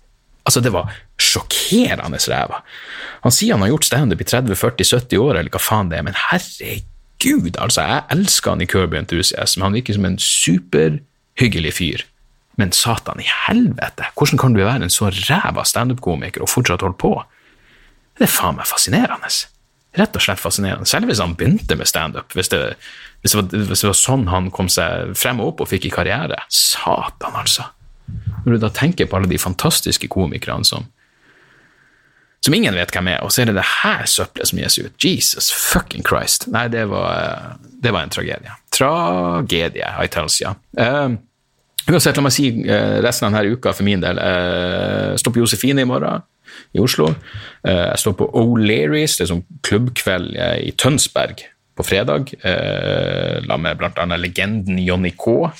Altså, 0.45 0.61
det 0.61 0.71
var 0.73 0.93
sjokkerende 1.19 2.21
ræva. 2.29 2.61
Han 3.23 3.35
sier 3.35 3.53
han 3.53 3.65
har 3.65 3.73
gjort 3.73 3.89
standup 3.89 4.21
i 4.21 4.29
30-40-70 4.29 5.17
år, 5.19 5.35
eller 5.35 5.51
hva 5.53 5.61
faen 5.61 5.91
det 5.91 5.99
er, 5.99 6.05
men 6.07 6.17
herregud, 6.29 7.57
altså, 7.59 7.83
jeg 7.83 8.05
elsker 8.15 8.55
han 8.55 8.63
i 8.63 8.69
Kirby 8.69 8.97
Enthusiasm. 9.01 9.65
Han 9.65 9.75
virker 9.75 9.97
som 9.97 10.07
en 10.07 10.17
superhyggelig 10.23 11.75
fyr. 11.81 12.05
Men 12.59 12.73
satan 12.75 13.21
i 13.23 13.27
helvete, 13.47 14.09
hvordan 14.17 14.39
kan 14.39 14.55
du 14.55 14.63
være 14.63 14.83
en 14.87 14.91
så 14.91 15.11
ræva 15.11 15.63
standup-komiker 15.63 16.43
og 16.43 16.51
fortsatt 16.51 16.83
holde 16.83 16.99
på? 16.99 17.13
Det 18.19 18.27
er 18.27 18.33
faen 18.33 18.57
meg 18.57 18.67
fascinerende 18.67 19.29
rett 19.97 20.15
og 20.15 20.21
slett 20.23 20.41
fascinerende. 20.41 20.87
Selv 20.89 21.09
hvis 21.09 21.21
han 21.23 21.35
begynte 21.37 21.77
med 21.79 21.89
standup, 21.89 22.35
hvis, 22.37 22.51
det, 22.53 22.61
hvis, 23.23 23.33
hvis 23.33 23.81
det 23.81 23.89
var 23.89 23.97
sånn 23.97 24.27
han 24.29 24.51
kom 24.53 24.69
seg 24.71 25.15
frem 25.17 25.41
og 25.41 25.53
opp 25.53 25.65
og 25.65 25.71
fikk 25.71 25.89
i 25.89 25.93
karriere. 25.93 26.37
Satan, 26.53 27.35
altså! 27.39 27.71
Når 28.45 28.55
du 28.55 28.61
da 28.61 28.71
tenker 28.73 29.09
på 29.09 29.19
alle 29.19 29.29
de 29.29 29.41
fantastiske 29.41 30.09
komikerne 30.09 30.65
som 30.65 30.87
som 32.39 32.55
ingen 32.55 32.75
vet 32.75 32.91
hvem 32.95 33.09
er, 33.11 33.23
og 33.23 33.33
så 33.35 33.41
er 33.43 33.49
det 33.49 33.57
det 33.57 33.65
her 33.67 34.05
søppelet 34.07 34.47
som 34.47 34.59
gis 34.61 34.77
ut. 34.79 34.93
Jesus 35.03 35.49
fucking 35.51 36.05
Christ. 36.07 36.47
Nei, 36.47 36.69
det 36.71 36.85
var, 36.87 37.57
det 37.59 37.91
var 37.91 38.05
en 38.05 38.13
tragedie. 38.13 38.53
Tragedie, 38.71 39.83
I 39.83 40.07
tells 40.07 40.39
ya. 40.39 40.53
Uh, 40.79 41.17
uansett, 41.89 42.15
la 42.15 42.23
meg 42.23 42.31
si 42.31 42.47
uh, 42.63 43.01
resten 43.03 43.27
av 43.27 43.35
denne 43.35 43.57
uka 43.57 43.75
for 43.75 43.83
min 43.87 43.99
del. 44.05 44.21
Uh, 44.23 45.17
Stopp 45.19 45.35
Josefine 45.41 45.83
i 45.83 45.89
morgen 45.89 46.23
i 46.75 46.81
Oslo. 46.83 47.13
Eh, 47.63 47.85
jeg 47.91 48.03
står 48.03 48.17
på 48.19 48.29
O'Learys, 48.37 49.17
det 49.17 49.25
er 49.25 49.33
sånn 49.33 49.45
klubbkveld 49.65 50.37
i 50.65 50.73
Tønsberg 50.79 51.43
på 51.79 51.85
fredag. 51.87 52.33
Eh, 52.43 53.39
la 53.45 53.59
med 53.61 53.79
bl.a. 53.79 54.07
legenden 54.19 54.81
Johnny 54.83 55.13
K. 55.17 55.51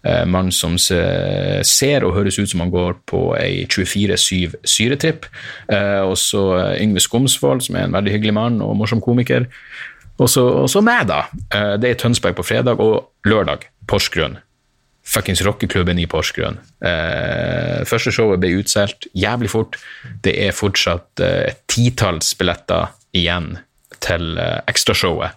Eh, 0.00 0.24
mann 0.24 0.48
som 0.54 0.78
ser 0.80 2.06
og 2.06 2.14
høres 2.16 2.40
ut 2.40 2.48
som 2.48 2.64
han 2.64 2.72
går 2.72 3.00
på 3.10 3.22
ei 3.36 3.66
24-7 3.68 4.60
syretripp. 4.64 5.28
Og 5.70 6.16
så 6.18 6.44
Yngve 6.80 7.04
Skomsvold, 7.04 7.66
som 7.66 7.76
er 7.76 7.88
en 7.88 7.96
veldig 7.98 8.14
hyggelig 8.16 8.36
mann 8.36 8.60
og 8.64 8.78
morsom 8.80 9.02
komiker. 9.04 9.48
Og 10.20 10.28
så 10.28 10.84
meg, 10.84 11.06
da. 11.08 11.24
Det 11.80 11.88
er 11.88 11.94
i 11.94 12.00
Tønsberg 12.00 12.36
på 12.36 12.44
fredag, 12.44 12.80
og 12.80 13.28
lørdag 13.28 13.68
Porsgrunn 13.88 14.40
fuckings 15.10 15.42
rockeklubben 15.46 15.98
i 15.98 16.06
Porsgrunn. 16.10 16.60
Eh, 16.86 17.82
første 17.88 18.12
showet 18.14 18.42
ble 18.42 18.52
utsolgt 18.60 19.08
jævlig 19.16 19.50
fort. 19.52 19.78
Det 20.24 20.36
er 20.46 20.54
fortsatt 20.56 21.22
eh, 21.24 21.50
et 21.50 21.62
titalls 21.70 22.32
billetter 22.38 22.92
igjen 23.16 23.56
til 24.04 24.38
eh, 24.38 24.60
ekstrashowet. 24.70 25.36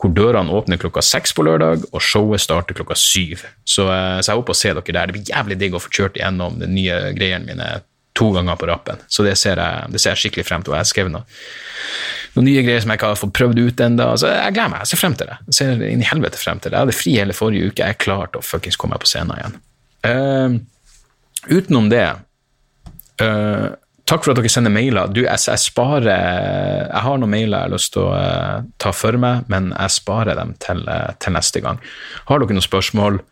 Hvor 0.00 0.12
dørene 0.12 0.52
åpner 0.52 0.78
klokka 0.80 1.00
seks 1.06 1.32
på 1.32 1.46
lørdag, 1.46 1.86
og 1.94 2.02
showet 2.02 2.42
starter 2.44 2.76
klokka 2.76 2.96
syv. 2.98 3.46
Så, 3.64 3.88
eh, 3.88 4.20
så 4.20 4.32
jeg 4.32 4.40
håper 4.40 4.54
å 4.54 4.60
se 4.60 4.74
dere 4.74 4.96
der. 4.98 5.10
Det 5.10 5.16
blir 5.16 5.32
jævlig 5.32 5.58
digg 5.62 5.76
å 5.76 5.82
få 5.82 5.92
kjørt 5.98 6.20
igjennom 6.20 6.60
de 6.62 6.70
nye 6.70 7.00
greiene 7.16 7.48
mine 7.50 7.70
to 8.14 8.30
ganger 8.34 8.56
på 8.56 8.66
rappen. 8.70 9.00
Så 9.10 9.24
det 9.26 9.34
ser 9.40 9.58
jeg, 9.60 9.90
det 9.92 10.00
ser 10.00 10.14
jeg 10.14 10.24
skikkelig 10.24 10.46
frem 10.46 10.64
til. 10.64 10.72
Og 10.72 10.78
jeg 10.78 10.84
har 10.84 10.90
skrevet. 10.90 11.14
noen 12.34 12.46
nye 12.48 12.62
greier 12.66 12.82
som 12.82 12.92
jeg 12.92 13.00
ikke 13.00 13.10
har 13.10 13.20
fått 13.20 13.34
prøvd 13.34 13.60
ut 13.60 13.84
ennå. 13.86 14.08
Altså, 14.14 14.30
jeg 14.30 14.54
gleder 14.54 14.72
meg. 14.72 14.84
Jeg 14.84 14.92
ser 14.92 15.02
frem 15.02 15.16
til 15.18 15.30
det. 15.30 15.38
Jeg 15.48 15.58
ser 15.58 15.86
inn 15.88 16.04
i 16.04 16.10
helvete 16.10 16.40
frem 16.40 16.60
til 16.60 16.70
det. 16.70 16.76
Jeg 16.76 16.86
hadde 16.86 16.98
fri 16.98 17.14
hele 17.18 17.36
forrige 17.36 17.70
uke. 17.70 17.82
Jeg 17.82 17.96
er 17.96 18.04
klar 18.06 18.30
til 18.30 18.42
å 18.42 18.46
fuckings 18.46 18.78
komme 18.78 18.94
meg 18.94 19.02
på 19.02 19.10
scenen 19.10 19.34
igjen. 19.38 19.56
Uh, 20.04 20.58
utenom 21.48 21.88
det 21.88 22.04
uh, 23.24 23.70
Takk 24.04 24.20
for 24.20 24.34
at 24.34 24.36
dere 24.36 24.50
sender 24.52 24.68
mailer. 24.68 25.08
Du, 25.08 25.22
jeg, 25.22 25.40
jeg, 25.48 25.60
sparer 25.62 26.10
Jeg 26.12 27.00
har 27.06 27.14
noen 27.16 27.30
mailer 27.32 27.54
jeg 27.56 27.70
har 27.70 27.72
lyst 27.72 27.94
til 27.94 28.02
å 28.04 28.10
uh, 28.12 28.66
ta 28.76 28.92
for 28.92 29.16
meg, 29.16 29.46
men 29.48 29.70
jeg 29.72 29.94
sparer 29.96 30.36
dem 30.36 30.52
til, 30.60 30.84
til 31.24 31.34
neste 31.34 31.62
gang. 31.64 31.80
Har 32.28 32.42
dere 32.42 32.58
noen 32.58 32.66
spørsmål? 32.66 33.22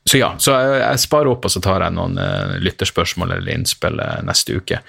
så 0.09 0.19
ja, 0.19 0.31
så 0.41 0.55
jeg, 0.57 0.79
jeg, 0.81 1.01
sparer 1.05 1.31
opp, 1.35 1.45
og 1.45 1.53
så 1.53 1.61
tar 1.63 1.85
jeg 1.85 1.95
noen 1.95 2.17
uh, 2.19 2.57
lytterspørsmål 2.65 3.37
eller 3.37 3.53
innspill 3.53 4.01
neste 4.27 4.57
uke. 4.57 4.81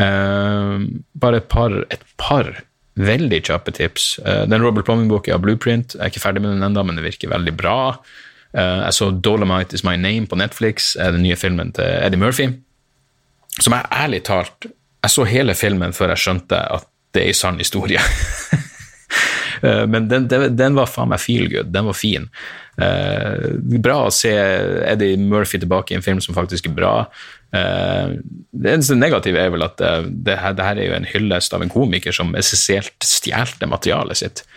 Uh, 0.00 0.80
bare 1.20 1.42
et 1.42 1.50
par, 1.52 1.76
et 1.92 2.06
par 2.20 2.48
veldig 2.96 3.42
kjappe 3.44 3.74
tips. 3.76 4.14
Uh, 4.24 4.46
den 4.48 4.64
Robert 4.64 4.88
Plumbing-boka 4.88 5.36
av 5.36 5.44
Blueprint, 5.44 5.94
jeg 5.94 6.02
er 6.02 6.14
ikke 6.14 6.24
ferdig 6.24 6.42
med 6.42 6.56
den 6.56 6.66
ennå, 6.70 6.86
men 6.88 6.98
det 6.98 7.04
virker 7.06 7.34
veldig 7.34 7.54
bra. 7.56 7.78
jeg 8.56 8.94
så 8.96 9.10
Dolomite 9.10 9.76
Is 9.76 9.84
My 9.84 9.98
Name 10.00 10.26
på 10.26 10.36
Netflix, 10.40 10.94
den 10.96 11.22
nye 11.22 11.36
filmen 11.36 11.74
til 11.76 11.84
Eddie 11.84 12.18
Murphy. 12.18 12.48
Som 13.60 13.72
jeg 13.72 13.88
ærlig 13.92 14.22
talt 14.24 14.66
Jeg 14.68 15.12
så 15.12 15.24
hele 15.24 15.54
filmen 15.54 15.92
før 15.96 16.12
jeg 16.12 16.22
skjønte 16.24 16.58
at 16.76 16.88
det 17.14 17.22
er 17.22 17.32
en 17.32 17.38
sann 17.38 17.60
historie. 17.60 18.00
Eh, 19.62 19.86
men 19.86 20.08
den, 20.08 20.28
den, 20.28 20.56
den, 20.56 20.76
var 20.76 20.90
faen 20.90 21.10
meg 21.12 21.22
feel 21.22 21.48
good. 21.52 21.72
Den 21.74 21.88
var 21.88 21.96
fin. 21.98 22.28
Uh, 22.76 23.56
bra 23.80 24.02
å 24.04 24.12
se 24.12 24.34
Eddie 24.84 25.16
Murphy 25.16 25.56
tilbake 25.62 25.94
i 25.94 25.96
en 25.96 26.04
film 26.04 26.20
som 26.20 26.36
faktisk 26.36 26.68
er 26.68 26.76
bra. 26.76 26.94
Uh, 27.56 28.18
det 28.52 28.74
eneste 28.74 28.98
negative 28.98 29.40
er 29.40 29.52
vel 29.54 29.64
at 29.64 29.80
uh, 29.80 30.02
det, 30.04 30.36
her, 30.42 30.56
det, 30.58 30.66
her, 30.66 30.80
er 30.80 30.90
jo 30.90 30.96
en 30.98 31.08
hyllest 31.08 31.56
av 31.56 31.64
en 31.64 31.72
komiker 31.72 32.12
som 32.12 32.36
essensielt 32.36 32.96
stjelte 33.04 33.68
materialet 33.70 34.24
sitt. 34.24 34.48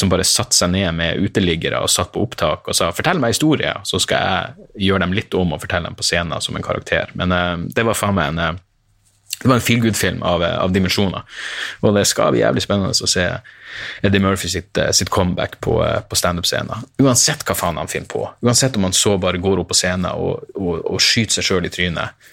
som 0.00 0.08
bare 0.08 0.24
satte 0.24 0.56
seg 0.56 0.70
ned 0.72 0.94
med 0.96 1.20
uteliggere 1.20 1.82
og 1.84 1.90
satt 1.92 2.08
på 2.14 2.22
opptak 2.24 2.64
og 2.66 2.74
sa 2.74 2.88
'fortell 2.90 3.20
meg 3.20 3.34
historier', 3.34 3.82
så 3.84 4.00
skal 4.00 4.22
jeg 4.24 4.86
gjøre 4.88 5.04
dem 5.04 5.12
litt 5.12 5.34
om 5.36 5.52
og 5.52 5.60
fortelle 5.60 5.86
dem 5.86 5.94
på 5.94 6.02
scenen 6.02 6.40
som 6.40 6.56
en 6.56 6.64
karakter. 6.64 7.12
Men 7.14 7.68
det 7.68 7.84
var 7.84 7.94
faen 7.94 8.16
meg 8.16 8.32
en 8.32 8.58
det 9.42 9.48
var 9.48 9.58
en 9.58 9.64
feel 9.64 9.80
good-film 9.80 10.22
av, 10.22 10.42
av, 10.42 10.72
dimensjoner. 10.72 11.22
Og 11.84 11.94
det 11.94 12.06
skal 12.08 12.32
bli 12.32 12.40
jævlig 12.40 12.62
spennende 12.64 12.96
å 12.96 13.10
se 13.10 13.26
Eddie 14.02 14.22
Murphy 14.24 14.48
sitt, 14.48 14.72
eh, 14.80 14.90
sitt 14.96 15.10
comeback 15.12 15.58
på, 15.60 15.76
eh, 15.84 16.00
på 16.00 16.16
standup-scenen. 16.16 16.86
Uansett 17.02 17.44
hva 17.44 17.56
faen 17.58 17.76
han 17.76 17.90
finner 17.92 18.08
på. 18.08 18.24
Uansett 18.42 18.76
om 18.76 18.88
han 18.88 18.96
så 18.96 19.18
bare 19.20 19.42
går 19.42 19.60
opp 19.60 19.68
på 19.74 19.76
scenen 19.76 20.08
og, 20.14 20.48
og, 20.56 20.80
og 20.86 21.02
skyter 21.04 21.38
seg 21.38 21.50
sjøl 21.50 21.68
i 21.68 21.72
trynet 21.74 22.32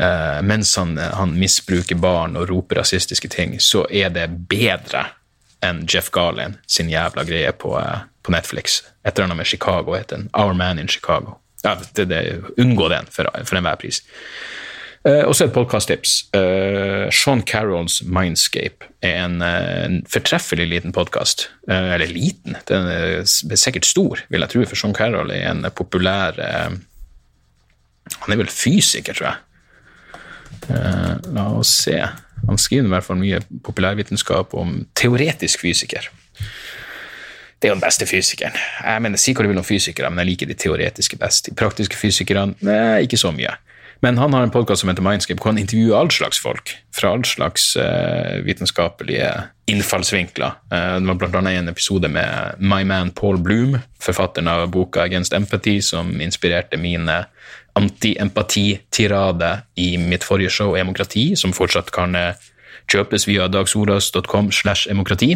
eh, 0.00 0.42
mens 0.42 0.76
han, 0.76 0.98
han, 0.98 1.38
misbruker 1.38 1.94
barn 1.94 2.36
og 2.36 2.48
roper 2.50 2.82
rasistiske 2.82 3.28
ting, 3.28 3.58
så 3.60 3.86
er 3.90 4.10
det 4.14 4.28
bedre 4.50 5.06
enn 5.64 5.84
Jeff 5.88 6.10
Garlin 6.12 6.58
sin 6.66 6.90
jævla 6.90 7.24
greie 7.24 7.52
på, 7.52 7.76
eh, 7.80 8.04
på 8.22 8.34
Netflix. 8.34 8.82
Et 9.04 9.14
eller 9.14 9.24
annet 9.24 9.36
med 9.36 9.46
Chicago 9.46 9.94
heter 9.96 10.16
den. 10.16 10.30
Our 10.32 10.54
Man 10.54 10.78
in 10.78 10.88
Chicago. 10.88 11.38
Ja, 11.62 11.78
det, 11.92 12.04
det, 12.04 12.42
unngå 12.56 12.88
den 12.88 13.06
for, 13.10 13.30
for 13.44 13.56
enhver 13.56 13.76
pris. 13.80 14.02
Uh, 15.04 15.26
og 15.28 15.34
så 15.36 15.44
et 15.44 15.52
podkasttips. 15.52 16.14
Uh, 16.32 17.10
Sean 17.12 17.42
Carrolls 17.44 17.98
Mindscape 18.08 18.88
er 19.04 19.18
en, 19.26 19.42
en 19.44 19.98
fortreffelig 20.08 20.64
liten 20.70 20.94
podkast. 20.96 21.50
Eller 21.68 22.08
liten, 22.08 22.56
den 22.70 22.88
er 22.88 23.26
sikkert 23.28 23.84
stor, 23.84 24.22
vil 24.32 24.44
jeg 24.44 24.52
tro, 24.54 24.64
for 24.70 24.80
Sean 24.80 24.96
Carroll 24.96 25.32
er 25.34 25.50
en 25.50 25.66
populær 25.76 26.40
Han 26.40 28.32
er 28.32 28.40
vel 28.40 28.48
fysiker, 28.52 29.16
tror 29.16 29.30
jeg. 29.30 29.36
la 31.36 31.44
oss 31.52 31.72
se. 31.84 31.98
Han 32.48 32.60
skriver 32.60 32.88
i 32.88 32.92
hvert 32.92 33.04
fall 33.04 33.20
mye 33.20 33.40
populærvitenskap 33.64 34.54
om 34.56 34.86
teoretisk 34.96 35.64
fysiker. 35.64 36.08
Det 37.60 37.68
er 37.68 37.72
jo 37.72 37.76
den 37.78 37.84
beste 37.84 38.06
fysikeren. 38.08 38.56
Jeg 38.84 39.02
mener, 39.04 39.20
Si 39.20 39.32
hva 39.32 39.44
du 39.44 39.48
vil 39.48 39.60
om 39.60 39.64
fysikere, 39.64 40.10
men 40.10 40.20
jeg 40.24 40.32
liker 40.32 40.48
de 40.48 40.56
teoretiske 40.64 41.16
best. 41.20 41.48
De 41.48 41.56
praktiske 41.56 41.96
fysikerne, 41.96 42.56
ikke 43.04 43.20
så 43.20 43.32
mye. 43.32 43.52
Men 44.04 44.18
han 44.18 44.34
har 44.34 44.42
en 44.42 44.50
podkast 44.50 44.80
som 44.80 44.90
heter 44.90 45.02
Mindscape, 45.02 45.40
hvor 45.40 45.54
han 45.54 45.58
intervjuer 45.62 45.96
all 45.96 46.10
slags 46.12 46.36
folk. 46.44 46.74
Fra 46.92 47.14
all 47.14 47.22
slags 47.24 47.70
uh, 47.80 48.34
vitenskapelige 48.44 49.30
innfallsvinkler. 49.72 50.58
Uh, 50.68 50.98
det 51.00 51.08
var 51.08 51.38
annet 51.40 51.62
en 51.62 51.70
episode 51.72 52.10
med 52.12 52.60
My 52.60 52.82
Man 52.84 53.14
Paul 53.16 53.38
Bloom, 53.40 53.78
forfatteren 53.96 54.50
av 54.52 54.66
boka 54.68 55.06
Against 55.08 55.32
Empathy, 55.32 55.78
som 55.80 56.20
inspirerte 56.20 56.76
mine 56.76 57.22
anti-empati-tirade 57.72 59.54
i 59.80 59.96
mitt 59.96 60.24
forrige 60.24 60.52
show 60.52 60.76
Demokrati, 60.76 61.30
som 61.36 61.56
fortsatt 61.56 61.88
kan 61.96 62.12
uh, 62.12 62.36
kjøpes 62.90 63.26
via 63.28 63.48
dagsoras.com 63.48 64.50
slash 64.52 64.88
demokrati. 64.88 65.34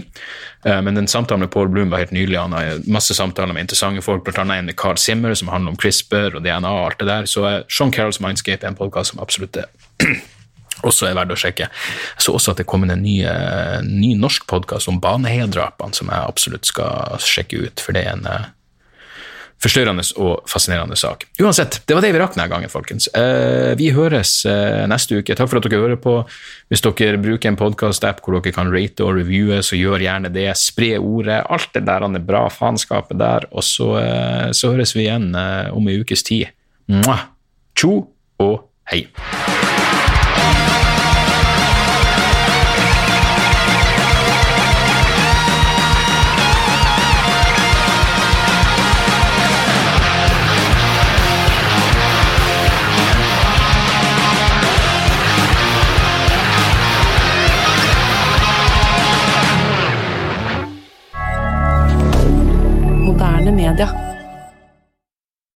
Eh, 0.64 0.80
men 0.82 0.98
den 0.98 1.08
samtalen 1.08 1.44
med 1.44 1.52
Paul 1.54 1.68
Bloom 1.68 1.90
var 1.90 2.04
helt 2.04 2.14
nylig. 2.14 2.38
Han 2.38 2.56
har 2.56 2.82
masse 2.86 3.14
samtaler 3.14 3.54
med 3.54 3.66
interessante 3.66 4.02
folk, 4.02 4.28
annet 4.38 4.58
en 4.58 4.70
med 4.70 4.76
Carl 4.76 4.98
Simmer 4.98 5.34
som 5.34 5.48
handler 5.52 5.74
om 5.74 5.78
CRISPR 5.78 6.36
og 6.36 6.42
DNA 6.44 6.72
og 6.72 6.86
alt 6.86 6.98
det 7.00 7.10
der. 7.10 7.30
Så 7.30 7.46
eh, 7.48 7.62
Sean 7.68 7.92
Carrolls 7.92 8.20
Mindscape 8.20 8.64
er 8.64 8.72
en 8.72 8.78
podkast 8.78 9.14
som 9.14 9.22
absolutt 9.22 9.58
også 10.88 11.08
er 11.08 11.16
verdt 11.18 11.34
å 11.34 11.38
sjekke. 11.38 11.70
Jeg 11.70 12.26
så 12.26 12.34
også 12.36 12.54
at 12.54 12.62
det 12.62 12.68
kom 12.70 12.86
en 12.86 12.94
ny, 13.02 13.20
eh, 13.26 13.80
ny 13.82 14.14
norsk 14.18 14.46
podkast 14.50 14.90
om 14.90 15.00
Baneheia-drapene 15.02 15.96
som 15.96 16.12
jeg 16.12 16.28
absolutt 16.28 16.68
skal 16.68 17.18
sjekke 17.22 17.66
ut, 17.66 17.82
for 17.82 17.96
det 17.96 18.06
er 18.06 18.16
en 18.16 18.30
forstyrrende 19.62 20.04
og 20.22 20.46
fascinerende 20.48 20.96
sak. 20.98 21.26
Uansett, 21.42 21.80
det 21.86 21.96
var 21.96 22.04
det 22.04 22.12
vi 22.14 22.20
rakk 22.22 22.36
denne 22.36 22.48
gangen, 22.50 22.70
folkens. 22.72 23.08
Eh, 23.16 23.74
vi 23.78 23.90
høres 23.94 24.40
eh, 24.46 24.84
neste 24.90 25.18
uke. 25.18 25.34
Takk 25.34 25.50
for 25.50 25.60
at 25.60 25.66
dere 25.66 25.82
hører 25.82 26.00
på. 26.02 26.14
Hvis 26.70 26.84
dere 26.84 27.18
bruker 27.22 27.50
en 27.50 27.58
podkast-app 27.58 28.22
hvor 28.22 28.38
dere 28.38 28.54
kan 28.54 28.70
rate 28.74 29.06
og 29.06 29.18
reviewe, 29.18 29.60
så 29.66 29.78
gjør 29.78 30.04
gjerne 30.06 30.32
det. 30.34 30.48
Spre 30.60 30.94
ordet. 31.00 31.42
Alt 31.50 31.74
det 31.74 31.86
der 31.88 32.06
er 32.06 32.26
bra 32.30 32.46
faenskapet 32.52 33.18
der. 33.18 33.48
Og 33.50 33.66
så, 33.66 33.92
eh, 34.02 34.48
så, 34.52 34.74
høres 34.74 34.94
vi 34.94 35.08
igjen 35.08 35.32
om 35.34 35.88
en 35.88 36.02
ukes 36.02 36.22
tid. 36.22 36.52
Tjo 37.78 37.94
og 38.38 38.60
hei. 38.92 39.08